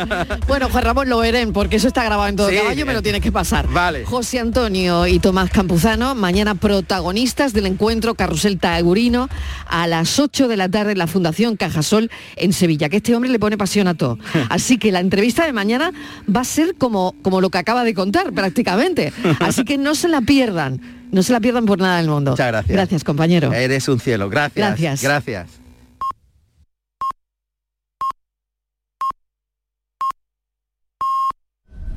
Bueno, 0.47 0.69
Juan 0.69 0.83
Ramón 0.83 1.09
lo 1.09 1.19
verán, 1.19 1.51
porque 1.53 1.75
eso 1.75 1.87
está 1.87 2.03
grabado 2.03 2.29
en 2.29 2.35
todo 2.35 2.49
Sí, 2.49 2.55
caballo, 2.55 2.85
me 2.85 2.93
lo 2.93 2.99
eh, 2.99 3.03
tienes 3.03 3.21
que 3.21 3.31
pasar. 3.31 3.67
vale. 3.67 4.05
José 4.05 4.39
Antonio 4.39 5.05
y 5.05 5.19
Tomás 5.19 5.49
Campuzano, 5.51 6.15
mañana 6.15 6.55
protagonistas 6.55 7.53
del 7.53 7.65
encuentro 7.67 8.15
Carrusel 8.15 8.57
Taurino 8.57 9.29
a 9.67 9.85
las 9.87 10.17
8 10.19 10.47
de 10.47 10.57
la 10.57 10.69
tarde 10.69 10.93
en 10.93 10.97
la 10.97 11.07
Fundación 11.07 11.57
Cajasol 11.57 12.09
en 12.37 12.53
Sevilla, 12.53 12.89
que 12.89 12.97
este 12.97 13.15
hombre 13.15 13.29
le 13.29 13.39
pone 13.39 13.57
pasión 13.57 13.87
a 13.87 13.93
todo. 13.95 14.17
Así 14.49 14.77
que 14.77 14.91
la 14.91 14.99
entrevista 15.01 15.45
de 15.45 15.53
mañana 15.53 15.91
va 16.33 16.41
a 16.41 16.45
ser 16.45 16.75
como, 16.75 17.15
como 17.21 17.41
lo 17.41 17.49
que 17.49 17.57
acaba 17.57 17.83
de 17.83 17.93
contar 17.93 18.31
prácticamente. 18.33 19.11
Así 19.39 19.65
que 19.65 19.77
no 19.77 19.93
se 19.95 20.07
la 20.07 20.21
pierdan. 20.21 20.98
No 21.11 21.23
se 21.23 21.33
la 21.33 21.39
pierdan 21.39 21.65
por 21.65 21.79
nada 21.79 21.97
del 21.97 22.07
mundo. 22.07 22.31
Muchas 22.31 22.47
gracias. 22.47 22.75
Gracias, 22.75 23.03
compañero. 23.03 23.51
Eres 23.53 23.87
un 23.87 23.99
cielo. 23.99 24.29
Gracias. 24.29 24.67
Gracias. 24.67 25.03
Gracias. 25.03 25.58